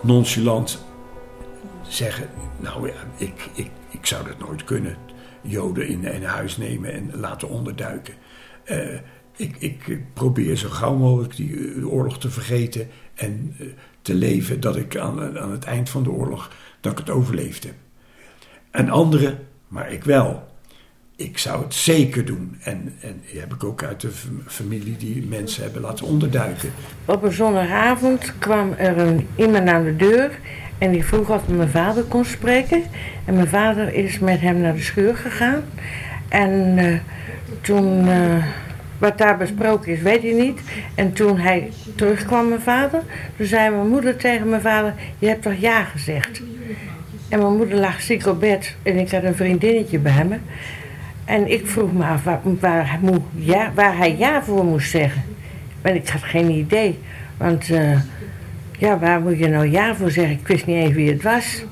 nonchalant 0.00 0.84
zeggen: 1.88 2.28
Nou 2.56 2.88
ja, 2.88 2.94
ik, 3.16 3.48
ik, 3.54 3.70
ik 3.90 4.06
zou 4.06 4.24
dat 4.26 4.38
nooit 4.38 4.64
kunnen. 4.64 4.96
Joden 5.40 5.88
in, 5.88 6.04
in 6.04 6.24
huis 6.24 6.56
nemen 6.56 6.92
en 6.92 7.10
laten 7.14 7.48
onderduiken. 7.48 8.14
Eh, 8.64 8.94
ik, 9.36 9.56
ik, 9.58 9.98
probeer 10.14 10.56
zo 10.56 10.68
gauw 10.68 10.94
mogelijk 10.94 11.36
die 11.36 11.74
eh, 11.74 11.92
oorlog 11.92 12.18
te 12.18 12.30
vergeten 12.30 12.88
en 13.14 13.56
te 14.02 14.14
leven 14.14 14.60
dat 14.60 14.76
ik 14.76 14.96
aan, 14.96 15.38
aan 15.38 15.50
het 15.50 15.64
eind 15.64 15.88
van 15.90 16.02
de 16.02 16.10
oorlog 16.10 16.50
dat 16.80 16.92
ik 16.92 16.98
het 16.98 17.10
overleefd 17.10 17.64
heb. 17.64 17.74
En 18.70 18.88
anderen, 18.88 19.38
maar 19.68 19.92
ik 19.92 20.04
wel. 20.04 20.46
Ik 21.16 21.38
zou 21.38 21.62
het 21.62 21.74
zeker 21.74 22.24
doen. 22.24 22.56
En, 22.60 22.94
en 23.00 23.22
heb 23.24 23.54
ik 23.54 23.64
ook 23.64 23.82
uit 23.82 24.00
de 24.00 24.10
familie 24.46 24.96
die 24.96 25.26
mensen 25.26 25.62
hebben 25.62 25.82
laten 25.82 26.06
onderduiken. 26.06 26.70
Op 27.04 27.22
een 27.22 27.32
zondagavond 27.32 28.38
kwam 28.38 28.72
er 28.72 28.98
een, 28.98 29.26
iemand 29.36 29.68
aan 29.68 29.84
de 29.84 29.96
deur 29.96 30.38
en 30.78 30.90
die 30.90 31.04
vroeg 31.04 31.30
of 31.30 31.48
mijn 31.48 31.68
vader 31.68 32.02
kon 32.02 32.24
spreken. 32.24 32.82
En 33.24 33.34
mijn 33.34 33.48
vader 33.48 33.94
is 33.94 34.18
met 34.18 34.40
hem 34.40 34.60
naar 34.60 34.74
de 34.74 34.82
schuur 34.82 35.16
gegaan. 35.16 35.62
En 36.28 36.78
uh, 36.78 36.98
toen, 37.60 38.06
uh, 38.06 38.44
wat 38.98 39.18
daar 39.18 39.36
besproken 39.36 39.92
is, 39.92 40.00
weet 40.00 40.22
hij 40.22 40.32
niet. 40.32 40.60
En 40.94 41.12
toen 41.12 41.38
hij 41.38 41.70
terugkwam, 41.94 42.48
mijn 42.48 42.60
vader, 42.60 43.02
toen 43.36 43.46
zei 43.46 43.70
mijn 43.70 43.88
moeder 43.88 44.16
tegen 44.16 44.48
mijn 44.48 44.62
vader: 44.62 44.94
Je 45.18 45.26
hebt 45.26 45.42
toch 45.42 45.60
ja 45.60 45.84
gezegd? 45.84 46.42
En 47.28 47.38
mijn 47.38 47.56
moeder 47.56 47.78
lag 47.78 48.00
ziek 48.00 48.26
op 48.26 48.40
bed 48.40 48.76
en 48.82 48.98
ik 48.98 49.10
had 49.10 49.22
een 49.22 49.34
vriendinnetje 49.34 49.98
bij 49.98 50.24
me. 50.24 50.36
En 51.24 51.50
ik 51.50 51.66
vroeg 51.66 51.92
me 51.92 52.04
af 52.04 52.24
waar, 52.24 52.40
waar, 52.42 52.98
ja, 53.34 53.72
waar 53.74 53.96
hij 53.96 54.16
ja 54.16 54.42
voor 54.42 54.64
moest 54.64 54.90
zeggen. 54.90 55.22
Maar 55.82 55.94
ik 55.94 56.08
had 56.08 56.22
geen 56.22 56.50
idee. 56.50 56.98
Want 57.36 57.68
uh, 57.68 58.00
ja, 58.78 58.98
waar 58.98 59.20
moet 59.20 59.38
je 59.38 59.48
nou 59.48 59.70
ja 59.70 59.94
voor 59.94 60.10
zeggen? 60.10 60.38
Ik 60.38 60.48
wist 60.48 60.66
niet 60.66 60.76
even 60.76 60.94
wie 60.94 61.10
het 61.10 61.22
was. 61.22 61.64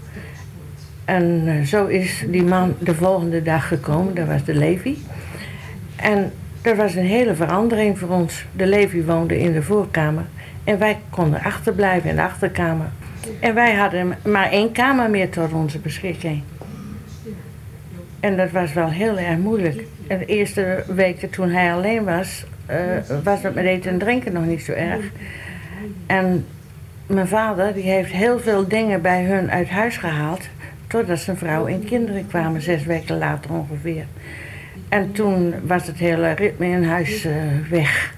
En 1.05 1.43
uh, 1.47 1.63
zo 1.63 1.87
is 1.87 2.25
die 2.29 2.43
man 2.43 2.75
de 2.79 2.95
volgende 2.95 3.43
dag 3.43 3.69
gekomen, 3.69 4.15
dat 4.15 4.27
was 4.27 4.45
de 4.45 4.55
Levi. 4.55 5.05
En 5.97 6.33
dat 6.63 6.77
was 6.77 6.95
een 6.95 7.07
hele 7.07 7.35
verandering 7.35 7.99
voor 7.99 8.09
ons. 8.09 8.45
De 8.53 8.67
Levi 8.67 9.05
woonde 9.05 9.39
in 9.39 9.53
de 9.53 9.63
voorkamer 9.63 10.25
en 10.65 10.79
wij 10.79 10.99
konden 11.11 11.43
achterblijven 11.43 12.11
in 12.11 12.17
de 12.17 12.23
achterkamer. 12.23 12.87
En 13.41 13.55
wij 13.55 13.75
hadden 13.75 14.15
maar 14.25 14.51
één 14.51 14.73
kamer 14.73 15.11
meer 15.11 15.31
tot 15.31 15.53
onze 15.53 15.79
beschikking. 15.79 16.43
En 18.21 18.37
dat 18.37 18.51
was 18.51 18.73
wel 18.73 18.91
heel 18.91 19.19
erg 19.19 19.39
moeilijk. 19.39 19.85
En 20.07 20.19
de 20.19 20.25
eerste 20.25 20.85
weken 20.87 21.31
toen 21.31 21.51
hij 21.51 21.73
alleen 21.73 22.05
was, 22.05 22.45
uh, 22.71 22.77
was 23.25 23.43
het 23.43 23.55
met 23.55 23.65
eten 23.65 23.91
en 23.91 23.99
drinken 23.99 24.33
nog 24.33 24.47
niet 24.47 24.63
zo 24.63 24.73
erg. 24.73 25.05
En 26.07 26.47
mijn 27.07 27.29
vader 27.29 27.75
die 27.75 27.83
heeft 27.83 28.13
heel 28.13 28.39
veel 28.39 28.69
dingen 28.69 29.03
bij 29.03 29.25
hun 29.25 29.51
uit 29.51 29.69
huis 29.69 29.97
gehaald. 29.97 30.49
Totdat 30.87 31.19
zijn 31.19 31.37
vrouw 31.37 31.67
en 31.67 31.85
kinderen 31.85 32.27
kwamen, 32.29 32.61
zes 32.61 32.85
weken 32.85 33.19
later 33.19 33.51
ongeveer. 33.51 34.05
En 34.89 35.13
toen 35.13 35.55
was 35.63 35.87
het 35.87 35.97
hele 35.97 36.31
ritme 36.31 36.67
in 36.67 36.85
huis 36.85 37.25
uh, 37.25 37.33
weg. 37.71 38.15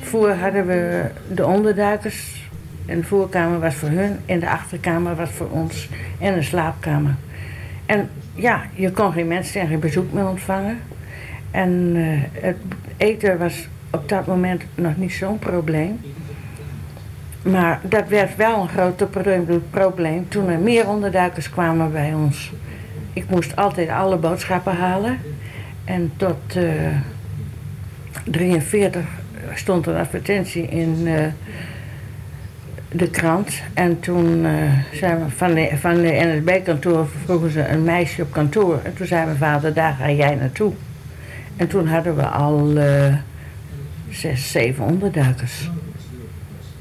Voor 0.00 0.30
hadden 0.30 0.66
we 0.66 1.04
de 1.34 1.46
onderduikers. 1.46 2.45
En 2.86 3.04
voorkamer 3.04 3.60
was 3.60 3.74
voor 3.74 3.88
hun. 3.88 4.18
En 4.26 4.38
de 4.38 4.50
achterkamer 4.50 5.14
was 5.14 5.30
voor 5.30 5.50
ons. 5.50 5.88
En 6.18 6.36
een 6.36 6.44
slaapkamer. 6.44 7.14
En 7.86 8.08
ja, 8.34 8.62
je 8.74 8.90
kon 8.90 9.12
geen 9.12 9.26
mensen 9.26 9.60
en 9.60 9.68
geen 9.68 9.80
bezoek 9.80 10.12
meer 10.12 10.28
ontvangen. 10.28 10.78
En 11.50 11.70
uh, 11.96 12.22
het 12.32 12.56
eten 12.96 13.38
was 13.38 13.68
op 13.90 14.08
dat 14.08 14.26
moment 14.26 14.62
nog 14.74 14.96
niet 14.96 15.12
zo'n 15.12 15.38
probleem. 15.38 16.00
Maar 17.42 17.80
dat 17.82 18.08
werd 18.08 18.36
wel 18.36 18.60
een 18.60 18.68
groot 18.68 19.10
probleem 19.70 20.28
toen 20.28 20.48
er 20.48 20.58
meer 20.58 20.88
onderduikers 20.88 21.50
kwamen 21.50 21.92
bij 21.92 22.14
ons. 22.14 22.52
Ik 23.12 23.30
moest 23.30 23.56
altijd 23.56 23.88
alle 23.88 24.16
boodschappen 24.16 24.76
halen. 24.76 25.18
En 25.84 26.12
tot 26.16 26.56
uh, 26.56 26.86
eh, 26.86 26.92
43 28.24 29.04
stond 29.54 29.86
een 29.86 29.96
advertentie 29.96 30.62
in 30.68 31.00
uh, 31.04 31.24
de 32.96 33.10
krant. 33.10 33.60
En 33.74 34.00
toen 34.00 34.44
uh, 34.44 34.52
zijn 34.92 35.24
we 35.24 35.30
van 35.30 35.54
de, 35.54 35.70
van 35.76 35.94
de 35.94 36.40
NSB-kantoor 36.42 37.08
vroegen 37.24 37.50
ze 37.50 37.68
een 37.68 37.84
meisje 37.84 38.22
op 38.22 38.32
kantoor. 38.32 38.80
En 38.82 38.94
toen 38.94 39.06
zei 39.06 39.24
mijn 39.24 39.36
vader, 39.36 39.74
daar 39.74 39.92
ga 39.92 40.10
jij 40.10 40.34
naartoe. 40.34 40.72
En 41.56 41.68
toen 41.68 41.86
hadden 41.86 42.16
we 42.16 42.26
al 42.26 42.76
uh, 42.76 43.14
zes, 44.10 44.50
zeven 44.50 44.84
onderduikers. 44.84 45.70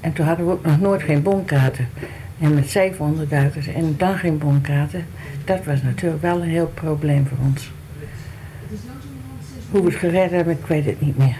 En 0.02 0.14
toen 0.14 0.26
hadden 0.26 0.46
we 0.46 0.52
ook 0.52 0.66
nog 0.66 0.80
nooit 0.80 1.04
geen 1.04 1.22
bonkaarten. 1.22 1.88
En 2.40 2.54
met 2.54 2.70
zeven 2.70 3.06
onderduikers 3.06 3.68
en 3.68 3.96
dan 3.98 4.18
geen 4.18 4.38
bonkaarten. 4.38 5.06
Dat 5.46 5.66
was 5.66 5.82
natuurlijk 5.82 6.22
wel 6.22 6.42
een 6.42 6.50
heel 6.50 6.72
probleem 6.74 7.28
voor 7.28 7.38
ons. 7.46 7.72
Hoe 9.72 9.82
we 9.82 9.90
het 9.90 10.00
gered 10.00 10.32
hebben, 10.32 10.54
ik 10.54 10.66
weet 10.66 10.86
het 10.86 11.02
niet 11.02 11.18
meer. 11.18 11.38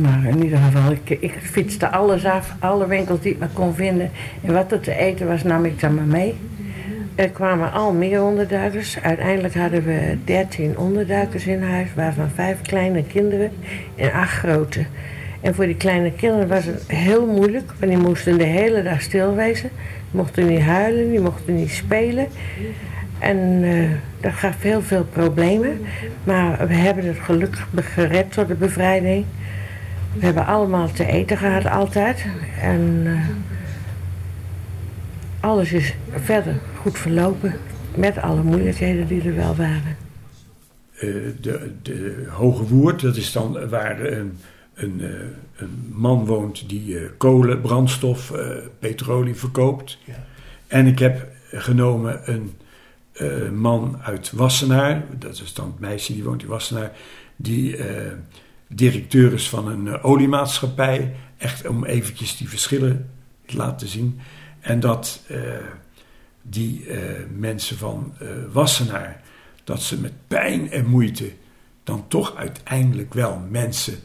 Maar 0.00 0.24
in 0.24 0.42
ieder 0.44 0.58
geval, 0.58 0.90
ik, 0.90 1.10
ik 1.20 1.32
fietste 1.42 1.88
alles 1.88 2.24
af, 2.24 2.54
alle 2.58 2.86
winkels 2.86 3.20
die 3.20 3.32
ik 3.32 3.38
maar 3.38 3.48
kon 3.52 3.74
vinden. 3.74 4.10
En 4.44 4.52
wat 4.52 4.72
er 4.72 4.80
te 4.80 4.96
eten 4.96 5.26
was, 5.26 5.42
nam 5.42 5.64
ik 5.64 5.80
dan 5.80 5.94
maar 5.94 6.04
mee. 6.04 6.34
Er 7.14 7.30
kwamen 7.30 7.72
al 7.72 7.92
meer 7.92 8.22
onderduikers. 8.22 8.98
Uiteindelijk 9.02 9.54
hadden 9.54 9.84
we 9.84 10.16
13 10.24 10.78
onderduikers 10.78 11.46
in 11.46 11.62
huis, 11.62 11.88
waarvan 11.94 12.30
vijf 12.34 12.62
kleine 12.62 13.04
kinderen 13.04 13.50
en 13.96 14.12
acht 14.12 14.38
grote. 14.38 14.84
En 15.40 15.54
voor 15.54 15.66
die 15.66 15.76
kleine 15.76 16.12
kinderen 16.12 16.48
was 16.48 16.64
het 16.64 16.84
heel 16.86 17.26
moeilijk, 17.26 17.72
want 17.78 17.92
die 17.92 18.00
moesten 18.00 18.38
de 18.38 18.44
hele 18.44 18.82
dag 18.82 19.02
stilwezen. 19.02 19.70
Die 20.10 20.20
mochten 20.20 20.46
niet 20.46 20.60
huilen, 20.60 21.10
die 21.10 21.20
mochten 21.20 21.56
niet 21.56 21.70
spelen. 21.70 22.26
En 23.18 23.38
uh, 23.62 23.90
dat 24.20 24.32
gaf 24.32 24.62
heel 24.62 24.82
veel 24.82 25.04
problemen. 25.04 25.80
Maar 26.24 26.68
we 26.68 26.74
hebben 26.74 27.06
het 27.06 27.18
gelukkig 27.18 27.68
gered 27.94 28.32
tot 28.32 28.48
de 28.48 28.54
bevrijding. 28.54 29.24
We 30.12 30.24
hebben 30.24 30.46
allemaal 30.46 30.90
te 30.90 31.06
eten 31.06 31.36
gehad, 31.36 31.66
altijd. 31.66 32.26
En 32.60 33.02
uh, 33.04 33.28
alles 35.40 35.72
is 35.72 35.94
verder 36.10 36.54
goed 36.80 36.98
verlopen. 36.98 37.54
Met 37.94 38.18
alle 38.18 38.42
moeilijkheden 38.42 39.06
die 39.06 39.22
er 39.22 39.34
wel 39.34 39.56
waren. 39.56 39.96
Uh, 40.94 41.26
de, 41.40 41.72
de 41.82 42.26
Hoge 42.28 42.64
Woerd, 42.64 43.00
dat 43.00 43.16
is 43.16 43.32
dan 43.32 43.68
waar 43.68 44.00
een, 44.00 44.38
een, 44.74 45.00
uh, 45.00 45.08
een 45.56 45.92
man 45.92 46.26
woont 46.26 46.68
die 46.68 47.10
kolen, 47.16 47.60
brandstof, 47.60 48.32
petrolie 48.78 49.34
verkoopt. 49.34 49.98
Ja. 50.04 50.24
En 50.66 50.86
ik 50.86 50.98
heb 50.98 51.26
genomen 51.50 52.20
een 52.24 52.52
man 53.60 53.98
uit 54.02 54.32
Wassenaar, 54.32 55.04
dat 55.18 55.40
is 55.44 55.54
dan 55.54 55.66
het 55.66 55.78
meisje 55.78 56.12
die 56.12 56.24
woont 56.24 56.42
in 56.42 56.48
Wassenaar, 56.48 56.92
die 57.36 57.76
directeur 58.68 59.32
is 59.32 59.48
van 59.48 59.68
een 59.68 59.86
uh, 59.86 60.04
oliemaatschappij. 60.04 61.14
Echt 61.36 61.68
om 61.68 61.84
eventjes 61.84 62.36
die 62.36 62.48
verschillen 62.48 63.10
te 63.46 63.56
laten 63.56 63.88
zien. 63.88 64.20
En 64.60 64.80
dat 64.80 65.22
uh, 65.30 65.40
die 66.42 66.86
uh, 66.86 66.98
mensen 67.36 67.76
van 67.76 68.14
Wassenaar, 68.52 69.22
dat 69.64 69.82
ze 69.82 70.00
met 70.00 70.12
pijn 70.26 70.70
en 70.70 70.86
moeite 70.86 71.32
dan 71.84 72.08
toch 72.08 72.36
uiteindelijk 72.36 73.14
wel 73.14 73.42
mensen 73.50 73.98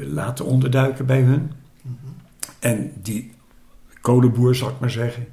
laten 0.00 0.44
onderduiken 0.44 1.06
bij 1.06 1.20
hun. 1.20 1.52
Mm 1.82 1.98
-hmm. 2.02 2.16
En 2.58 2.92
die 3.02 3.32
kolenboer, 4.00 4.54
zal 4.54 4.68
ik 4.68 4.80
maar 4.80 4.90
zeggen, 4.90 5.26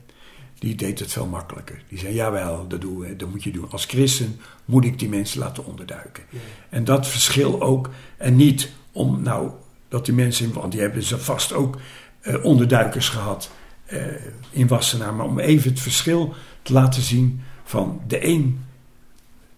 die 0.64 0.76
deed 0.76 1.00
het 1.00 1.12
veel 1.12 1.26
makkelijker. 1.26 1.84
Die 1.88 2.00
zei, 2.00 2.14
jawel, 2.14 2.68
dat, 2.68 2.82
dat 3.18 3.30
moet 3.30 3.44
je 3.44 3.52
doen. 3.52 3.72
Als 3.72 3.86
christen 3.86 4.40
moet 4.66 4.86
ik 4.86 5.00
die 5.00 5.10
mensen 5.10 5.40
laten 5.40 5.66
onderduiken. 5.66 6.24
En 6.70 6.84
dat 6.84 7.08
verschil 7.08 7.62
ook, 7.62 7.90
en 8.18 8.36
niet 8.36 8.72
om 8.92 9.22
nou, 9.22 9.52
dat 9.88 10.06
die 10.06 10.14
mensen, 10.14 10.54
want 10.54 10.72
die 10.72 10.82
hebben 10.82 11.04
ze 11.04 11.18
vast 11.18 11.54
ook 11.54 11.80
uh, 12.22 12.44
onderduikers 12.46 13.10
gehad 13.10 13.52
uh, 13.92 14.06
in 14.50 14.68
Wassenaar, 14.68 15.14
maar 15.14 15.26
om 15.26 15.40
even 15.40 15.70
het 15.70 15.80
verschil 15.80 16.34
te 16.62 16.74
laten 16.74 17.02
zien 17.02 17.42
van 17.64 18.02
de 18.08 18.26
een, 18.26 18.66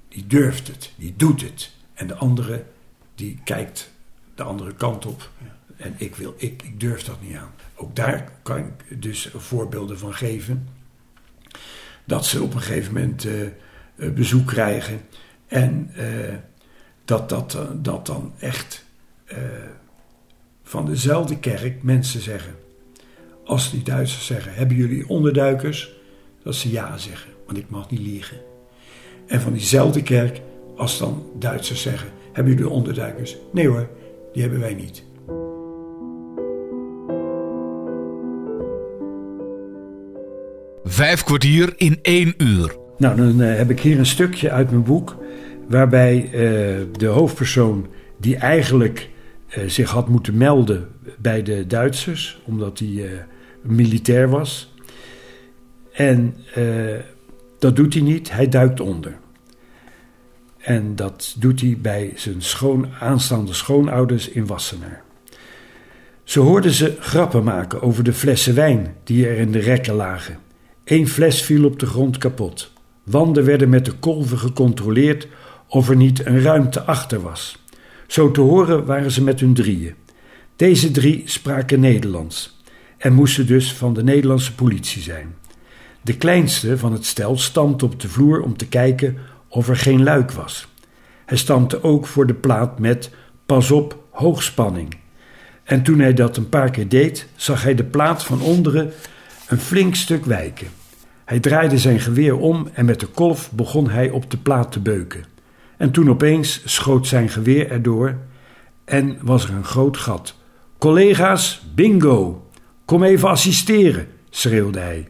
die 0.09 0.27
durft 0.27 0.67
het, 0.67 0.91
die 0.95 1.13
doet 1.17 1.41
het. 1.41 1.71
En 1.93 2.07
de 2.07 2.15
andere, 2.15 2.65
die 3.15 3.39
kijkt 3.43 3.91
de 4.35 4.43
andere 4.43 4.73
kant 4.73 5.05
op. 5.05 5.29
En 5.77 5.93
ik, 5.97 6.15
wil, 6.15 6.33
ik, 6.37 6.63
ik 6.63 6.79
durf 6.79 7.03
dat 7.03 7.21
niet 7.21 7.35
aan. 7.35 7.51
Ook 7.75 7.95
daar 7.95 8.31
kan 8.43 8.57
ik 8.57 9.01
dus 9.01 9.29
voorbeelden 9.35 9.99
van 9.99 10.13
geven 10.13 10.74
dat 12.05 12.25
ze 12.25 12.41
op 12.41 12.53
een 12.53 12.61
gegeven 12.61 12.93
moment 12.93 13.25
uh, 13.25 14.09
bezoek 14.09 14.47
krijgen. 14.47 15.01
En 15.47 15.91
uh, 15.97 16.03
dat, 17.05 17.29
dat, 17.29 17.57
dat 17.81 18.05
dan 18.05 18.33
echt 18.39 18.85
van 20.63 20.85
dezelfde 20.85 21.39
kerk 21.39 21.83
mensen 21.83 22.21
zeggen. 22.21 22.55
Als 23.45 23.71
die 23.71 23.83
Duitsers 23.83 24.25
zeggen: 24.25 24.53
Hebben 24.53 24.77
jullie 24.77 25.07
onderduikers? 25.07 25.93
Dat 26.43 26.55
ze 26.55 26.71
ja 26.71 26.97
zeggen, 26.97 27.31
want 27.45 27.57
ik 27.57 27.69
mag 27.69 27.89
niet 27.89 27.99
liegen. 27.99 28.37
En 29.27 29.41
van 29.41 29.53
diezelfde 29.53 30.03
kerk, 30.03 30.41
als 30.75 30.97
dan 30.97 31.25
Duitsers 31.39 31.81
zeggen: 31.81 32.09
Hebben 32.31 32.53
jullie 32.53 32.69
onderduikers? 32.69 33.37
Nee 33.51 33.67
hoor, 33.67 33.89
die 34.33 34.41
hebben 34.41 34.59
wij 34.59 34.73
niet. 34.73 35.03
Vijf 40.87 41.23
kwartier 41.23 41.73
in 41.77 41.99
één 42.01 42.33
uur. 42.37 42.75
Nou, 42.97 43.15
dan 43.15 43.41
eh, 43.41 43.57
heb 43.57 43.69
ik 43.69 43.79
hier 43.79 43.99
een 43.99 44.05
stukje 44.05 44.51
uit 44.51 44.69
mijn 44.69 44.83
boek 44.83 45.17
waarbij 45.67 46.23
eh, 46.23 46.31
de 46.91 47.05
hoofdpersoon 47.05 47.87
die 48.19 48.35
eigenlijk 48.35 49.09
eh, 49.47 49.63
zich 49.67 49.89
had 49.89 50.07
moeten 50.07 50.37
melden 50.37 50.87
bij 51.17 51.43
de 51.43 51.67
Duitsers, 51.67 52.41
omdat 52.45 52.79
hij 52.79 53.25
militair 53.61 54.29
was. 54.29 54.73
En 55.91 56.35
dat 57.59 57.75
doet 57.75 57.93
hij 57.93 58.03
niet, 58.03 58.31
hij 58.31 58.49
duikt 58.49 58.79
onder. 58.79 59.17
En 60.57 60.95
dat 60.95 61.35
doet 61.39 61.61
hij 61.61 61.77
bij 61.81 62.11
zijn 62.15 62.41
schoon, 62.41 62.87
aanstaande 62.99 63.53
schoonouders 63.53 64.29
in 64.29 64.45
Wassenaar. 64.45 65.03
Ze 66.23 66.39
hoorden 66.39 66.71
ze 66.71 66.95
grappen 66.99 67.43
maken 67.43 67.81
over 67.81 68.03
de 68.03 68.13
flessen 68.13 68.55
wijn 68.55 68.95
die 69.03 69.27
er 69.27 69.37
in 69.37 69.51
de 69.51 69.59
rekken 69.59 69.93
lagen. 69.93 70.44
Eén 70.85 71.07
fles 71.07 71.41
viel 71.41 71.65
op 71.65 71.79
de 71.79 71.85
grond 71.85 72.17
kapot. 72.17 72.71
Wanden 73.03 73.45
werden 73.45 73.69
met 73.69 73.85
de 73.85 73.91
kolven 73.91 74.37
gecontroleerd 74.37 75.27
of 75.67 75.89
er 75.89 75.95
niet 75.95 76.25
een 76.25 76.41
ruimte 76.41 76.81
achter 76.81 77.21
was. 77.21 77.63
Zo 78.07 78.31
te 78.31 78.41
horen 78.41 78.85
waren 78.85 79.11
ze 79.11 79.23
met 79.23 79.39
hun 79.39 79.53
drieën. 79.53 79.93
Deze 80.55 80.91
drie 80.91 81.21
spraken 81.25 81.79
Nederlands 81.79 82.59
en 82.97 83.13
moesten 83.13 83.47
dus 83.47 83.73
van 83.73 83.93
de 83.93 84.03
Nederlandse 84.03 84.55
politie 84.55 85.01
zijn. 85.01 85.35
De 86.01 86.17
kleinste 86.17 86.77
van 86.77 86.91
het 86.91 87.05
stel 87.05 87.37
stampte 87.37 87.85
op 87.85 87.99
de 87.99 88.09
vloer 88.09 88.41
om 88.41 88.57
te 88.57 88.67
kijken 88.67 89.17
of 89.47 89.69
er 89.69 89.77
geen 89.77 90.03
luik 90.03 90.31
was. 90.31 90.67
Hij 91.25 91.37
stampte 91.37 91.83
ook 91.83 92.07
voor 92.07 92.27
de 92.27 92.33
plaat 92.33 92.79
met 92.79 93.09
Pas 93.45 93.71
op, 93.71 94.03
hoogspanning. 94.09 94.97
En 95.63 95.83
toen 95.83 95.99
hij 95.99 96.13
dat 96.13 96.37
een 96.37 96.49
paar 96.49 96.71
keer 96.71 96.87
deed, 96.87 97.27
zag 97.35 97.63
hij 97.63 97.75
de 97.75 97.83
plaat 97.83 98.23
van 98.23 98.41
onderen 98.41 98.93
een 99.47 99.59
flink 99.59 99.95
stuk 99.95 100.25
wijken. 100.25 100.67
Hij 101.25 101.39
draaide 101.39 101.77
zijn 101.77 101.99
geweer 101.99 102.37
om 102.37 102.69
en 102.73 102.85
met 102.85 102.99
de 102.99 103.05
kolf 103.05 103.51
begon 103.51 103.89
hij 103.89 104.09
op 104.09 104.31
de 104.31 104.37
plaat 104.37 104.71
te 104.71 104.79
beuken. 104.79 105.23
En 105.77 105.91
toen 105.91 106.09
opeens 106.09 106.61
schoot 106.65 107.07
zijn 107.07 107.29
geweer 107.29 107.71
erdoor 107.71 108.17
en 108.85 109.17
was 109.21 109.43
er 109.43 109.53
een 109.53 109.65
groot 109.65 109.97
gat. 109.97 110.35
Collega's, 110.77 111.65
bingo! 111.75 112.49
Kom 112.85 113.03
even 113.03 113.29
assisteren, 113.29 114.07
schreeuwde 114.29 114.79
hij. 114.79 115.07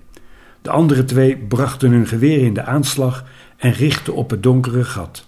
De 0.61 0.69
andere 0.69 1.03
twee 1.03 1.38
brachten 1.38 1.91
hun 1.91 2.07
geweer 2.07 2.41
in 2.41 2.53
de 2.53 2.63
aanslag 2.63 3.25
en 3.57 3.71
richtten 3.71 4.13
op 4.13 4.29
het 4.29 4.43
donkere 4.43 4.83
gat. 4.83 5.25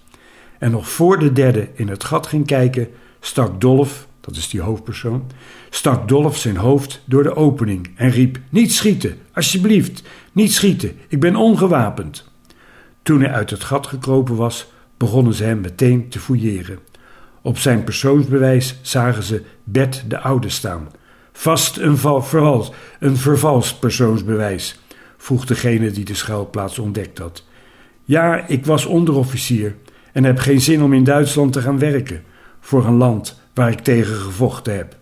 En 0.58 0.70
nog 0.70 0.88
voor 0.88 1.18
de 1.18 1.32
derde 1.32 1.68
in 1.74 1.88
het 1.88 2.04
gat 2.04 2.26
ging 2.26 2.46
kijken, 2.46 2.88
stak 3.20 3.60
Dolf, 3.60 4.07
dat 4.28 4.36
is 4.36 4.48
die 4.48 4.60
hoofdpersoon, 4.60 5.30
stak 5.70 6.08
Dolf 6.08 6.36
zijn 6.36 6.56
hoofd 6.56 7.00
door 7.04 7.22
de 7.22 7.36
opening 7.36 7.90
en 7.94 8.10
riep: 8.10 8.38
Niet 8.50 8.72
schieten, 8.72 9.16
alsjeblieft, 9.32 10.02
niet 10.32 10.52
schieten, 10.52 10.92
ik 11.08 11.20
ben 11.20 11.36
ongewapend. 11.36 12.30
Toen 13.02 13.20
hij 13.20 13.32
uit 13.32 13.50
het 13.50 13.64
gat 13.64 13.86
gekropen 13.86 14.36
was, 14.36 14.72
begonnen 14.96 15.34
ze 15.34 15.44
hem 15.44 15.60
meteen 15.60 16.08
te 16.08 16.18
fouilleren. 16.18 16.78
Op 17.42 17.58
zijn 17.58 17.84
persoonsbewijs 17.84 18.78
zagen 18.82 19.22
ze 19.22 19.42
Bert 19.64 20.04
de 20.08 20.18
Oude 20.18 20.48
staan. 20.48 20.88
Vast 21.32 21.76
een, 21.76 21.96
val, 21.96 22.22
vervals, 22.22 22.72
een 23.00 23.16
vervalst 23.16 23.80
persoonsbewijs, 23.80 24.80
vroeg 25.16 25.46
degene 25.46 25.90
die 25.90 26.04
de 26.04 26.14
schuilplaats 26.14 26.78
ontdekt 26.78 27.18
had. 27.18 27.44
Ja, 28.04 28.46
ik 28.46 28.66
was 28.66 28.86
onderofficier 28.86 29.74
en 30.12 30.24
heb 30.24 30.38
geen 30.38 30.60
zin 30.60 30.82
om 30.82 30.92
in 30.92 31.04
Duitsland 31.04 31.52
te 31.52 31.60
gaan 31.60 31.78
werken 31.78 32.22
voor 32.60 32.86
een 32.86 32.96
land 32.96 33.40
waar 33.58 33.70
ik 33.70 33.80
tegen 33.80 34.16
gevochten 34.16 34.76
heb. 34.76 34.96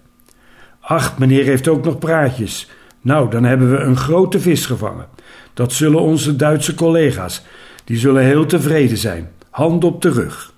Ach, 0.81 1.19
meneer 1.19 1.45
heeft 1.45 1.69
ook 1.69 1.85
nog 1.85 1.99
praatjes. 1.99 2.71
Nou, 3.01 3.31
dan 3.31 3.45
hebben 3.45 3.71
we 3.71 3.77
een 3.77 3.97
grote 3.97 4.41
vis 4.41 4.67
gevangen. 4.67 5.09
Dat 5.55 5.73
zullen 5.73 6.01
onze 6.01 6.37
Duitse 6.37 6.75
collega's. 6.75 7.43
Die 7.85 7.99
zullen 7.99 8.23
heel 8.23 8.47
tevreden 8.47 8.97
zijn. 8.97 9.31
Hand 9.51 9.85
op 9.85 10.03
de 10.03 10.11
rug. 10.11 10.53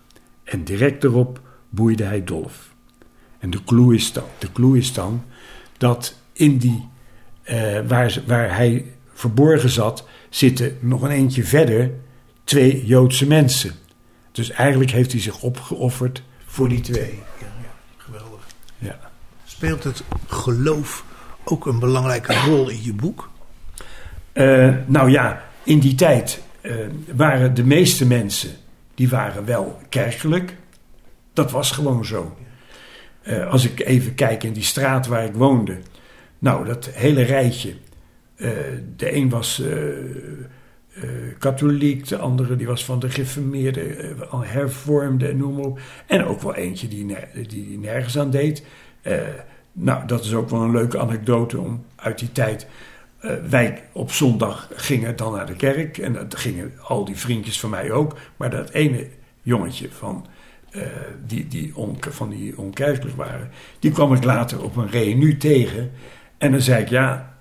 En 0.44 0.64
direct 0.64 1.04
erop 1.04 1.40
boeide 1.68 2.04
hij 2.04 2.24
Dolf. 2.24 2.74
En 3.38 3.50
de 3.50 3.64
clue 3.64 3.94
is 3.94 4.12
dan, 4.12 4.24
de 4.38 4.52
clue 4.52 4.78
is 4.78 4.92
dan 4.92 5.24
dat 5.76 6.14
in 6.32 6.58
die, 6.58 6.88
eh, 7.42 7.78
waar, 7.86 8.22
waar 8.26 8.56
hij 8.56 8.84
verborgen 9.12 9.70
zat, 9.70 10.08
zitten 10.28 10.76
nog 10.80 11.02
een 11.02 11.10
eentje 11.10 11.44
verder 11.44 11.90
twee 12.44 12.86
Joodse 12.86 13.26
mensen. 13.26 13.72
Dus 14.32 14.50
eigenlijk 14.50 14.90
heeft 14.90 15.12
hij 15.12 15.20
zich 15.20 15.42
opgeofferd 15.42 16.22
voor 16.46 16.68
die 16.68 16.80
twee. 16.80 17.18
Ja. 18.78 18.98
Speelt 19.44 19.84
het 19.84 20.02
geloof 20.26 21.04
ook 21.44 21.66
een 21.66 21.78
belangrijke 21.78 22.34
rol 22.34 22.68
in 22.68 22.82
je 22.82 22.94
boek? 22.94 23.30
Uh, 24.34 24.74
nou 24.86 25.10
ja, 25.10 25.44
in 25.62 25.78
die 25.78 25.94
tijd 25.94 26.42
uh, 26.62 26.74
waren 27.14 27.54
de 27.54 27.64
meeste 27.64 28.06
mensen 28.06 28.50
die 28.94 29.08
waren 29.08 29.44
wel 29.44 29.80
kerkelijk. 29.88 30.56
Dat 31.32 31.50
was 31.50 31.70
gewoon 31.70 32.04
zo. 32.04 32.36
Uh, 33.22 33.50
als 33.50 33.64
ik 33.64 33.80
even 33.80 34.14
kijk 34.14 34.44
in 34.44 34.52
die 34.52 34.62
straat 34.62 35.06
waar 35.06 35.24
ik 35.24 35.34
woonde. 35.34 35.78
Nou, 36.38 36.64
dat 36.64 36.90
hele 36.92 37.22
rijtje. 37.22 37.74
de 38.96 39.14
een 39.14 39.28
was 39.28 39.62
katholiek, 41.38 42.08
de 42.08 42.18
andere 42.18 42.56
die 42.56 42.66
was 42.66 42.84
van 42.84 42.98
de 42.98 43.10
gereformeerde, 43.10 44.14
hervormde 44.30 45.28
en 45.28 45.36
noem 45.36 45.54
maar 45.54 45.64
op. 45.64 45.80
En 46.06 46.24
ook 46.24 46.42
wel 46.42 46.54
eentje 46.54 46.88
die, 46.88 47.16
die 47.48 47.78
nergens 47.78 48.18
aan 48.18 48.30
deed. 48.30 48.62
nou, 49.72 50.06
dat 50.06 50.24
is 50.24 50.34
ook 50.34 50.50
wel 50.50 50.60
een 50.60 50.70
leuke 50.70 50.98
anekdote 50.98 51.58
om 51.58 51.84
uit 51.96 52.18
die 52.18 52.32
tijd. 52.32 52.66
Wij 53.48 53.82
op 53.92 54.12
zondag 54.12 54.68
gingen 54.74 55.16
dan 55.16 55.32
naar 55.32 55.46
de 55.46 55.56
kerk. 55.56 55.98
En 55.98 56.12
dat 56.12 56.36
gingen 56.36 56.72
al 56.82 57.04
die 57.04 57.16
vriendjes 57.16 57.60
van 57.60 57.70
mij 57.70 57.90
ook. 57.90 58.16
Maar 58.36 58.50
dat 58.50 58.70
ene 58.70 59.06
jongetje 59.42 59.88
van, 59.90 60.26
die, 61.26 61.48
die 61.48 61.76
on, 61.76 61.96
van 62.00 62.28
die 62.30 62.58
onkerkelijk 62.58 63.16
waren... 63.16 63.50
die 63.78 63.90
kwam 63.90 64.14
ik 64.14 64.24
later 64.24 64.62
op 64.62 64.76
een 64.76 64.90
reunie 64.90 65.36
tegen. 65.36 65.90
En 66.38 66.50
dan 66.50 66.60
zei 66.60 66.82
ik, 66.82 66.88
ja, 66.88 67.36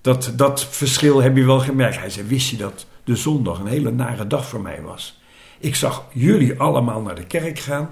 dat, 0.00 0.32
dat 0.36 0.64
verschil 0.64 1.22
heb 1.22 1.36
je 1.36 1.44
wel 1.44 1.60
gemerkt. 1.60 1.98
Hij 1.98 2.10
zei, 2.10 2.26
wist 2.26 2.50
je 2.50 2.56
dat 2.56 2.86
de 3.04 3.16
zondag 3.16 3.58
een 3.58 3.66
hele 3.66 3.90
nare 3.90 4.26
dag 4.26 4.48
voor 4.48 4.60
mij 4.60 4.82
was? 4.82 5.20
Ik 5.58 5.74
zag 5.74 6.06
jullie 6.12 6.60
allemaal 6.60 7.02
naar 7.02 7.14
de 7.14 7.26
kerk 7.26 7.58
gaan... 7.58 7.90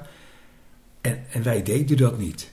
en, 1.01 1.25
en 1.31 1.43
wij 1.43 1.63
deden 1.63 1.97
dat 1.97 2.19
niet... 2.19 2.53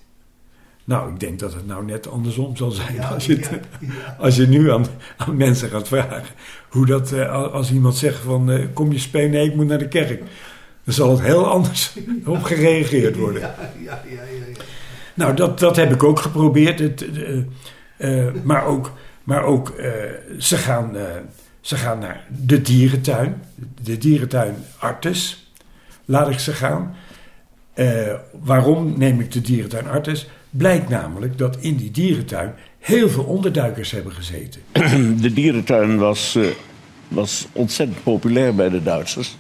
Nou, 0.88 1.12
ik 1.14 1.20
denk 1.20 1.40
dat 1.40 1.54
het 1.54 1.68
nou 1.68 1.86
net 1.86 2.10
andersom 2.10 2.56
zal 2.56 2.72
zijn. 2.72 2.94
Ja, 2.94 3.08
als, 3.08 3.26
je 3.26 3.36
het, 3.36 3.50
ja, 3.50 3.60
ja. 3.80 4.16
als 4.20 4.36
je 4.36 4.48
nu 4.48 4.72
aan, 4.72 4.86
aan, 5.18 5.38
mensen 5.38 5.70
gaat 5.70 5.88
vragen 5.88 6.24
hoe 6.70 6.86
dat, 6.86 7.12
uh, 7.12 7.54
als 7.54 7.72
iemand 7.72 7.96
zegt 7.96 8.20
van 8.20 8.50
uh, 8.50 8.66
kom 8.74 8.92
je 8.92 9.00
spelen, 9.00 9.30
nee, 9.30 9.48
ik 9.48 9.56
moet 9.56 9.68
naar 9.68 9.78
de 9.78 9.88
kerk. 9.88 10.20
Dan 10.84 10.94
zal 10.94 11.10
het 11.10 11.22
heel 11.22 11.48
anders 11.48 11.98
op 12.26 12.44
gereageerd 12.44 13.16
worden. 13.16 13.42
Ja, 13.42 13.56
ja, 13.84 14.02
ja, 14.10 14.22
ja, 14.22 14.62
Nou, 15.14 15.36
dat, 15.36 15.60
dat 15.60 15.76
heb 15.76 15.94
ik 15.94 16.04
ook 16.04 16.20
geprobeerd. 16.20 16.80
Het, 16.80 17.06
uh, 17.98 18.34
maar 18.44 18.66
ook, 18.66 18.92
maar 19.24 19.44
ook 19.44 19.74
ze, 20.38 20.58
gaan, 20.58 20.96
ze 21.68 21.76
gaan 21.76 22.00
naar 22.00 22.24
de 22.46 22.62
dierentuin. 22.62 23.42
De 23.84 23.98
dierentuin 23.98 24.56
Artes. 24.78 25.52
Laat 26.06 26.30
ik 26.30 26.40
ze 26.40 26.54
gaan. 26.54 26.96
waarom 28.44 28.98
neem 28.98 29.20
ik 29.20 29.32
de 29.32 29.42
dierentuin 29.42 29.88
Artes? 29.88 30.28
Blijkt 30.50 30.90
namelijk 30.90 31.38
dat 31.38 31.58
in 31.60 31.76
die 31.76 31.92
dierentuin 31.92 32.54
heel 32.80 33.10
veel 33.10 33.24
onderduikers 33.24 33.92
hebben 33.92 34.12
gezeten. 34.12 34.62
De 35.22 35.34
dierentuin 35.34 35.98
was, 35.98 36.36
uh, 36.36 36.48
was 37.08 37.48
ontzettend 37.52 38.04
populair 38.04 38.56
bij 38.56 38.70
de 38.70 38.84
Duitsers. 38.84 39.38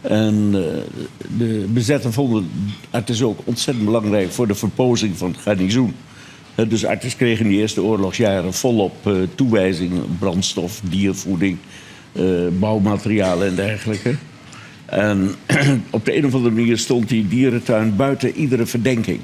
En 0.00 0.34
uh, 0.34 0.64
de 1.38 1.66
bezetten 1.68 2.12
vonden 2.12 2.50
het 2.90 3.22
ook 3.22 3.38
ontzettend 3.44 3.86
belangrijk 3.86 4.30
voor 4.30 4.46
de 4.46 4.54
verpozing 4.54 5.16
van 5.16 5.30
het 5.30 5.40
garnizoen. 5.40 5.94
Uh, 6.60 6.68
dus 6.68 6.84
artsen 6.84 7.16
kregen 7.16 7.44
in 7.44 7.50
de 7.50 7.56
eerste 7.56 7.82
oorlogsjaren 7.82 8.54
volop 8.54 9.10
toewijzingen, 9.34 10.16
brandstof, 10.18 10.80
diervoeding, 10.84 11.58
bouwmaterialen 12.58 13.48
en 13.48 13.54
dergelijke. 13.54 14.14
En 14.86 15.34
op 15.90 16.04
de 16.04 16.16
een 16.16 16.26
of 16.26 16.34
andere 16.34 16.54
manier 16.54 16.78
stond 16.78 17.08
die 17.08 17.28
dierentuin 17.28 17.96
buiten 17.96 18.34
iedere 18.34 18.66
verdenking. 18.66 19.20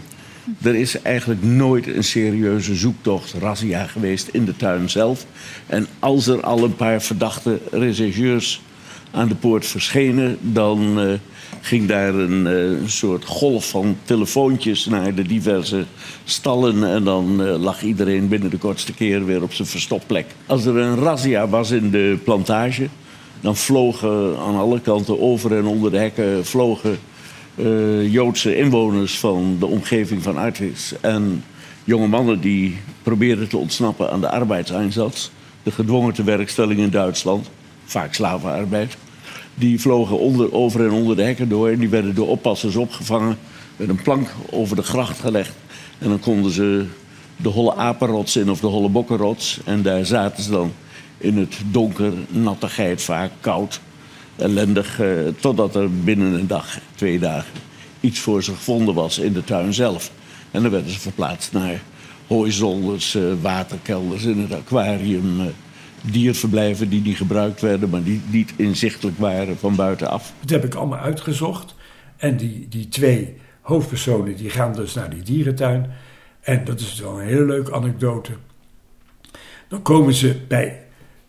Er 0.62 0.74
is 0.74 1.02
eigenlijk 1.02 1.42
nooit 1.42 1.86
een 1.86 2.04
serieuze 2.04 2.74
zoektocht, 2.74 3.32
razzia 3.32 3.86
geweest 3.86 4.28
in 4.28 4.44
de 4.44 4.56
tuin 4.56 4.90
zelf. 4.90 5.26
En 5.66 5.86
als 5.98 6.26
er 6.26 6.40
al 6.40 6.64
een 6.64 6.76
paar 6.76 7.02
verdachte 7.02 7.60
rechercheurs 7.70 8.60
aan 9.10 9.28
de 9.28 9.34
poort 9.34 9.66
verschenen, 9.66 10.38
dan 10.40 11.00
uh, 11.00 11.12
ging 11.60 11.88
daar 11.88 12.14
een 12.14 12.46
uh, 12.46 12.88
soort 12.88 13.24
golf 13.24 13.68
van 13.68 13.96
telefoontjes 14.04 14.86
naar 14.86 15.14
de 15.14 15.22
diverse 15.22 15.84
stallen. 16.24 16.90
En 16.90 17.04
dan 17.04 17.42
uh, 17.42 17.56
lag 17.58 17.82
iedereen 17.82 18.28
binnen 18.28 18.50
de 18.50 18.58
kortste 18.58 18.92
keer 18.92 19.24
weer 19.24 19.42
op 19.42 19.52
zijn 19.52 19.68
verstopplek. 19.68 20.26
Als 20.46 20.64
er 20.64 20.76
een 20.76 20.96
razzia 20.96 21.48
was 21.48 21.70
in 21.70 21.90
de 21.90 22.18
plantage, 22.24 22.88
dan 23.40 23.56
vlogen 23.56 24.38
aan 24.38 24.56
alle 24.56 24.80
kanten 24.80 25.20
over 25.20 25.56
en 25.56 25.64
onder 25.64 25.90
de 25.90 25.98
hekken 25.98 26.46
vlogen 26.46 26.98
Joodse 28.10 28.56
inwoners 28.56 29.18
van 29.18 29.56
de 29.58 29.66
omgeving 29.66 30.22
van 30.22 30.38
Auschwitz. 30.38 30.92
En 31.00 31.44
jonge 31.84 32.06
mannen 32.06 32.40
die 32.40 32.76
probeerden 33.02 33.48
te 33.48 33.56
ontsnappen 33.56 34.10
aan 34.10 34.20
de 34.20 34.30
arbeidseinsatz. 34.30 35.30
De 35.62 35.70
gedwongen 35.70 36.12
tewerkstelling 36.12 36.80
in 36.80 36.90
Duitsland. 36.90 37.50
Vaak 37.86 38.14
slavenarbeid. 38.14 38.96
Die 39.54 39.80
vlogen 39.80 40.18
onder, 40.18 40.52
over 40.52 40.84
en 40.84 40.90
onder 40.90 41.16
de 41.16 41.22
hekken 41.22 41.48
door. 41.48 41.68
En 41.68 41.78
die 41.78 41.88
werden 41.88 42.14
door 42.14 42.28
oppassers 42.28 42.76
opgevangen. 42.76 43.38
Met 43.76 43.88
een 43.88 44.02
plank 44.02 44.28
over 44.50 44.76
de 44.76 44.82
gracht 44.82 45.20
gelegd. 45.20 45.54
En 45.98 46.08
dan 46.08 46.20
konden 46.20 46.52
ze 46.52 46.86
de 47.36 47.48
holle 47.48 47.74
apenrots 47.74 48.36
in 48.36 48.50
of 48.50 48.60
de 48.60 48.66
holle 48.66 48.88
bokkenrots. 48.88 49.60
En 49.64 49.82
daar 49.82 50.06
zaten 50.06 50.42
ze 50.42 50.50
dan 50.50 50.72
in 51.18 51.38
het 51.38 51.56
donker, 51.70 52.12
nattigheid 52.28 53.02
vaak, 53.02 53.30
koud, 53.40 53.80
ellendig. 54.36 55.00
Eh, 55.00 55.08
totdat 55.40 55.74
er 55.74 56.02
binnen 56.02 56.32
een 56.32 56.46
dag, 56.46 56.78
twee 56.94 57.18
dagen, 57.18 57.52
iets 58.00 58.18
voor 58.18 58.42
ze 58.42 58.54
gevonden 58.54 58.94
was 58.94 59.18
in 59.18 59.32
de 59.32 59.44
tuin 59.44 59.74
zelf. 59.74 60.10
En 60.50 60.62
dan 60.62 60.70
werden 60.70 60.90
ze 60.90 61.00
verplaatst 61.00 61.52
naar 61.52 61.82
hooizolders, 62.26 63.14
eh, 63.14 63.22
waterkelders 63.40 64.24
in 64.24 64.38
het 64.38 64.52
aquarium. 64.52 65.40
Eh, 65.40 65.46
dierverblijven 66.12 66.88
die 66.88 67.02
niet 67.02 67.16
gebruikt 67.16 67.60
werden, 67.60 67.90
maar 67.90 68.02
die 68.02 68.20
niet 68.30 68.52
inzichtelijk 68.56 69.18
waren 69.18 69.58
van 69.58 69.76
buitenaf. 69.76 70.32
Dat 70.40 70.50
heb 70.50 70.64
ik 70.64 70.74
allemaal 70.74 70.98
uitgezocht. 70.98 71.74
En 72.16 72.36
die, 72.36 72.68
die 72.68 72.88
twee 72.88 73.36
hoofdpersonen 73.60 74.36
die 74.36 74.50
gaan 74.50 74.72
dus 74.72 74.94
naar 74.94 75.10
die 75.10 75.22
dierentuin. 75.22 75.90
En 76.40 76.64
dat 76.64 76.80
is 76.80 77.00
wel 77.00 77.20
een 77.20 77.26
hele 77.26 77.44
leuke 77.44 77.74
anekdote. 77.74 78.32
Dan 79.68 79.82
komen 79.82 80.14
ze 80.14 80.40
bij 80.48 80.82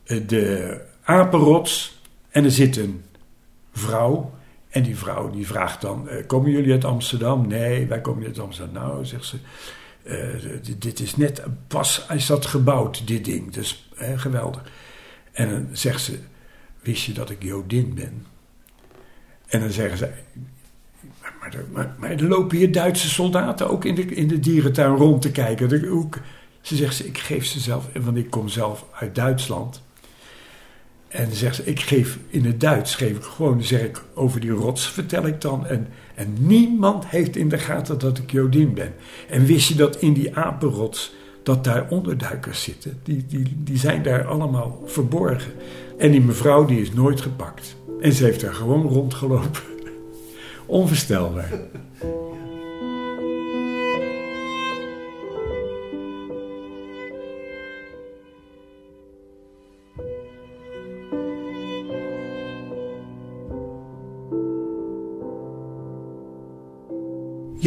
eh, 0.04 0.18
de 0.28 0.78
apenrots 1.04 2.02
en 2.30 2.44
er 2.44 2.52
zit 2.52 2.78
een 2.78 3.04
vrouw. 3.74 4.36
En 4.70 4.84
die 4.84 4.98
vrouw 4.98 5.30
die 5.30 5.48
vraagt 5.48 5.82
dan, 5.82 6.10
komen 6.28 6.52
jullie 6.52 6.72
uit 6.72 6.86
Amsterdam? 6.86 7.48
Nee, 7.48 7.88
wij 7.88 8.02
komen 8.02 8.26
uit 8.26 8.40
Amsterdam. 8.40 8.84
Nou, 8.84 9.06
zegt 9.06 9.26
ze, 9.26 9.38
dit 10.78 11.00
is 11.00 11.16
net 11.16 11.44
pas 11.68 12.06
is 12.14 12.26
dat 12.26 12.46
gebouwd, 12.46 13.08
dit 13.08 13.26
ding. 13.26 13.54
Dus 13.54 13.90
geweldig. 14.16 14.72
En 15.32 15.50
dan 15.50 15.68
zegt 15.72 16.02
ze: 16.02 16.20
Wist 16.80 17.04
je 17.04 17.14
dat 17.14 17.30
ik 17.30 17.44
Jodin 17.44 17.94
ben? 17.94 18.26
En 19.48 19.60
dan 19.60 19.72
zeggen 19.72 19.98
ze: 19.98 20.10
Maar, 21.22 21.64
maar, 21.72 21.96
maar, 22.00 22.12
er 22.12 22.28
lopen 22.28 22.58
hier 22.58 22.72
Duitse 22.72 23.10
soldaten 23.10 23.70
ook 23.70 23.86
in 23.86 23.96
de, 23.96 24.06
in 24.06 24.28
de 24.28 24.40
dierentuin 24.40 24.96
rond 24.96 25.22
te 25.22 25.32
kijken. 25.32 25.70
ze 26.62 26.76
zegt: 26.76 27.06
Ik 27.06 27.18
geef 27.18 27.46
ze 27.46 27.60
zelf, 27.60 27.86
want 27.94 28.18
ik 28.18 28.30
kom 28.30 28.50
zelf 28.50 28.86
uit 28.94 29.16
Duitsland. 29.16 29.86
En 31.08 31.26
dan 31.26 31.36
zegt 31.36 31.56
ze, 31.56 31.64
ik 31.64 31.80
geef 31.80 32.18
in 32.30 32.46
het 32.46 32.60
Duits, 32.60 32.96
geef 32.96 33.18
ik 33.18 33.24
gewoon, 33.24 33.64
zeg 33.64 33.82
ik 33.82 34.04
over 34.14 34.40
die 34.40 34.52
rots, 34.52 34.90
vertel 34.92 35.26
ik 35.26 35.42
dan. 35.42 35.66
En, 35.66 35.88
en 36.16 36.36
niemand 36.40 37.08
heeft 37.08 37.36
in 37.36 37.50
de 37.50 37.58
gaten 37.58 38.00
dat 38.00 38.18
ik 38.18 38.32
Jodin 38.32 38.74
ben. 38.74 38.94
En 39.30 39.46
wist 39.46 39.68
je 39.68 39.76
dat 39.76 39.96
in 39.96 40.14
die 40.14 40.36
apenrots, 40.36 41.14
dat 41.44 41.64
daar 41.64 41.88
onderduikers 41.90 42.64
zitten? 42.64 43.00
Die, 43.04 43.26
die, 43.28 43.56
die 43.58 43.78
zijn 43.78 44.04
daar 44.04 44.26
allemaal 44.26 44.84
verborgen. 44.86 45.52
En 45.98 46.12
die 46.12 46.22
mevrouw, 46.22 46.66
die 46.66 46.82
is 46.82 46.94
nooit 46.94 47.22
gepakt. 47.22 47.76
En 48.02 48.14
ze 48.14 48.24
heeft 48.24 48.42
daar 48.42 48.54
gewoon 48.54 48.88
rondgelopen. 48.88 49.62
Onvoorstelbaar. 50.66 51.50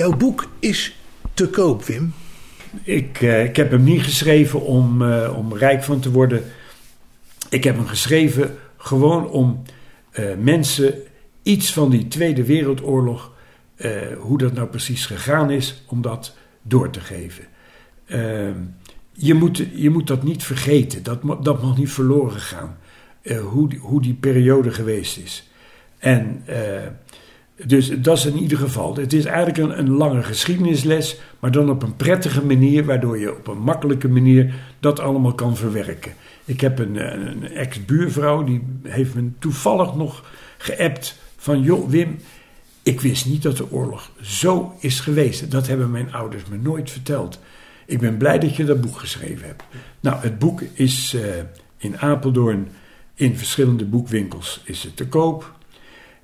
Jouw 0.01 0.16
boek 0.16 0.48
is 0.59 0.96
te 1.34 1.48
koop, 1.48 1.84
Wim. 1.84 2.14
Ik, 2.82 3.20
uh, 3.20 3.44
ik 3.44 3.57
heb 3.57 3.70
hem 3.70 3.82
niet 3.82 4.03
geschreven 4.03 4.61
om, 4.61 5.03
uh, 5.03 5.34
om 5.36 5.57
rijk 5.57 5.82
van 5.82 6.01
te 6.01 6.11
worden. 6.11 6.44
Ik 7.48 7.64
heb 7.64 7.76
hem 7.76 7.86
geschreven 7.86 8.57
gewoon 8.76 9.28
om 9.30 9.62
uh, 10.12 10.34
mensen 10.38 10.94
iets 11.42 11.72
van 11.72 11.90
die 11.90 12.09
Tweede 12.09 12.44
Wereldoorlog, 12.44 13.32
hoe 14.18 14.38
dat 14.38 14.53
nou 14.53 14.68
precies 14.68 15.07
gegaan 15.07 15.51
is, 15.51 15.82
om 15.86 16.03
dat 16.03 16.36
door 16.62 16.90
te 16.90 17.01
geven. 17.01 17.44
Ehm, 18.07 18.57
je, 19.12 19.34
moet, 19.34 19.64
je 19.74 19.90
moet 19.90 20.07
dat 20.07 20.22
niet 20.22 20.42
vergeten, 20.42 21.03
dat, 21.03 21.20
dat 21.42 21.62
mag 21.62 21.76
niet 21.76 21.90
verloren 21.90 22.40
gaan, 22.40 22.76
hoe, 23.42 23.76
hoe 23.80 24.03
die 24.03 24.14
periode 24.14 24.70
geweest 24.70 25.16
is. 25.16 25.51
En 25.98 26.44
dus 27.66 27.90
dat 28.00 28.16
is 28.16 28.26
in 28.26 28.38
ieder 28.38 28.58
geval. 28.58 28.96
Het 28.96 29.12
is 29.12 29.24
eigenlijk 29.24 29.58
een, 29.58 29.78
een, 29.78 29.90
lange 29.90 30.22
geschiedenisles, 30.22 31.20
maar 31.38 31.50
dan 31.50 31.70
op 31.70 31.82
een 31.82 31.96
prettige 31.96 32.44
manier, 32.44 32.84
waardoor 32.84 33.18
je 33.18 33.36
op 33.36 33.46
een 33.46 33.58
makkelijke 33.58 34.08
manier 34.08 34.54
dat 34.80 35.00
allemaal 35.00 35.34
kan 35.34 35.56
verwerken. 35.56 36.12
Ik 36.44 36.61
heb 36.61 36.78
een, 36.78 36.96
een 37.26 37.52
ex-buurvrouw, 37.52 38.44
die 38.44 38.62
heeft 38.82 39.14
me 39.14 39.30
toevallig 39.38 39.94
nog 39.94 40.24
geappt 40.58 41.18
van, 41.36 41.62
joh 41.62 41.88
Wim, 41.88 42.18
ik 42.82 43.00
wist 43.00 43.26
niet 43.26 43.42
dat 43.42 43.56
de 43.56 43.72
oorlog 43.72 44.11
zo 44.20 44.74
is 44.78 45.00
geweest. 45.00 45.50
Dat 45.50 45.66
hebben 45.66 45.90
mijn 45.90 46.12
ouders 46.12 46.42
me 46.50 46.56
nooit 46.56 46.90
verteld. 46.90 47.38
Ik 47.86 47.98
ben 47.98 48.16
blij 48.16 48.38
dat 48.38 48.56
je 48.56 48.64
dat 48.64 48.80
boek 48.80 48.98
geschreven 48.98 49.46
hebt. 49.46 49.62
Nou, 50.00 50.16
het 50.20 50.38
boek 50.38 50.62
is 50.72 51.14
uh, 51.14 51.22
in 51.78 51.98
Apeldoorn 51.98 52.68
in 53.14 53.36
verschillende 53.36 53.84
boekwinkels 53.84 54.61
is 54.64 54.82
het 54.82 54.96
te 54.96 55.06
koop. 55.06 55.58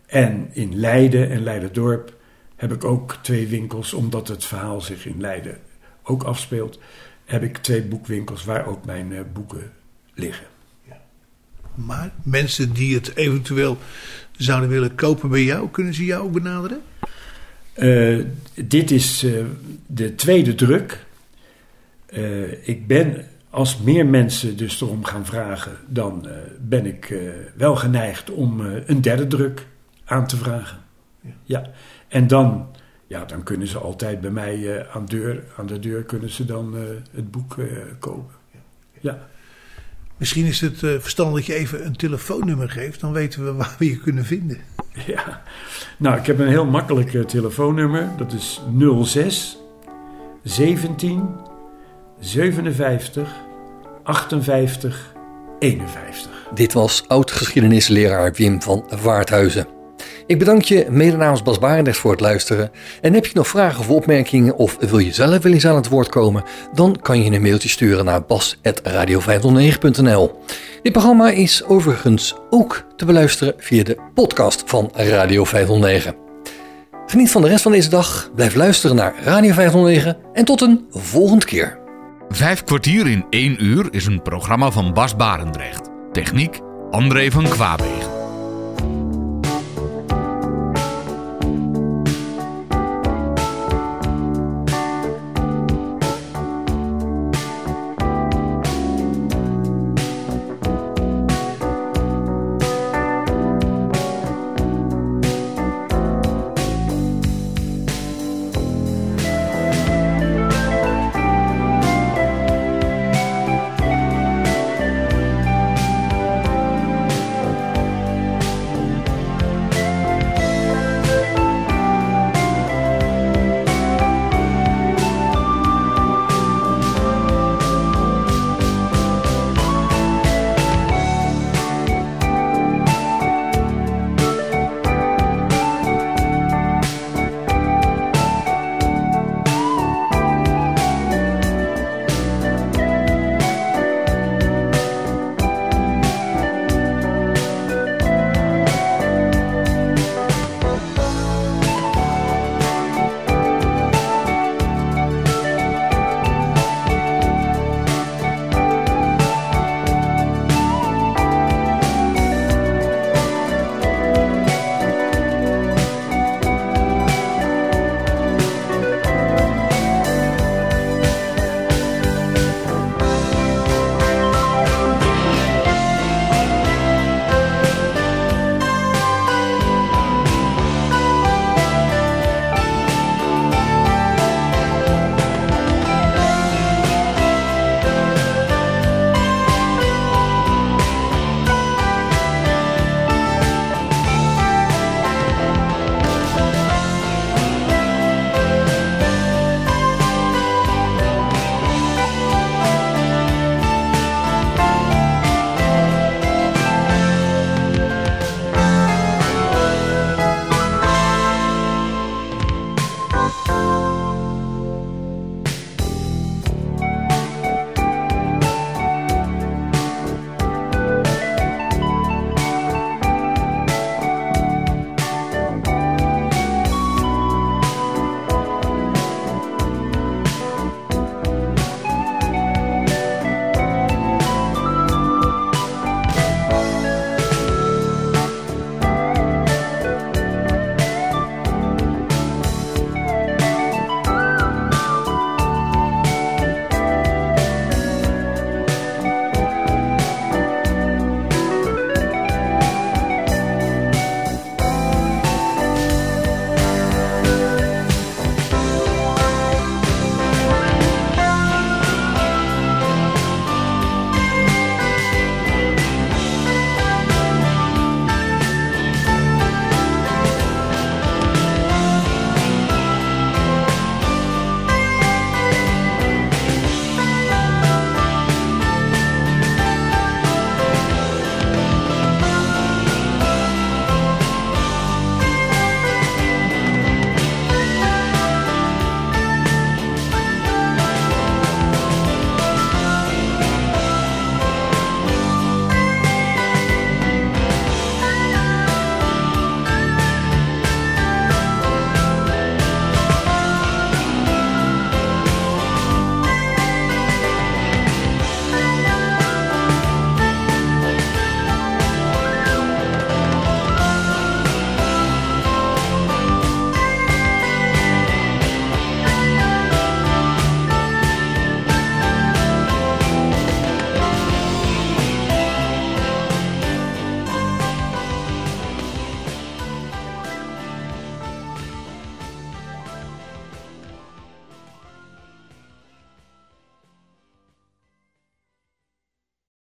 En 0.07 0.49
in 0.53 0.77
Leiden 0.77 1.31
en 1.31 1.43
Leiderdorp 1.43 2.15
heb 2.57 2.73
ik 2.73 2.85
ook 2.85 3.19
twee 3.23 3.47
winkels, 3.47 3.95
omdat 3.95 4.29
het 4.29 4.45
verhaal 4.45 4.81
zich 4.81 5.07
in 5.07 5.21
Leiden 5.21 5.59
ook 6.03 6.23
afspeelt. 6.23 6.79
Heb 7.25 7.43
ik 7.43 7.57
twee 7.57 7.83
boekwinkels 7.83 8.45
waar 8.45 8.67
ook 8.67 8.85
mijn 8.85 9.11
uh, 9.11 9.21
boeken 9.33 9.73
liggen. 10.15 10.47
Ja. 10.89 11.01
Maar 11.75 12.13
mensen 12.23 12.73
die 12.73 12.95
het 12.95 13.17
eventueel 13.17 13.79
zouden 14.33 14.69
willen 14.69 14.95
kopen 14.95 15.29
bij 15.29 15.43
jou, 15.43 15.71
kunnen 15.71 15.95
ze 15.95 16.05
jou 16.05 16.23
ook 16.23 16.33
benaderen? 16.33 16.83
Uh, 17.77 18.25
dit 18.55 18.91
is 18.91 19.25
uh, 19.25 19.45
de 19.87 20.15
tweede 20.15 20.55
druk. 20.55 21.05
ik 22.63 22.87
ben, 22.87 23.27
als 23.51 23.79
meer 23.79 24.07
mensen 24.07 24.57
dus 24.57 24.81
erom 24.81 25.05
gaan 25.05 25.27
vragen, 25.27 25.77
dan 25.87 26.29
ben 26.61 26.87
ik 26.87 27.15
wel 27.57 27.77
geneigd 27.77 28.31
om 28.31 28.61
een 28.61 29.01
derde 29.01 29.27
druk 29.27 29.67
aan 30.07 30.27
te 30.27 30.37
vragen. 30.37 30.79
Ja. 31.21 31.31
ja. 31.43 31.71
En 32.09 32.27
dan, 32.27 32.67
ja, 33.07 33.25
dan 33.25 33.43
kunnen 33.43 33.69
ze 33.69 33.79
altijd 33.79 34.21
bij 34.21 34.31
mij 34.31 34.59
uh, 34.59 34.97
aan, 34.97 35.07
deur, 35.07 35.45
aan 35.57 35.67
de 35.67 35.79
deur 35.79 36.03
kunnen 36.03 36.31
ze 36.31 36.45
dan 36.45 36.77
uh, 36.77 36.83
het 37.13 37.31
boek 37.31 37.57
uh, 37.57 37.67
kopen. 37.99 38.35
Ja. 38.51 38.61
ja. 39.01 39.19
Misschien 40.17 40.45
is 40.45 40.61
het 40.61 40.79
verstandig 40.79 41.35
dat 41.35 41.47
je 41.47 41.55
even 41.55 41.87
een 41.87 41.97
telefoonnummer 41.97 42.71
geeft, 42.71 43.01
dan 43.01 43.13
weten 43.13 43.45
we 43.45 43.53
waar 43.53 43.75
we 43.79 43.91
je 43.91 44.01
kunnen 44.01 44.25
vinden. 44.25 44.59
Ja, 45.07 45.43
nou, 45.97 46.19
ik 46.19 46.27
heb 46.27 46.39
een 46.39 46.49
heel 46.49 46.65
makkelijk 46.65 47.29
telefoonnummer. 47.29 48.09
Dat 48.17 48.33
is 48.33 48.61
06 49.03 49.59
17 50.43 51.29
57 52.21 53.35
58 54.03 55.15
51. 55.59 56.31
Dit 56.55 56.73
was 56.73 57.09
oud-geschiedenisleraar 57.09 58.33
Wim 58.33 58.63
van 58.63 58.85
Waardhuizen. 59.03 59.76
Ik 60.27 60.39
bedank 60.39 60.62
je 60.62 60.87
mede 60.91 61.16
namens 61.16 61.43
Bas 61.43 61.59
Barendrecht 61.59 61.99
voor 61.99 62.11
het 62.11 62.20
luisteren. 62.20 62.70
En 63.01 63.14
heb 63.14 63.27
je 63.27 63.33
nog 63.35 63.49
vragen 63.49 63.81
of 63.81 63.89
opmerkingen 63.89 64.57
of 64.57 64.77
wil 64.81 64.99
je 64.99 65.12
zelf 65.12 65.43
wel 65.43 65.53
eens 65.53 65.66
aan 65.66 65.77
het 65.77 65.89
woord 65.89 66.09
komen? 66.09 66.45
Dan 66.74 66.99
kan 67.03 67.22
je 67.22 67.31
een 67.31 67.43
mailtje 67.43 67.68
sturen 67.68 68.05
naar 68.05 68.24
bas.radio509.nl 68.24 70.41
Dit 70.83 70.93
programma 70.93 71.31
is 71.31 71.64
overigens 71.64 72.35
ook 72.51 72.85
te 72.97 73.05
beluisteren 73.05 73.55
via 73.59 73.85
de 73.85 73.97
podcast 74.14 74.62
van 74.66 74.91
Radio 74.95 75.45
509. 75.45 76.14
Geniet 77.07 77.31
van 77.31 77.43
de 77.43 77.49
rest 77.49 77.62
van 77.62 77.72
deze 77.72 77.89
dag, 77.89 78.31
blijf 78.35 78.55
luisteren 78.55 78.97
naar 78.97 79.14
Radio 79.22 79.53
509 79.53 80.16
en 80.33 80.45
tot 80.45 80.61
een 80.61 80.87
volgende 80.91 81.45
keer. 81.45 81.79
Vijf 82.29 82.64
kwartier 82.64 83.07
in 83.07 83.24
één 83.31 83.64
uur 83.64 83.89
is 83.91 84.07
een 84.07 84.22
programma 84.22 84.70
van 84.70 84.93
Bas 84.93 85.16
Barendrecht. 85.16 85.91
Techniek 86.12 86.61
André 86.91 87.31
van 87.31 87.45
Kwaabegen. 87.45 88.16